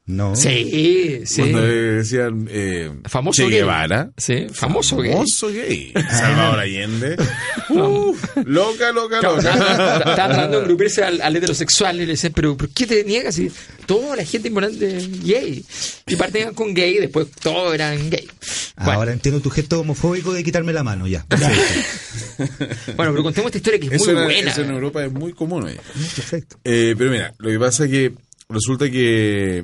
No. 0.07 0.35
Sí, 0.35 1.21
sí. 1.25 1.41
Cuando 1.41 1.61
decían 1.61 2.47
eh, 2.51 2.91
Famoso 3.05 3.43
Che 3.43 3.49
gay. 3.49 3.59
Guevara. 3.59 4.11
Sí, 4.17 4.47
famoso 4.51 4.97
gay. 4.97 5.11
Famoso 5.13 5.47
gay. 5.49 5.93
Salvador 6.09 6.59
Allende. 6.59 7.15
Uh, 7.69 8.13
loca, 8.47 8.91
loca, 8.91 9.21
loca. 9.21 9.37
Estaba 9.37 10.03
tratando 10.15 10.57
de 10.57 10.57
engrupirse 10.63 11.05
al, 11.05 11.21
al 11.21 11.33
heterosexual 11.37 11.95
y 11.95 11.99
le 11.99 12.07
decían, 12.07 12.33
pero 12.35 12.57
¿por 12.57 12.67
qué 12.67 12.85
te 12.85 13.05
niegas? 13.05 13.39
Y 13.39 13.49
toda 13.85 14.17
la 14.17 14.25
gente 14.25 14.49
importante 14.49 14.97
es 14.97 15.23
gay. 15.23 15.63
Y 16.05 16.15
partían 16.17 16.53
con 16.53 16.73
gay 16.73 16.95
y 16.95 16.99
después 16.99 17.27
todos 17.41 17.73
eran 17.73 18.09
gay. 18.09 18.27
Bueno, 18.75 18.91
Ahora 18.91 19.13
entiendo 19.13 19.39
tu 19.39 19.49
gesto 19.49 19.79
homofóbico 19.79 20.33
de 20.33 20.43
quitarme 20.43 20.73
la 20.73 20.83
mano, 20.83 21.07
ya. 21.07 21.23
Perfecto. 21.29 22.65
bueno, 22.97 23.11
pero 23.13 23.23
contemos 23.23 23.47
esta 23.47 23.57
historia 23.59 23.79
que 23.79 23.87
es 23.87 23.93
Eso, 24.01 24.05
muy 24.11 24.13
era- 24.15 24.23
buena. 24.25 24.51
eso 24.51 24.61
en 24.63 24.71
Europa 24.71 25.05
es 25.05 25.11
muy 25.13 25.31
común. 25.31 25.63
oye. 25.63 25.79
Perfecto. 26.15 26.57
Eh, 26.65 26.93
pero 26.97 27.09
mira, 27.11 27.33
lo 27.37 27.49
que 27.51 27.59
pasa 27.59 27.85
es 27.85 27.91
que 27.91 28.13
resulta 28.49 28.89
que 28.91 29.63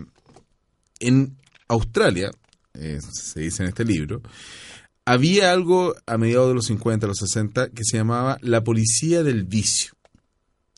en 0.99 1.37
Australia, 1.67 2.31
eh, 2.73 2.99
se 3.01 3.41
dice 3.41 3.63
en 3.63 3.69
este 3.69 3.85
libro, 3.85 4.21
había 5.05 5.51
algo 5.51 5.95
a 6.05 6.17
mediados 6.17 6.49
de 6.49 6.55
los 6.55 6.65
50, 6.65 7.07
los 7.07 7.19
60, 7.19 7.69
que 7.69 7.83
se 7.83 7.97
llamaba 7.97 8.37
la 8.41 8.63
policía 8.63 9.23
del 9.23 9.45
vicio. 9.45 9.93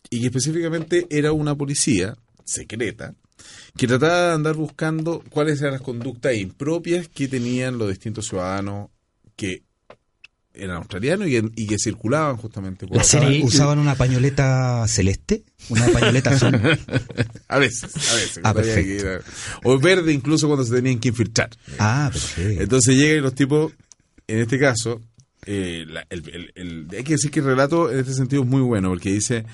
Y 0.09 0.22
que 0.22 0.28
específicamente 0.28 1.07
era 1.09 1.32
una 1.32 1.55
policía 1.55 2.15
secreta 2.45 3.15
que 3.78 3.88
trataba 3.88 4.28
de 4.28 4.34
andar 4.34 4.55
buscando 4.55 5.24
cuáles 5.30 5.61
eran 5.61 5.74
las 5.74 5.82
conductas 5.82 6.36
impropias 6.36 7.07
que 7.07 7.28
tenían 7.28 7.78
los 7.78 7.89
distintos 7.89 8.28
ciudadanos 8.28 8.89
que 9.36 9.63
eran 10.60 10.78
australianos 10.78 11.28
y, 11.28 11.32
que- 11.32 11.51
y 11.55 11.68
que 11.68 11.78
circulaban 11.80 12.38
justamente 12.38 12.86
por 12.88 12.97
La 12.97 13.01
Australia. 13.03 13.28
serie- 13.30 13.43
¿Usaban 13.45 13.80
una 13.80 13.95
pañoleta 13.95 14.86
celeste? 14.88 15.43
¿Una 15.70 15.88
pañoleta 15.88 16.32
azul? 16.32 16.55
A 17.47 17.57
veces, 17.57 17.95
a 18.12 18.16
veces. 18.16 18.39
Ah, 18.43 18.53
perfecto. 18.53 19.03
que 19.03 19.68
o 19.68 19.80
verde 19.80 20.14
incluso 20.14 20.47
cuando 20.47 20.64
se 20.66 20.74
tenían 20.76 20.99
que 20.99 21.10
infiltrar. 21.10 21.49
Ah, 21.80 22.10
perfecto. 22.12 22.62
Entonces 22.64 22.95
llegan 22.95 23.24
los 23.24 23.34
tipos, 23.36 23.74
en 24.28 24.39
este 24.39 24.60
caso, 24.60 25.01
eh, 25.45 25.86
la- 25.88 26.05
el- 26.10 26.30
el- 26.30 26.51
el- 26.55 26.88
hay 26.95 27.03
que 27.03 27.14
decir 27.14 27.32
que 27.32 27.39
el 27.39 27.45
relato 27.45 27.91
en 27.91 27.99
este 27.99 28.14
sentido 28.14 28.43
es 28.43 28.47
muy 28.47 28.62
bueno, 28.62 28.89
porque 28.89 29.12
dice, 29.12 29.45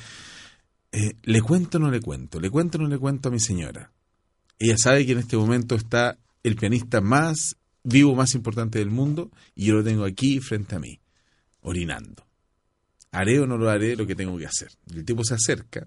eh, 0.92 1.14
le 1.24 1.42
cuento 1.42 1.78
o 1.78 1.82
no 1.82 1.92
le 1.92 2.02
cuento, 2.02 2.40
le 2.40 2.50
cuento 2.50 2.78
o 2.78 2.82
no 2.82 2.88
le 2.88 2.98
cuento 2.98 3.30
a 3.30 3.32
mi 3.32 3.40
señora. 3.40 3.92
Ella 4.60 4.76
sabe 4.78 5.06
que 5.06 5.12
en 5.14 5.20
este 5.20 5.38
momento 5.38 5.76
está 5.76 6.18
el 6.44 6.56
pianista 6.56 7.02
más 7.02 7.56
vivo, 7.86 8.14
más 8.16 8.36
importante 8.36 8.80
del 8.80 8.90
mundo, 8.90 9.32
y 9.56 9.66
yo 9.68 9.76
lo 9.76 9.84
tengo 9.84 10.04
aquí 10.04 10.40
frente 10.42 10.76
a 10.76 10.80
mí, 10.80 11.00
orinando. 11.62 12.26
¿Haré 13.12 13.40
o 13.40 13.48
no 13.48 13.58
lo 13.58 13.70
haré 13.70 13.96
lo 13.96 14.06
que 14.06 14.16
tengo 14.16 14.38
que 14.38 14.46
hacer? 14.46 14.68
El 14.94 15.06
tipo 15.06 15.24
se 15.24 15.36
acerca. 15.36 15.86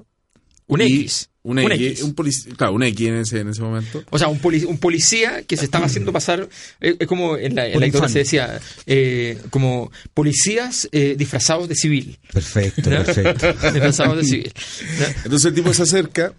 Un 0.66 0.80
y- 0.82 1.00
X. 1.02 1.28
Un 1.42 1.58
Un 1.60 1.72
X. 1.72 1.86
X. 1.92 2.02
Un 2.02 2.14
polic- 2.14 2.56
claro, 2.56 2.74
un 2.74 2.82
X 2.82 3.08
en 3.08 3.14
ese, 3.16 3.40
en 3.40 3.48
ese 3.48 3.62
momento. 3.62 4.02
O 4.10 4.18
sea, 4.18 4.28
un, 4.28 4.38
poli- 4.38 4.64
un 4.64 4.76
policía 4.78 5.42
que 5.44 5.56
se 5.56 5.64
estaba 5.64 5.86
haciendo 5.86 6.12
pasar, 6.12 6.46
eh, 6.80 6.96
es 6.98 7.06
como 7.06 7.36
en 7.38 7.54
la, 7.54 7.66
en 7.66 7.80
la 7.80 8.08
se 8.08 8.18
decía, 8.20 8.60
eh, 8.86 9.38
como 9.50 9.90
policías 10.14 10.88
eh, 10.92 11.14
disfrazados 11.18 11.68
de 11.68 11.74
civil. 11.74 12.18
Perfecto, 12.32 12.90
¿no? 12.90 13.02
perfecto. 13.02 13.46
disfrazados 13.72 14.16
de 14.18 14.24
civil. 14.24 14.52
¿no? 15.00 15.06
Entonces 15.24 15.44
el 15.46 15.54
tipo 15.54 15.72
se 15.72 15.82
acerca 15.84 16.34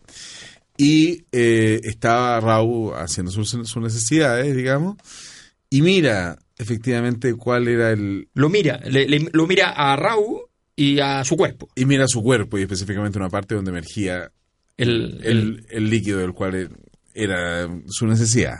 y 0.77 1.23
eh, 1.31 1.81
estaba 1.83 2.39
Raúl 2.39 2.93
haciendo 2.95 3.31
sus, 3.31 3.49
sus 3.49 3.77
necesidades, 3.81 4.55
digamos, 4.55 4.97
y 5.69 5.81
mira 5.81 6.37
efectivamente 6.57 7.33
cuál 7.35 7.67
era 7.67 7.91
el... 7.91 8.27
Lo 8.33 8.49
mira, 8.49 8.79
le- 8.85 9.07
le- 9.07 9.29
lo 9.31 9.47
mira 9.47 9.69
a 9.69 9.95
Raúl 9.95 10.41
y 10.75 10.99
a 10.99 11.23
su 11.23 11.35
cuerpo. 11.37 11.69
Y 11.75 11.85
mira 11.85 12.05
su 12.07 12.21
cuerpo 12.21 12.57
y 12.57 12.63
específicamente 12.63 13.17
una 13.17 13.29
parte 13.29 13.55
donde 13.55 13.71
emergía 13.71 14.31
El, 14.77 15.19
el- 15.23 15.37
el, 15.37 15.65
el 15.69 15.89
líquido 15.89 16.19
del 16.19 16.33
cual 16.33 16.69
era 17.13 17.67
su 17.87 18.07
necesidad. 18.07 18.59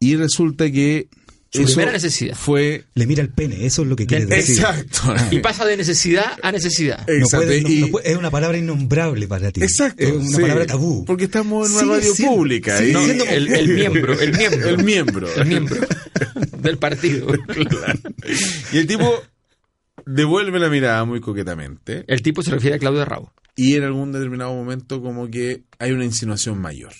Y 0.00 0.16
resulta 0.16 0.70
que... 0.70 1.08
Su 1.52 1.62
eso 1.62 1.74
primera 1.74 1.92
necesidad. 1.92 2.34
Fue... 2.36 2.84
Le 2.94 3.06
mira 3.06 3.22
el 3.22 3.30
pene, 3.30 3.64
eso 3.66 3.82
es 3.82 3.88
lo 3.88 3.96
que 3.96 4.06
quiere 4.06 4.26
decir. 4.26 4.58
Exacto. 4.58 5.14
y 5.30 5.38
pasa 5.38 5.64
de 5.64 5.76
necesidad 5.76 6.24
a 6.42 6.52
necesidad. 6.52 7.06
No 7.06 7.14
Exacto, 7.14 7.46
puede- 7.46 7.62
no- 7.62 7.68
y- 7.68 7.80
no 7.82 7.86
puede- 7.88 8.10
es 8.10 8.16
una 8.16 8.30
palabra 8.30 8.58
innombrable 8.58 9.26
para 9.28 9.52
ti. 9.52 9.62
Exacto. 9.62 10.02
Es 10.02 10.12
una 10.12 10.24
sí, 10.36 10.42
palabra 10.42 10.66
tabú. 10.66 11.04
Porque 11.04 11.24
estamos 11.24 11.70
en 11.70 11.76
una 11.88 11.96
radio 11.96 12.14
pública. 12.16 12.84
y- 12.84 12.92
No, 12.92 13.04
siendo 13.04 13.24
el, 13.24 13.48
el 13.48 13.68
miembro, 13.68 14.20
el 14.20 14.32
miembro. 14.36 14.68
El 14.68 14.84
miembro. 14.84 15.34
El 15.34 15.46
miembro 15.46 15.76
del 16.58 16.78
partido. 16.78 17.26
Y 18.72 18.78
el 18.78 18.86
tipo 18.86 19.22
devuelve 20.04 20.58
la 20.58 20.68
mirada 20.68 21.04
muy 21.04 21.20
coquetamente 21.20 22.04
El 22.06 22.22
tipo 22.22 22.42
se 22.42 22.50
refiere 22.50 22.76
a 22.76 22.78
Claudio 22.78 23.04
Raúl. 23.04 23.28
y 23.56 23.74
en 23.74 23.84
algún 23.84 24.12
determinado 24.12 24.52
momento 24.54 25.00
como 25.00 25.28
que 25.30 25.62
hay 25.78 25.92
una 25.92 26.04
insinuación 26.04 26.58
mayor. 26.58 26.92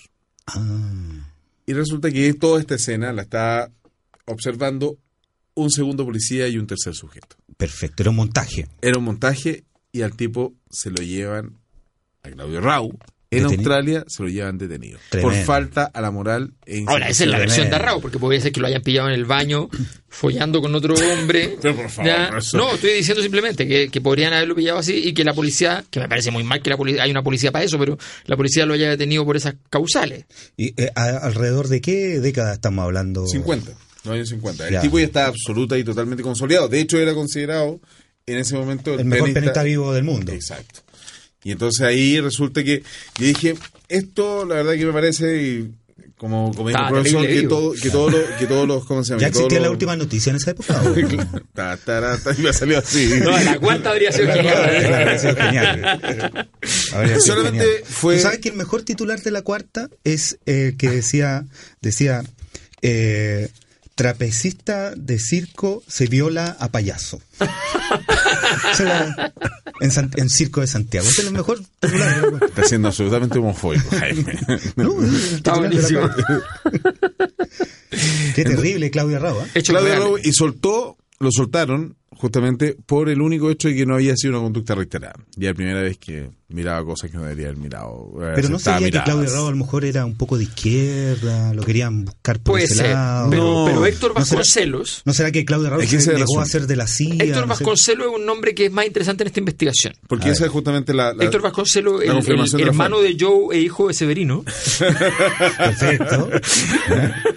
Ah, 0.46 1.28
Y 1.66 1.72
resulta 1.72 2.10
que 2.10 2.32
toda 2.34 2.60
esta 2.60 2.76
escena 2.76 3.12
la 3.12 3.22
está 3.22 3.70
observando 4.26 4.98
un 5.54 5.70
segundo 5.70 6.04
policía 6.04 6.48
y 6.48 6.58
un 6.58 6.66
tercer 6.66 6.94
sujeto. 6.94 7.36
perfecto, 7.56 8.02
era 8.02 8.10
un 8.10 8.16
montaje. 8.16 8.68
Era 8.82 8.98
un 8.98 9.04
montaje 9.04 9.64
y 9.92 10.02
al 10.02 10.14
tipo 10.16 10.54
se 10.70 10.90
lo 10.90 11.02
llevan 11.02 11.58
a 12.22 12.30
Claudio 12.30 12.60
Rau. 12.60 12.92
En 13.28 13.44
Australia 13.44 14.04
se 14.06 14.22
lo 14.22 14.28
llevan 14.28 14.56
detenido 14.56 15.00
Tremendo. 15.10 15.34
por 15.36 15.44
falta 15.44 15.84
a 15.92 16.00
la 16.00 16.12
moral 16.12 16.54
e 16.64 16.84
Ahora, 16.86 17.08
esa 17.08 17.24
es 17.24 17.30
la 17.30 17.38
versión 17.40 17.68
de. 17.68 17.76
Raúl, 17.78 18.00
porque 18.00 18.20
podría 18.20 18.40
ser 18.40 18.52
que 18.52 18.60
lo 18.60 18.68
hayan 18.68 18.82
pillado 18.82 19.08
en 19.08 19.14
el 19.14 19.24
baño 19.24 19.68
follando 20.08 20.60
con 20.62 20.72
otro 20.76 20.94
hombre. 20.94 21.56
Pero 21.62 21.74
por 21.74 21.90
favor, 21.90 22.12
no, 22.30 22.38
eso- 22.38 22.56
No, 22.56 22.72
estoy 22.74 22.92
diciendo 22.92 23.20
simplemente 23.22 23.66
que, 23.66 23.88
que 23.88 24.00
podrían 24.00 24.32
haberlo 24.32 24.54
pillado 24.54 24.78
así 24.78 24.94
y 25.08 25.12
que 25.12 25.24
la 25.24 25.34
policía, 25.34 25.84
que 25.90 25.98
me 26.00 26.08
parece 26.08 26.30
muy 26.30 26.44
mal 26.44 26.62
que 26.62 26.70
la 26.70 26.76
policía, 26.76 27.02
hay 27.02 27.10
una 27.10 27.24
policía 27.24 27.50
para 27.50 27.64
eso, 27.64 27.78
pero 27.80 27.98
la 28.26 28.36
policía 28.36 28.64
lo 28.64 28.74
haya 28.74 28.88
detenido 28.90 29.24
por 29.24 29.36
esas 29.36 29.56
causales. 29.70 30.26
¿Y 30.56 30.80
eh, 30.80 30.92
a- 30.94 31.16
alrededor 31.18 31.66
de 31.68 31.80
qué 31.80 32.20
década 32.20 32.54
estamos 32.54 32.84
hablando? 32.84 33.26
50, 33.26 33.72
los 34.06 34.14
años 34.16 34.28
50. 34.30 34.66
El 34.68 34.72
Ya. 34.74 34.80
tipo 34.80 34.98
ya 34.98 35.04
está 35.06 35.26
absoluta 35.26 35.76
y 35.78 35.84
totalmente 35.84 36.22
consolidado. 36.22 36.68
De 36.68 36.80
hecho, 36.80 36.98
era 36.98 37.14
considerado 37.14 37.80
en 38.26 38.38
ese 38.38 38.54
momento 38.56 38.94
El 38.98 39.04
mejor 39.04 39.32
pianista 39.32 39.62
vivo 39.62 39.92
del 39.94 40.04
mundo. 40.04 40.32
Exacto. 40.32 40.80
Y 41.44 41.52
entonces 41.52 41.82
ahí 41.86 42.20
resulta 42.20 42.64
que 42.64 42.82
yo 43.18 43.26
dije, 43.26 43.54
esto 43.88 44.44
la 44.44 44.56
verdad 44.56 44.72
que 44.74 44.86
me 44.86 44.92
parece, 44.92 45.42
y 45.42 45.70
como, 46.16 46.52
como 46.52 46.70
dijo 46.70 46.80
el 46.82 46.88
profesor, 46.88 47.26
que, 47.26 47.42
todo, 47.44 47.72
que, 47.74 47.90
todos 47.90 48.10
los, 48.12 48.22
que 48.38 48.46
todos 48.46 48.66
los, 48.66 48.84
¿cómo 48.84 49.04
se 49.04 49.10
llama? 49.10 49.20
¿Ya 49.20 49.28
existía 49.28 49.58
la 49.60 49.66
los- 49.66 49.72
última 49.74 49.94
noticia 49.96 50.30
en 50.30 50.36
esa 50.36 50.50
época? 50.52 50.82
o- 50.82 50.94
Ta, 51.54 51.76
ta, 51.76 52.18
y 52.36 52.42
me 52.42 52.48
ha 52.48 52.52
salido 52.52 52.78
así. 52.80 53.20
No, 53.22 53.30
la 53.38 53.58
cuarta 53.60 53.90
habría 53.90 54.10
sido 54.10 54.32
genial. 54.32 54.54
Claro, 54.56 54.94
habría 54.96 55.18
sido 55.20 55.36
genial. 55.36 56.48
Habría 56.94 57.20
sido 57.20 57.20
Solamente 57.20 57.64
genial. 57.64 57.82
fue- 57.84 58.16
¿Tú 58.16 58.22
sabes 58.22 58.38
que 58.40 58.48
el 58.48 58.56
mejor 58.56 58.82
titular 58.82 59.20
de 59.22 59.30
la 59.30 59.42
cuarta 59.42 59.88
es 60.02 60.38
el 60.46 60.76
que 60.76 60.90
decía, 60.90 61.44
decía 61.80 62.24
eh, 62.82 63.50
trapecista 63.96 64.94
de 64.94 65.18
circo 65.18 65.82
se 65.88 66.06
viola 66.06 66.56
a 66.60 66.68
payaso? 66.70 67.20
En, 69.80 69.90
San- 69.90 70.10
en 70.16 70.28
Circo 70.30 70.60
de 70.60 70.66
Santiago. 70.66 71.06
Ese 71.08 71.22
es 71.22 71.26
el 71.28 71.32
mejor. 71.34 71.60
Está 72.46 72.64
siendo 72.64 72.88
absolutamente 72.88 73.38
homofóbico, 73.38 73.88
Jaime. 73.96 74.38
No, 74.76 75.02
Está 75.02 75.54
buenísimo. 75.58 76.08
Qué 78.34 78.44
terrible, 78.44 78.90
Claudia 78.90 79.18
Rao. 79.18 79.40
¿eh? 79.42 79.48
Hecho 79.54 79.72
Claudio 79.72 79.90
real. 79.94 80.02
Rau- 80.02 80.20
y 80.22 80.32
soltó, 80.32 80.96
lo 81.18 81.30
soltaron 81.32 81.96
justamente 82.16 82.76
por 82.86 83.08
el 83.08 83.20
único 83.20 83.50
hecho 83.50 83.68
de 83.68 83.76
que 83.76 83.86
no 83.86 83.94
había 83.94 84.16
sido 84.16 84.34
una 84.34 84.42
conducta 84.42 84.74
reiterada. 84.74 85.14
Ya 85.36 85.48
la 85.50 85.54
primera 85.54 85.80
vez 85.82 85.98
que 85.98 86.30
miraba 86.48 86.84
cosas 86.84 87.10
que 87.10 87.16
no 87.16 87.24
debería 87.24 87.46
haber 87.46 87.58
mirado. 87.58 88.12
Pero 88.34 88.48
no 88.48 88.58
sería 88.58 88.90
que. 88.90 89.02
Claudia 89.02 89.30
Rao 89.30 89.48
a 89.48 89.50
lo 89.50 89.56
mejor 89.56 89.84
era 89.84 90.04
un 90.06 90.16
poco 90.16 90.38
de 90.38 90.44
izquierda, 90.44 91.52
lo 91.54 91.62
querían 91.62 92.04
buscar 92.04 92.38
por 92.40 92.52
Puede 92.54 92.64
ese 92.64 92.74
ser. 92.76 92.90
lado. 92.92 93.30
Pero, 93.30 93.42
No. 93.44 93.64
pero 93.66 93.86
Héctor 93.86 94.14
¿No 94.14 94.24
será- 94.24 94.38
Vasconcelos. 94.40 95.02
¿No 95.04 95.12
será 95.12 95.30
que 95.32 95.44
Claudia 95.44 95.70
Rao 95.70 95.80
Es 95.80 95.90
que 95.90 96.00
se 96.00 96.12
a 96.14 96.44
ser 96.46 96.66
de 96.66 96.76
la 96.76 96.86
CIA? 96.86 97.14
Héctor 97.24 97.46
no 97.48 97.54
sé? 97.54 97.64
Vasconcelos 97.64 98.06
es 98.08 98.12
un 98.20 98.26
nombre 98.26 98.54
que 98.54 98.66
es 98.66 98.72
más 98.72 98.86
interesante 98.86 99.24
en 99.24 99.28
esta 99.28 99.40
investigación. 99.40 99.94
Porque 100.08 100.28
A 100.28 100.32
esa 100.32 100.42
ver. 100.42 100.48
es 100.48 100.52
justamente 100.52 100.94
la... 100.94 101.12
la- 101.12 101.24
Héctor 101.24 101.42
Vasconcelos, 101.42 102.02
el, 102.02 102.10
el 102.10 102.50
de 102.50 102.62
hermano 102.62 103.00
de 103.00 103.16
Joe 103.18 103.56
e 103.56 103.60
hijo 103.60 103.88
de 103.88 103.94
Severino. 103.94 104.44
Perfecto. 105.58 106.30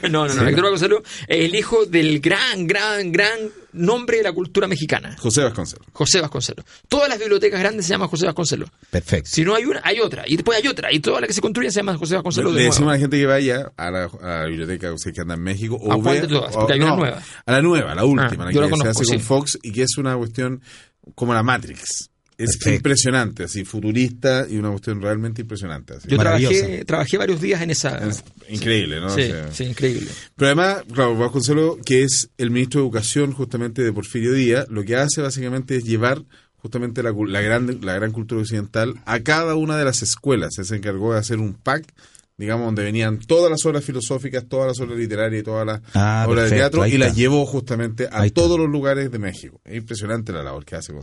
No, 0.10 0.28
no, 0.28 0.34
no. 0.34 0.48
Héctor 0.48 0.64
Vasconcelos 0.64 1.02
es 1.28 1.46
el 1.46 1.56
hijo 1.56 1.86
del 1.86 2.20
gran, 2.20 2.66
gran, 2.68 3.12
gran 3.12 3.38
nombre 3.74 4.18
de 4.18 4.24
la 4.24 4.32
cultura 4.34 4.68
mexicana. 4.68 5.16
José 5.20 5.44
Vasconcelos. 5.44 5.88
José 5.94 6.22
Vasconcelos. 6.22 6.66
Todas 6.88 7.10
las 7.10 7.20
bibliotecas 7.20 7.60
grandes 7.60 7.86
se 7.86 7.92
llaman 7.94 8.08
José 8.08 8.26
Vasconcelos. 8.26 8.70
Perfecto. 8.90 9.30
Si 9.32 9.44
no 9.44 9.56
hay 9.56 9.66
una, 9.66 9.82
hay 9.84 10.00
otra. 10.00 10.24
Y 10.28 10.36
después 10.38 10.58
hay 10.62 10.68
otra. 10.68 10.92
Y 10.92 11.00
todas 11.00 11.22
las 11.22 11.28
que 11.28 11.34
se 11.34 11.42
construyen 11.42 11.72
se 11.72 11.80
llaman 11.80 11.98
José 11.98 12.16
Vasconcelos. 12.16 12.54
Le 12.54 12.60
de 12.62 12.66
decimos 12.66 12.90
a 12.90 12.94
la 12.94 13.00
gente 13.00 13.18
que 13.18 13.26
vaya 13.26 13.72
a 13.78 13.92
la, 13.92 14.04
a 14.22 14.28
la 14.42 14.46
biblioteca 14.46 14.94
que 15.14 15.22
anda 15.22 15.36
en 15.36 15.42
México 15.44 15.76
o 15.80 15.92
¿A 15.94 16.02
cuál 16.02 16.22
de 16.22 16.28
todas? 16.28 16.56
o- 16.56 16.70
hay 16.72 16.80
una 16.82 16.96
nueva. 16.96 17.22
A 17.46 17.52
la 17.52 17.62
nueva, 17.62 17.96
la 17.96 18.06
última, 18.06 18.44
Ah, 18.44 18.46
la 18.48 18.52
yo 18.52 18.60
que 18.62 18.66
la 18.66 18.70
conozco, 18.72 18.94
se 18.94 19.02
hace 19.02 19.14
con. 19.18 19.22
Fox 19.22 19.60
y 19.62 19.72
que 19.72 19.84
es 19.84 19.98
una 19.98 20.16
cuestión 20.18 20.62
como 21.16 21.34
la 21.34 21.44
Matrix. 21.44 22.09
Es 22.40 22.52
Perfecto. 22.58 22.76
impresionante, 22.78 23.44
así 23.44 23.66
futurista 23.66 24.48
y 24.50 24.56
una 24.56 24.70
cuestión 24.70 25.02
realmente 25.02 25.42
impresionante. 25.42 25.96
así. 25.96 26.08
Yo 26.08 26.18
trabajé, 26.18 26.86
trabajé 26.86 27.18
varios 27.18 27.42
días 27.42 27.62
en 27.62 27.70
esa. 27.70 27.98
Es 28.08 28.24
increíble, 28.48 29.02
¿no? 29.02 29.10
sí, 29.10 29.24
O 29.24 29.26
sea, 29.28 29.52
sí, 29.52 29.66
increíble. 29.66 30.10
Pero 30.38 30.48
además, 30.48 30.84
claro, 30.94 31.18
Vasconcelos, 31.18 31.78
que 31.86 32.04
es 32.04 32.30
el 32.38 32.50
ministro 32.50 32.80
de 32.80 32.86
Educación 32.88 33.34
justamente 33.34 33.84
de 33.84 33.92
Porfirio 33.92 34.32
Díaz, 34.32 34.68
lo 34.70 34.86
que 34.86 34.96
hace 34.96 35.22
básicamente 35.22 35.76
es 35.76 35.84
llevar 35.84 36.24
justamente 36.56 37.04
la, 37.04 37.14
la 37.28 37.42
gran, 37.42 37.80
la 37.82 37.94
gran 37.96 38.12
cultura 38.14 38.40
occidental 38.42 38.96
a 39.06 39.20
cada 39.20 39.56
una 39.56 39.78
de 39.78 39.84
las 39.84 40.02
escuelas. 40.02 40.52
Se 40.62 40.76
encargó 40.76 41.12
de 41.14 41.20
hacer 41.20 41.40
un 41.40 41.54
pack, 41.54 41.94
digamos, 42.40 42.68
donde 42.68 42.84
venían 42.84 43.20
todas 43.20 43.52
las 43.52 43.66
obras 43.66 43.84
filosóficas, 43.84 44.46
todas 44.48 44.68
las 44.68 44.80
obras 44.80 44.98
literarias 44.98 45.42
y 45.42 45.44
todas 45.44 45.68
las 45.68 45.82
Ah, 45.94 46.26
obras 46.26 46.50
de 46.50 46.56
teatro 46.56 46.88
y 46.88 46.98
las 46.98 47.14
llevó 47.14 47.46
justamente 47.46 48.08
a 48.10 48.28
todos 48.30 48.58
los 48.58 48.70
lugares 48.70 49.12
de 49.12 49.20
México. 49.20 49.60
Es 49.66 49.76
impresionante 49.76 50.32
la 50.32 50.42
labor 50.42 50.64
que 50.64 50.78
hace. 50.78 50.94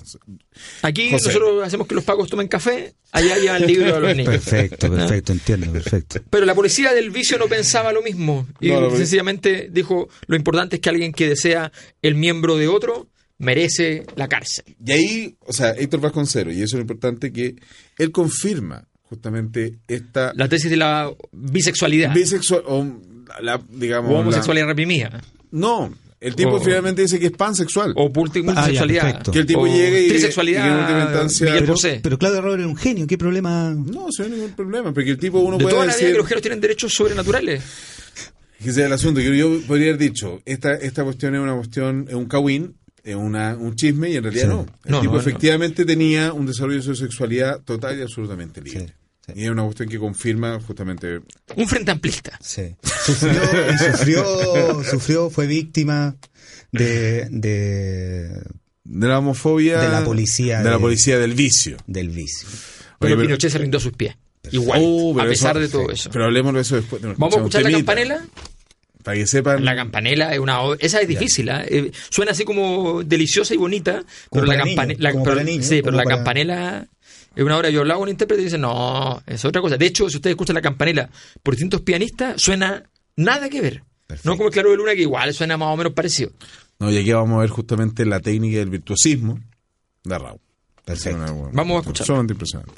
Aquí 0.81 1.11
José. 1.11 1.27
nosotros 1.29 1.63
hacemos 1.63 1.87
que 1.87 1.95
los 1.95 2.05
pagos 2.05 2.31
tomen 2.31 2.49
café, 2.49 2.95
allá 3.13 3.37
llevan 3.37 3.63
libros 3.67 3.93
a 3.93 4.01
los 4.01 4.17
niños. 4.17 4.33
Perfecto, 4.33 4.91
perfecto, 4.97 5.33
entiendo, 5.33 5.71
perfecto. 5.71 6.21
Pero 6.31 6.47
la 6.47 6.55
policía 6.55 6.95
del 6.95 7.11
vicio 7.11 7.37
no 7.37 7.49
pensaba 7.49 7.93
lo 7.93 8.01
mismo. 8.01 8.47
Y 8.59 8.71
No, 8.71 8.81
no, 8.81 8.91
sencillamente 8.97 9.69
dijo, 9.71 10.09
lo 10.27 10.37
importante 10.37 10.77
es 10.77 10.81
que 10.81 10.89
alguien 10.89 11.13
que 11.13 11.29
desea 11.29 11.71
el 12.01 12.15
miembro 12.15 12.57
de 12.57 12.69
otro 12.69 13.09
merece 13.37 14.07
la 14.17 14.27
cárcel. 14.27 14.65
Y 14.83 14.93
ahí, 14.93 15.37
o 15.41 15.53
sea, 15.53 15.73
Héctor 15.73 16.01
Vasconcelos, 16.01 16.55
y 16.55 16.63
eso 16.63 16.65
es 16.65 16.73
lo 16.77 16.81
importante, 16.81 17.31
que 17.31 17.57
él 17.99 18.11
confirma 18.11 18.89
justamente 19.09 19.75
esta 19.89 20.33
La 20.35 20.49
tesis 20.49 20.71
de 20.71 20.77
la 20.77 21.11
bisexualidad 21.33 22.13
bisexual, 22.15 22.63
o 22.67 22.87
la, 23.41 23.61
digamos, 23.71 24.11
o 24.11 24.15
la- 24.15 24.21
homosexualidad 24.21 24.67
reprimida 24.67 25.21
No, 25.51 25.93
el 26.21 26.35
tipo 26.35 26.53
O- 26.57 26.61
finalmente 26.61 27.03
dice 27.03 27.19
que 27.19 27.27
es 27.27 27.33
pansexual. 27.33 27.93
o 27.97 28.09
multi- 28.11 28.41
Ah, 28.41 28.43
multisexualidad 28.45 29.03
perfecto. 29.03 29.33
Que 29.33 29.39
el 29.41 29.47
tipo 29.47 29.61
o 29.61 29.67
llegue 29.67 30.07
y- 30.07 30.09
trisexualidad 30.09 30.65
y 30.65 30.87
que 30.87 30.93
en 30.93 31.03
instancia- 31.03 31.53
Pero, 31.55 31.75
pero 32.03 32.19
Claudio 32.19 32.41
Robert 32.41 32.61
era 32.61 32.69
un 32.69 32.77
genio, 32.77 33.07
¿qué 33.07 33.19
problema? 33.19 33.71
no, 33.71 34.07
no 34.19 34.25
hay 34.25 34.31
ningún 34.31 34.53
problema, 34.53 34.93
porque 34.95 35.11
el 35.11 35.19
tipo 35.19 35.39
uno 35.41 35.59
de 35.59 35.63
puede 35.65 35.75
toda 35.75 35.87
la 35.87 35.93
vida 35.93 35.97
decir... 35.99 36.13
que 36.13 36.19
los 36.19 36.27
géneros 36.27 36.43
tienen 36.43 36.61
derechos 36.61 36.93
sobrenaturales. 36.95 37.63
que 38.63 38.71
ese 38.71 38.81
es 38.81 38.87
el 38.87 38.93
asunto, 38.93 39.21
que 39.21 39.37
yo 39.37 39.61
podría 39.67 39.89
haber 39.89 39.99
dicho, 39.99 40.41
esta, 40.47 40.73
esta 40.75 41.05
cuestión 41.05 41.35
es 41.35 41.41
una 41.41 41.55
cuestión, 41.55 42.07
es 42.09 42.15
un 42.15 42.27
es 42.27 42.75
una, 43.15 43.55
un 43.57 43.77
chisme, 43.77 44.11
y 44.11 44.17
en 44.17 44.25
realidad 44.25 44.45
Sí. 44.45 44.49
no. 44.49 44.67
El 44.85 44.91
No, 44.93 45.01
tipo 45.01 45.13
no, 45.15 45.21
no. 45.23 45.29
efectivamente 45.29 45.85
tenía 45.85 46.33
un 46.33 46.47
desarrollo 46.47 46.77
de 46.79 46.83
su 46.83 46.97
sexualidad 46.97 47.61
total 47.63 47.99
y 47.99 48.03
absolutamente 48.03 48.61
libre. 48.61 48.87
Sí, 48.89 48.93
sí. 49.27 49.33
Y 49.37 49.45
es 49.45 49.51
una 49.51 49.63
cuestión 49.65 49.89
que 49.89 49.99
confirma 49.99 50.59
justamente... 50.61 51.21
Un 51.57 51.69
frente 51.69 51.91
amplista. 51.93 52.39
Sí. 52.43 52.75
Sufrió, 52.83 53.33
y 53.73 53.79
sufrió, 53.79 54.85
sufrió, 54.85 55.31
fue 55.31 55.47
víctima 55.47 56.17
de, 56.73 57.29
de 57.31 58.29
De 58.85 59.07
la 59.09 59.19
homofobia... 59.19 59.81
De 59.81 59.89
la 59.89 60.05
policía 60.05 60.63
De 60.63 60.71
la 60.71 60.79
policía 60.79 61.19
del 61.19 61.35
vicio. 61.35 61.77
del 61.87 62.09
vicio. 62.11 62.49
Pero 62.99 63.15
Oye, 63.15 63.17
pero- 63.17 63.21
Pinochet 63.29 63.51
se 63.53 63.59
rindió 63.59 63.79
a 63.79 63.81
sus 63.83 63.93
pies. 63.93 64.17
Igual, 64.53 64.81
Oh, 64.83 65.13
pero 65.15 65.27
a 65.27 65.29
pesar 65.29 65.57
eso- 65.57 65.61
de 65.61 65.69
todo 65.69 65.91
eso. 65.93 66.09
Pero 66.13 66.25
hablemos 66.27 66.55
de 66.55 66.61
eso 66.61 66.77
después. 66.77 67.03
Vamos 67.03 67.35
a 67.35 67.39
escuchar 67.39 67.63
la 67.63 67.71
campanela. 67.73 68.25
Para 69.07 69.19
que 69.19 69.27
sepan... 69.29 69.65
La 69.65 69.77
campanela 69.77 70.33
es 70.35 70.41
una 70.41 70.59
obra- 70.63 70.79
esa 70.81 71.01
es 71.01 71.07
difícil, 71.07 71.49
¿ah? 71.49 71.65
Eh, 71.65 71.93
suena 72.11 72.33
así 72.33 72.45
como 72.45 73.05
deliciosa 73.05 73.55
y 73.55 73.57
bonita, 73.57 74.03
Como 74.31 74.43
pero 74.45 74.47
la 74.47 74.57
campanela, 74.65 75.13
sí, 75.63 75.81
pero 75.81 75.97
la 75.97 76.03
para- 76.03 76.17
campanela 76.17 76.89
es 77.37 77.45
una 77.45 77.57
obra. 77.57 77.71
Yo 77.71 77.83
hablaba 77.83 77.99
con 78.01 78.09
un 78.09 78.11
intérprete 78.11 78.43
y 78.43 78.47
dice 78.47 78.59
no, 78.59 79.23
es 79.25 79.45
otra 79.45 79.63
cosa. 79.63 79.77
De 79.77 79.87
hecho, 79.87 80.11
si 80.11 80.17
ustedes 80.17 80.33
escuchan 80.35 80.55
la 80.55 80.61
campanela 80.61 81.09
por 81.41 81.55
distintos 81.55 81.83
pianistas, 81.83 82.43
suena 82.43 82.83
nada 83.15 83.49
que 83.49 83.61
ver. 83.61 83.85
Perfecto. 84.09 84.29
No 84.29 84.37
como 84.37 84.49
el 84.49 84.53
Claro 84.53 84.71
de 84.73 84.77
Luna 84.77 84.97
que 84.97 85.03
igual 85.03 85.33
suena 85.35 85.57
más 85.57 85.69
o 85.73 85.77
menos 85.77 85.93
parecido. 85.93 86.33
No, 86.81 86.91
y 86.91 86.99
aquí 86.99 87.13
vamos 87.13 87.39
a 87.39 87.41
ver 87.43 87.51
justamente 87.51 88.05
la 88.05 88.19
técnica 88.19 88.59
del 88.59 88.71
virtuosismo 88.71 89.39
de 90.03 90.19
Raúl. 90.19 90.41
Perfecto. 90.85 91.25
Es 91.25 91.31
una- 91.31 91.51
Vamos 91.53 91.77
a 91.77 91.81
escuchar. 91.83 92.07
Sumamente 92.09 92.33
impresionante. 92.33 92.73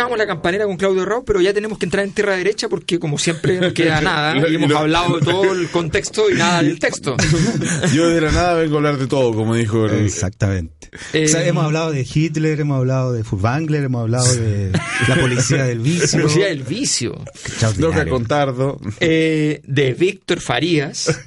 Escuchábamos 0.00 0.18
la 0.18 0.26
campanera 0.26 0.64
con 0.64 0.76
Claudio 0.76 1.04
Raúl, 1.04 1.24
pero 1.26 1.40
ya 1.42 1.52
tenemos 1.52 1.78
que 1.78 1.84
entrar 1.84 2.04
en 2.04 2.12
tierra 2.12 2.34
derecha 2.36 2.68
porque 2.70 2.98
como 2.98 3.18
siempre 3.18 3.60
no 3.60 3.72
queda 3.74 4.00
nada 4.00 4.48
y 4.48 4.54
hemos 4.54 4.72
hablado 4.72 5.18
de 5.18 5.24
todo 5.26 5.52
el 5.52 5.68
contexto 5.68 6.30
y 6.30 6.34
nada 6.34 6.62
del 6.62 6.78
texto. 6.78 7.16
Yo 7.94 8.08
de 8.08 8.20
la 8.22 8.32
nada 8.32 8.54
vengo 8.54 8.76
a 8.76 8.78
hablar 8.78 8.96
de 8.96 9.06
todo, 9.06 9.34
como 9.34 9.54
dijo 9.54 9.86
el... 9.86 10.06
Exactamente. 10.06 10.88
Eh, 11.12 11.24
O 11.26 11.28
sea, 11.28 11.46
hemos 11.46 11.64
hablado 11.64 11.92
de 11.92 12.06
Hitler, 12.12 12.60
hemos 12.60 12.78
hablado 12.78 13.12
de 13.12 13.24
Furtwängler, 13.24 13.84
hemos 13.84 14.00
hablado 14.02 14.34
de 14.36 14.72
la 15.06 15.16
policía 15.16 15.64
del 15.64 15.80
vicio. 15.80 16.18
La 16.18 16.24
policía 16.24 16.46
del 16.46 16.62
vicio. 16.62 17.10
Loca 17.12 17.30
Extraordinario. 17.66 18.12
Contardo. 18.14 18.80
eh, 19.00 19.60
de 19.64 19.94
Víctor 19.94 20.40
Farías, 20.40 21.20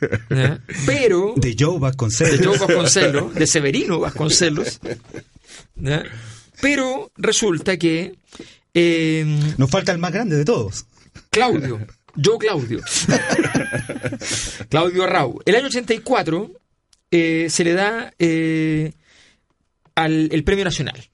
pero 0.85 1.33
De 1.37 1.55
Joe 1.57 1.77
Vasconcelos. 1.79 2.39
de 2.39 2.45
Joe 2.45 2.57
Vasconcelos, 2.57 3.35
de 3.35 3.47
Severino 3.47 3.99
Vasconcelos, 3.99 4.79
¿ya? 5.75 6.03
pero 6.61 7.11
resulta 7.17 7.77
que 7.77 8.15
eh, 8.73 9.53
Nos 9.57 9.69
falta 9.69 9.91
el 9.91 9.97
más 9.97 10.11
grande 10.11 10.35
de 10.35 10.45
todos. 10.45 10.85
Claudio, 11.29 11.79
yo 12.15 12.37
Claudio, 12.37 12.79
Claudio 14.69 15.07
Rau, 15.07 15.39
el 15.45 15.55
año 15.55 15.67
84 15.67 16.51
eh, 17.11 17.47
se 17.49 17.63
le 17.63 17.73
da 17.73 18.13
eh, 18.19 18.93
al 19.95 20.29
el 20.31 20.43
premio 20.43 20.65
nacional, 20.65 21.09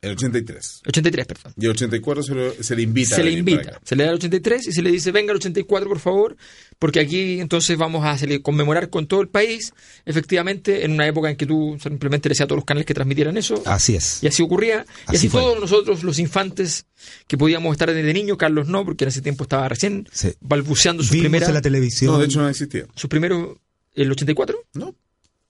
El 0.00 0.12
83. 0.12 0.82
83, 0.86 1.26
perdón. 1.26 1.52
Y 1.56 1.64
el 1.64 1.70
84 1.72 2.22
se, 2.22 2.34
lo- 2.34 2.62
se 2.62 2.76
le 2.76 2.82
invita. 2.82 3.16
se 3.16 3.20
a 3.20 3.24
le 3.24 3.32
invita, 3.32 3.80
se 3.84 3.96
le 3.96 4.04
da 4.04 4.10
el 4.10 4.16
83 4.16 4.68
y 4.68 4.72
se 4.72 4.82
le 4.82 4.90
dice, 4.90 5.10
venga 5.12 5.32
el 5.32 5.36
84 5.38 5.88
por 5.88 5.98
favor, 5.98 6.36
porque 6.78 7.00
aquí 7.00 7.40
entonces 7.40 7.76
vamos 7.76 8.04
a 8.04 8.12
hacerle- 8.12 8.40
conmemorar 8.42 8.90
con 8.90 9.06
todo 9.06 9.20
el 9.20 9.28
país, 9.28 9.72
efectivamente, 10.06 10.84
en 10.84 10.92
una 10.92 11.06
época 11.06 11.30
en 11.30 11.36
que 11.36 11.46
tú 11.46 11.76
simplemente 11.82 12.28
le 12.28 12.32
decías 12.32 12.44
a 12.44 12.48
todos 12.48 12.58
los 12.58 12.64
canales 12.64 12.86
que 12.86 12.94
transmitieran 12.94 13.36
eso, 13.36 13.62
Así 13.66 13.96
es. 13.96 14.22
y 14.22 14.26
así 14.26 14.42
ocurría, 14.42 14.86
y 15.12 15.16
Así 15.16 15.28
fue. 15.28 15.40
todos 15.40 15.60
nosotros, 15.60 16.02
los 16.02 16.18
infantes, 16.18 16.86
que 17.26 17.36
podíamos 17.38 17.72
estar 17.72 17.92
desde 17.92 18.12
niño, 18.12 18.36
Carlos 18.36 18.68
no, 18.68 18.84
porque 18.84 19.04
en 19.04 19.08
ese 19.08 19.20
tiempo 19.22 19.44
estaba 19.44 19.68
recién 19.68 20.08
Sí. 20.12 20.32
balbuceando 20.40 21.02
sus 21.02 21.12
Vimos 21.12 21.24
primeras, 21.24 21.48
en 21.48 21.54
la 21.54 21.60
televisión. 21.62 22.12
No, 22.12 22.18
de 22.18 22.26
hecho 22.26 22.40
no 22.40 22.48
existía. 22.48 22.86
sus 22.94 23.08
primeros, 23.10 23.56
el 23.94 24.10
84. 24.10 24.58
No, 24.74 24.94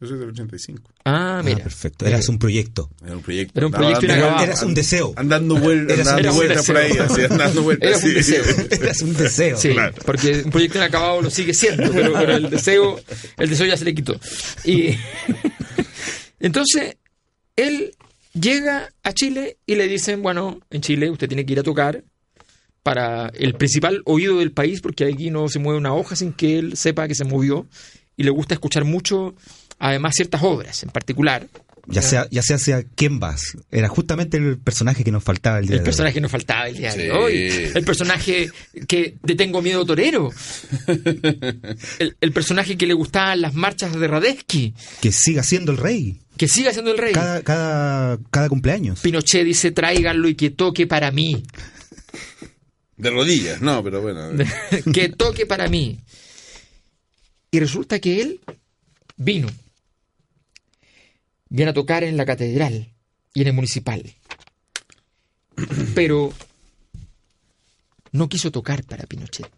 yo 0.01 0.07
soy 0.07 0.19
del 0.19 0.29
85. 0.29 0.83
Ah, 1.05 1.39
Ah, 1.39 1.43
mira. 1.45 1.59
perfecto. 1.63 2.07
Eras 2.07 2.29
un 2.29 2.39
proyecto. 2.39 2.89
Era 3.05 3.17
un 3.17 3.23
proyecto. 3.23 3.59
Era 3.59 3.67
un 3.67 3.75
Andaba 3.75 3.93
proyecto 3.99 4.07
andando- 4.13 4.27
inacabado. 4.27 4.45
Eras 4.47 4.63
un 4.63 4.75
deseo. 4.75 5.13
Andando, 5.17 5.55
Eras- 5.57 6.35
vueltas 6.37 6.67
por 6.67 6.77
ahí, 6.77 6.93
así, 6.99 7.21
andando 7.23 7.63
vueltas. 7.63 7.89
Era 7.89 7.97
un 7.99 8.03
sí. 8.03 8.11
deseo. 8.15 8.45
Eras 8.71 9.03
un 9.03 9.15
deseo. 9.15 9.57
Sí, 9.59 9.69
Claro. 9.73 9.95
porque 10.05 10.43
un 10.45 10.51
proyecto 10.51 10.79
inacabado 10.79 11.23
lo 11.23 11.31
sigue 11.31 11.53
siendo, 11.55 11.91
pero, 11.93 12.13
pero 12.13 12.37
el 12.37 12.49
deseo, 12.51 13.01
el 13.39 13.51
deseo 13.51 13.67
ya 13.67 13.77
se 13.77 13.85
le 13.85 13.95
quitó. 13.95 14.19
Y 14.65 14.91
entonces 16.41 16.97
él 17.57 17.93
llega 18.35 18.93
a 19.03 19.13
Chile 19.13 19.59
y 19.67 19.75
le 19.75 19.89
dicen, 19.89 20.23
bueno, 20.23 20.61
en 20.71 20.81
Chile 20.81 21.11
usted 21.11 21.29
tiene 21.29 21.45
que 21.45 21.53
ir 21.55 21.59
a 21.61 21.63
tocar 21.65 22.05
para 22.83 23.29
el 23.35 23.55
principal 23.55 24.01
oído 24.05 24.39
del 24.39 24.53
país, 24.53 24.81
porque 24.81 25.05
aquí 25.07 25.31
no 25.31 25.49
se 25.49 25.59
mueve 25.59 25.79
una 25.79 25.93
hoja 25.95 26.17
sin 26.17 26.33
que 26.33 26.59
él 26.59 26.77
sepa 26.77 27.09
que 27.09 27.15
se 27.15 27.25
movió 27.25 27.67
y 28.17 28.23
le 28.23 28.31
gusta 28.31 28.55
escuchar 28.55 28.85
mucho, 28.85 29.35
además 29.79 30.15
ciertas 30.15 30.43
obras 30.43 30.83
en 30.83 30.91
particular. 30.91 31.47
Ya 31.91 32.03
sea, 32.03 32.29
ya 32.31 32.43
sea 32.43 32.57
hacia 32.57 32.83
quién 32.83 33.19
vas. 33.19 33.57
Era 33.71 33.89
justamente 33.89 34.37
el 34.37 34.59
personaje 34.59 35.05
que 35.05 35.11
nos 35.11 35.25
faltaba 35.25 35.59
el 35.59 35.67
día 35.69 35.77
El 35.77 35.79
de 35.79 35.85
personaje 35.87 36.15
que 36.15 36.21
nos 36.21 36.31
faltaba 36.31 36.69
el 36.69 36.77
día 36.77 36.95
de 36.95 37.11
hoy. 37.11 37.35
El 37.75 37.83
personaje 37.83 38.51
que 38.87 39.17
de 39.23 39.35
Tengo 39.35 39.63
Miedo 39.63 39.87
Torero. 39.87 40.31
El, 41.99 42.15
el 42.21 42.33
personaje 42.33 42.77
que 42.77 42.87
le 42.87 42.93
gustaban 42.93 43.41
las 43.41 43.55
marchas 43.55 43.99
de 43.99 44.07
Radetzky. 44.07 44.75
hoy. 44.77 44.99
Que 45.01 45.13
siga 45.13 45.43
siendo 45.43 45.73
el 45.73 45.79
rey. 45.79 46.21
Que 46.37 46.47
siga 46.47 46.73
siendo 46.75 46.91
el 46.93 46.99
rey. 46.99 47.15
Cada, 47.15 47.41
cada, 47.41 48.19
cada 48.31 48.49
cumpleaños. 48.51 49.01
Pinochet 49.01 49.45
dice, 49.45 49.71
tráiganlo 49.71 50.29
y 50.29 50.35
que 50.35 50.51
toque 50.51 50.87
para 50.87 51.11
mí. 51.11 51.43
De 52.99 53.11
rodillas, 53.11 53.63
no, 53.63 53.83
pero 53.83 54.03
bueno. 54.03 54.29
que 54.93 55.09
toque 55.09 55.47
para 55.47 55.69
mí. 55.69 56.01
Y 57.51 57.61
resulta 57.61 57.99
que 57.99 58.21
él 58.21 58.41
vino. 59.17 59.49
Viene 61.49 61.71
a 61.71 61.75
tocar 61.75 62.05
en 62.05 62.17
la 62.17 62.27
catedral 62.27 62.95
y 63.35 63.43
en 63.43 63.49
el 63.49 63.53
municipal. 63.55 64.03
Pero 65.95 66.33
no 68.13 68.29
quiso 68.29 68.51
tocar 68.51 68.85
para 68.85 69.05
Pinochet. 69.07 69.51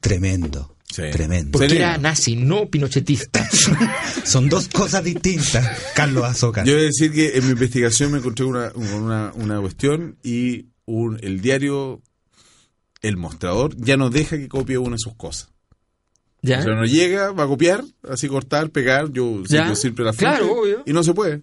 Tremendo. 0.00 0.76
Sí. 0.90 1.02
Tremendo. 1.12 1.52
Porque 1.52 1.68
Sería. 1.68 1.90
era 1.90 1.98
nazi, 1.98 2.34
no 2.34 2.70
pinochetista. 2.70 3.46
Son 4.24 4.48
dos 4.48 4.68
cosas 4.68 5.04
distintas, 5.04 5.92
Carlos 5.94 6.24
Azócar. 6.24 6.66
Yo 6.66 6.74
he 6.74 6.80
de 6.80 6.86
decir 6.86 7.12
que 7.12 7.36
en 7.36 7.44
mi 7.44 7.50
investigación 7.52 8.12
me 8.12 8.18
encontré 8.18 8.46
una, 8.46 8.72
una, 8.74 9.32
una 9.34 9.60
cuestión 9.60 10.16
y 10.22 10.68
un, 10.86 11.18
el 11.22 11.42
diario 11.42 12.02
El 13.02 13.18
Mostrador 13.18 13.76
ya 13.76 13.98
no 13.98 14.08
deja 14.08 14.38
que 14.38 14.48
copie 14.48 14.78
una 14.78 14.92
de 14.92 15.00
sus 15.00 15.14
cosas. 15.14 15.50
¿Ya? 16.42 16.60
O 16.60 16.62
sea, 16.62 16.74
no 16.74 16.84
llega, 16.84 17.32
va 17.32 17.44
a 17.44 17.46
copiar, 17.48 17.82
así 18.08 18.28
cortar, 18.28 18.70
pegar, 18.70 19.10
yo 19.12 19.42
¿Ya? 19.48 19.64
sigo 19.64 19.74
siempre 19.76 20.04
la 20.04 20.12
Claro, 20.12 20.46
fuente, 20.46 20.60
obvio. 20.60 20.82
Y 20.86 20.92
no 20.92 21.02
se 21.02 21.12
puede. 21.14 21.42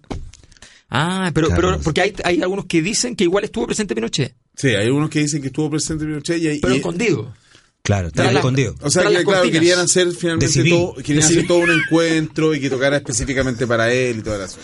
Ah, 0.88 1.30
pero, 1.34 1.48
Claro. 1.48 1.62
pero 1.70 1.80
porque 1.82 2.00
hay, 2.00 2.14
hay 2.24 2.40
algunos 2.42 2.66
que 2.66 2.80
dicen 2.80 3.16
que 3.16 3.24
igual 3.24 3.44
estuvo 3.44 3.66
presente 3.66 3.94
Pinochet, 3.94 4.34
Sí, 4.56 4.68
hay 4.68 4.88
unos 4.88 5.10
que 5.10 5.18
dicen 5.20 5.40
que 5.42 5.48
estuvo 5.48 5.68
presente 5.70 6.04
Pinochet 6.06 6.42
y, 6.42 6.60
pero 6.60 6.74
y- 6.74 6.78
escondido. 6.78 7.34
Claro, 7.82 8.10
la- 8.14 8.32
escondido. 8.32 8.74
O 8.80 8.90
sea, 8.90 9.08
que 9.08 9.22
claro, 9.22 9.48
querían 9.50 9.78
hacer 9.78 10.10
finalmente 10.12 10.46
De 10.46 10.52
civil. 10.52 10.72
todo, 10.72 10.94
querían 10.96 11.24
hacer 11.24 11.46
todo 11.46 11.58
un 11.58 11.70
encuentro 11.70 12.52
y 12.54 12.60
que 12.60 12.68
tocara 12.70 12.96
específicamente 12.96 13.64
para 13.66 13.92
él 13.92 14.18
y 14.18 14.22
todas 14.22 14.40
las 14.40 14.58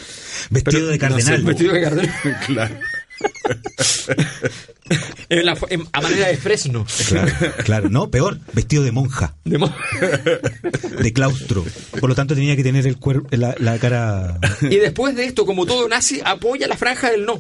Vestido 0.50 0.88
de 0.88 0.98
cardenal. 0.98 1.42
Vestido 1.44 1.72
de 1.72 1.80
cardenal. 1.82 2.14
Claro. 2.46 2.74
En 5.28 5.46
la- 5.46 5.56
en- 5.70 5.86
a 5.92 6.00
manera 6.02 6.28
de 6.28 6.36
fresno. 6.36 6.84
Claro, 7.08 7.32
claro. 7.64 7.88
No, 7.88 8.10
peor, 8.10 8.38
vestido 8.52 8.82
de 8.82 8.92
monja, 8.92 9.34
De 9.44 9.56
mo- 9.56 9.74
de 11.00 11.12
claustro. 11.14 11.64
Por 11.98 12.10
lo 12.10 12.14
tanto, 12.14 12.34
tenía 12.34 12.54
que 12.56 12.62
tener 12.62 12.86
el 12.86 12.98
cuerpo, 12.98 13.28
la, 13.34 13.54
la 13.58 13.78
cara. 13.78 14.38
y 14.62 14.76
después 14.76 15.16
de 15.16 15.24
esto, 15.24 15.46
como 15.46 15.64
todo 15.64 15.88
nazi, 15.88 16.20
apoya 16.24 16.68
la 16.68 16.76
franja 16.76 17.10
del 17.10 17.24
no. 17.24 17.38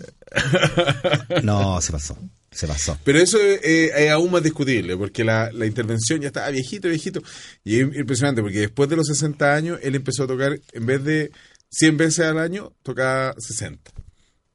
No, 1.42 1.80
se 1.82 1.92
pasó. 1.92 2.16
Se 2.50 2.66
pasó. 2.66 2.98
Pero 3.04 3.18
eso 3.18 3.38
eh, 3.40 3.90
es 3.96 4.10
aún 4.10 4.30
más 4.30 4.42
discutible, 4.42 4.96
porque 4.96 5.24
la, 5.24 5.50
la 5.52 5.66
intervención 5.66 6.20
ya 6.20 6.28
estaba 6.28 6.50
viejito, 6.50 6.88
viejito. 6.88 7.22
Y 7.64 7.80
es 7.80 7.96
impresionante, 7.96 8.42
porque 8.42 8.60
después 8.60 8.88
de 8.88 8.96
los 8.96 9.06
60 9.06 9.54
años, 9.54 9.78
él 9.82 9.94
empezó 9.94 10.24
a 10.24 10.26
tocar, 10.26 10.58
en 10.72 10.86
vez 10.86 11.02
de 11.04 11.30
100 11.70 11.96
veces 11.96 12.26
al 12.26 12.38
año, 12.38 12.72
tocaba 12.82 13.34
60. 13.38 13.90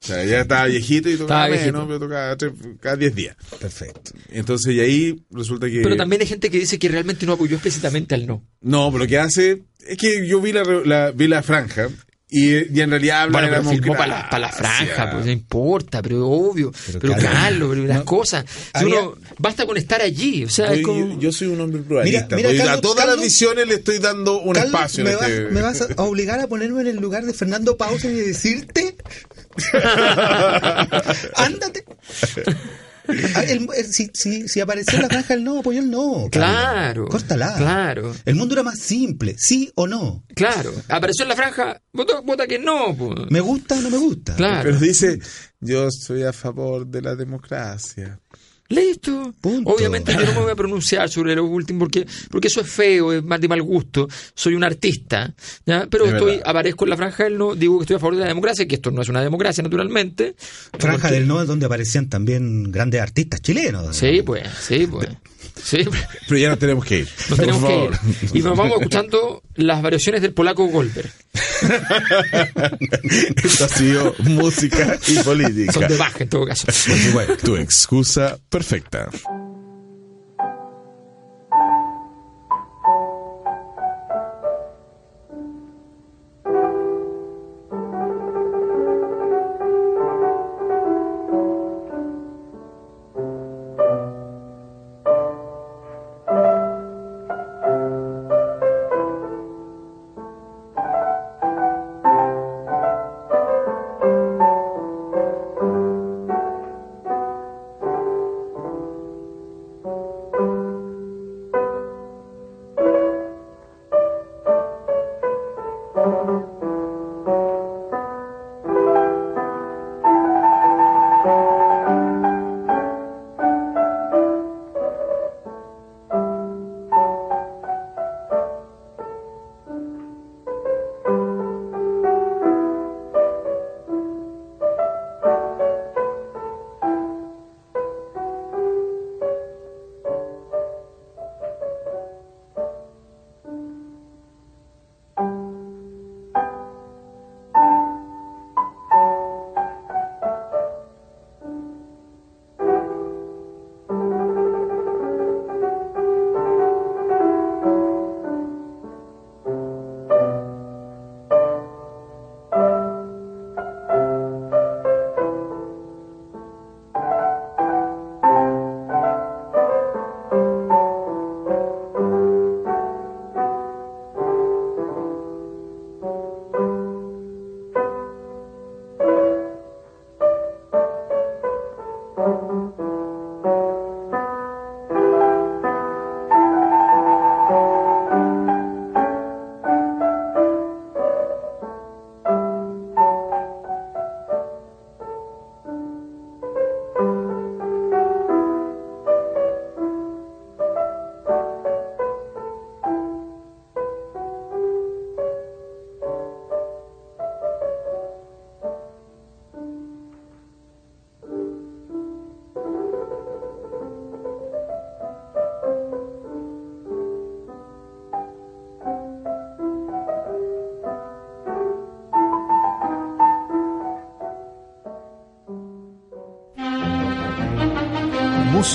O 0.08 0.14
sea, 0.14 0.24
ya 0.24 0.39
estaba 0.41 0.66
viejito 0.68 1.10
y 1.10 1.18
tocaba 1.18 1.49
menos, 1.49 1.86
pero 1.88 1.99
tocaba 1.99 2.38
tres- 2.38 2.53
cada 2.80 2.95
10 2.95 3.14
días. 3.16 3.36
Perfecto. 3.60 4.12
Entonces, 4.32 4.74
y 4.74 4.80
ahí 4.80 5.22
resulta 5.32 5.68
que... 5.70 5.82
Pero 5.82 5.97
también 5.97 6.22
hay 6.22 6.28
gente 6.28 6.49
que 6.49 6.60
dice 6.60 6.80
que 6.80 6.88
realmente 6.88 7.26
no 7.26 7.34
apoyó 7.34 7.55
explícitamente 7.55 8.16
al 8.16 8.26
no. 8.26 8.41
No, 8.62 8.89
pero 8.91 9.03
lo 9.03 9.08
que 9.10 9.18
hace... 9.18 9.64
Es 9.86 9.97
que 9.97 10.26
yo 10.28 10.39
vi 10.41 10.53
la, 10.53 10.64
la- 10.64 11.12
vi 11.12 11.28
la 11.28 11.43
franja 11.43 11.89
y, 12.30 12.78
y 12.78 12.82
en 12.82 12.89
realidad 12.89 13.21
habla 13.21 13.32
Bueno, 13.39 13.47
de 13.47 13.51
la 13.51 13.57
pero 13.59 13.69
filmó 13.71 13.93
para 13.95 14.07
la, 14.07 14.15
democracia. 14.17 14.30
pa' 14.30 14.39
la 14.39 14.49
franja, 14.51 15.11
pues 15.11 15.25
no 15.25 15.32
importa, 15.32 16.01
pero 16.01 16.28
obvio. 16.28 16.71
Pero, 16.88 16.99
Pero, 16.99 17.13
Carlos, 17.15 17.69
pero 17.71 17.86
las 17.86 17.97
no, 17.99 18.05
cosas. 18.05 18.45
Si 18.49 18.84
había- 18.84 18.99
uno, 19.01 19.15
basta 19.38 19.65
con 19.65 19.78
estar 19.78 20.01
allí. 20.01 20.43
O 20.43 20.49
sea, 20.49 20.73
es 20.73 20.80
Yo, 20.80 20.84
como. 20.88 21.07
yo- 21.13 21.19
yo 21.19 21.32
soy 21.32 21.47
un 21.47 21.61
hombre 21.61 21.82
pluralista. 21.82 22.36
Mira, 22.36 22.49
mira, 22.49 22.49
pues, 22.49 22.61
a 22.61 22.65
Carlos, 22.65 22.82
todas 22.82 23.07
las 23.07 23.21
visiones 23.21 23.67
le 23.67 23.75
estoy 23.75 23.99
dando 23.99 24.41
un 24.41 24.53
Carlos, 24.53 24.73
espacio. 24.73 25.03
¿me, 25.05 25.11
en 25.11 25.17
vas, 25.19 25.30
este- 25.30 25.51
me 25.51 25.61
vas 25.61 25.82
a 25.97 26.03
obligar 26.03 26.39
a 26.41 26.47
ponerme 26.47 26.82
en 26.82 26.88
el 26.88 26.97
lugar 26.97 27.23
de 27.25 27.34
Fernando 27.34 27.78
Pausa 27.78 28.07
y 28.09 28.13
decirte? 28.15 28.97
Ándate. 31.36 31.86
Ah, 33.36 33.43
el- 33.43 33.68
el- 33.76 33.86
si, 33.93 34.09
si, 34.13 34.47
si 34.47 34.59
apareció 34.59 34.95
en 34.97 35.03
la 35.03 35.09
franja 35.09 35.34
el 35.34 35.43
no, 35.43 35.59
apoyó 35.59 35.80
el 35.80 35.89
no. 35.89 36.28
Claro. 36.32 37.07
Córtala. 37.07 37.55
Claro. 37.57 38.15
El 38.26 38.36
mundo 38.36 38.53
era 38.55 38.63
más 38.63 38.80
simple, 38.80 39.36
sí 39.38 39.72
o 39.76 39.88
no. 39.88 40.24
Claro. 40.36 40.72
Apareció 40.89 41.24
en 41.24 41.30
la 41.30 41.36
franja, 41.36 41.82
vota, 41.93 42.20
vota 42.22 42.47
que 42.47 42.59
no. 42.59 42.95
pues. 42.97 43.30
¿Me 43.30 43.39
gusta 43.39 43.76
o 43.76 43.82
no 43.82 43.89
me 43.89 43.97
gusta? 43.97 44.36
Claro. 44.36 44.63
Pero 44.63 44.80
dice, 44.80 45.20
yo 45.59 45.89
soy 45.91 46.24
a 46.24 46.34
favor 46.34 46.86
de 46.88 47.01
la 47.01 47.15
democracia. 47.15 48.20
Listo. 48.70 49.34
Punto. 49.39 49.72
Obviamente 49.72 50.11
yo 50.13 50.22
no 50.26 50.32
me 50.34 50.41
voy 50.41 50.51
a 50.51 50.55
pronunciar 50.55 51.09
sobre 51.09 51.36
lo 51.36 51.45
último 51.45 51.80
porque, 51.80 52.05
porque 52.30 52.47
eso 52.47 52.61
es 52.61 52.70
feo, 52.70 53.13
es 53.13 53.24
más 53.24 53.39
de 53.39 53.47
mal 53.47 53.61
gusto. 53.61 54.07
Soy 54.36 54.55
un 54.55 54.63
artista. 54.63 55.34
¿ya? 55.65 55.88
Pero 55.89 56.05
Es 56.05 56.13
estoy, 56.13 56.32
verdad. 56.38 56.49
aparezco 56.49 56.86
en 56.86 56.89
la 56.89 56.97
franja 56.97 57.24
del 57.24 57.38
no, 57.38 57.55
digo 57.55 57.78
que 57.80 57.84
estoy 57.84 57.95
a 57.95 57.99
favor 57.99 58.15
de 58.15 58.22
la 58.22 58.28
democracia, 58.28 58.68
que 58.68 58.76
esto 58.76 58.91
no 58.91 59.01
es 59.01 59.09
una 59.09 59.22
democracia, 59.22 59.63
naturalmente. 59.63 60.36
Franja 60.78 61.01
Porque- 61.03 61.15
del 61.15 61.28
no 61.28 61.41
es 61.41 61.47
donde 61.47 61.65
aparecían 61.65 62.09
también 62.09 62.72
grandes 62.72 63.01
artistas 63.01 63.41
chilenos. 63.41 63.95
Sí, 63.95 64.22
pues, 64.26 64.43
sí, 64.59 64.86
pues. 64.88 65.07
Sí. 65.61 65.79
Pero 66.27 66.39
ya 66.39 66.49
nos 66.49 66.59
tenemos 66.59 66.85
que 66.85 66.99
ir. 66.99 67.09
Nos 67.29 67.39
tenemos 67.39 67.65
que 67.65 67.85
ir. 67.85 67.91
Y 68.33 68.41
nos 68.41 68.57
vamos 68.57 68.77
escuchando 68.77 69.43
las 69.55 69.81
variaciones 69.81 70.21
del 70.21 70.33
polaco 70.33 70.65
Goldberg. 70.67 71.09
Esto 73.43 73.65
ha 73.65 73.69
sido 73.69 74.15
música 74.19 74.99
y 75.07 75.17
política. 75.19 75.73
Son 75.73 75.87
de 75.87 75.97
baja 75.97 76.23
en 76.23 76.29
todo 76.29 76.45
caso. 76.45 76.67
Tu 77.43 77.55
excusa 77.55 78.37
perfecta. 78.49 79.09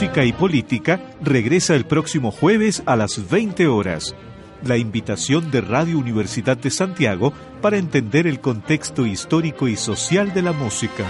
Música 0.03 0.25
y 0.25 0.33
Política 0.33 1.01
regresa 1.21 1.77
el 1.77 1.85
próximo 1.85 2.33
jueves 2.33 2.83
a 2.87 2.97
las 2.97 3.31
20 3.31 3.69
horas. 3.69 4.17
La 4.65 4.77
invitación 4.77 5.53
de 5.53 5.61
Radio 5.61 5.97
Universidad 5.97 6.57
de 6.57 6.71
Santiago 6.71 7.33
para 7.61 7.77
entender 7.77 8.27
el 8.27 8.41
contexto 8.41 9.07
histórico 9.07 9.69
y 9.69 9.77
social 9.77 10.35
de 10.35 10.43
la 10.43 10.51
música. 10.51 11.05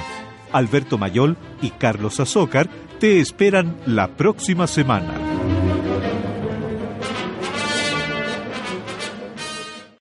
Alberto 0.53 0.99
Mayol 0.99 1.39
y 1.63 1.71
Carlos 1.71 2.21
Azócar 2.21 2.69
te 3.01 3.19
esperan 3.19 3.79
la 3.87 4.09
próxima 4.09 4.67
semana. 4.67 5.22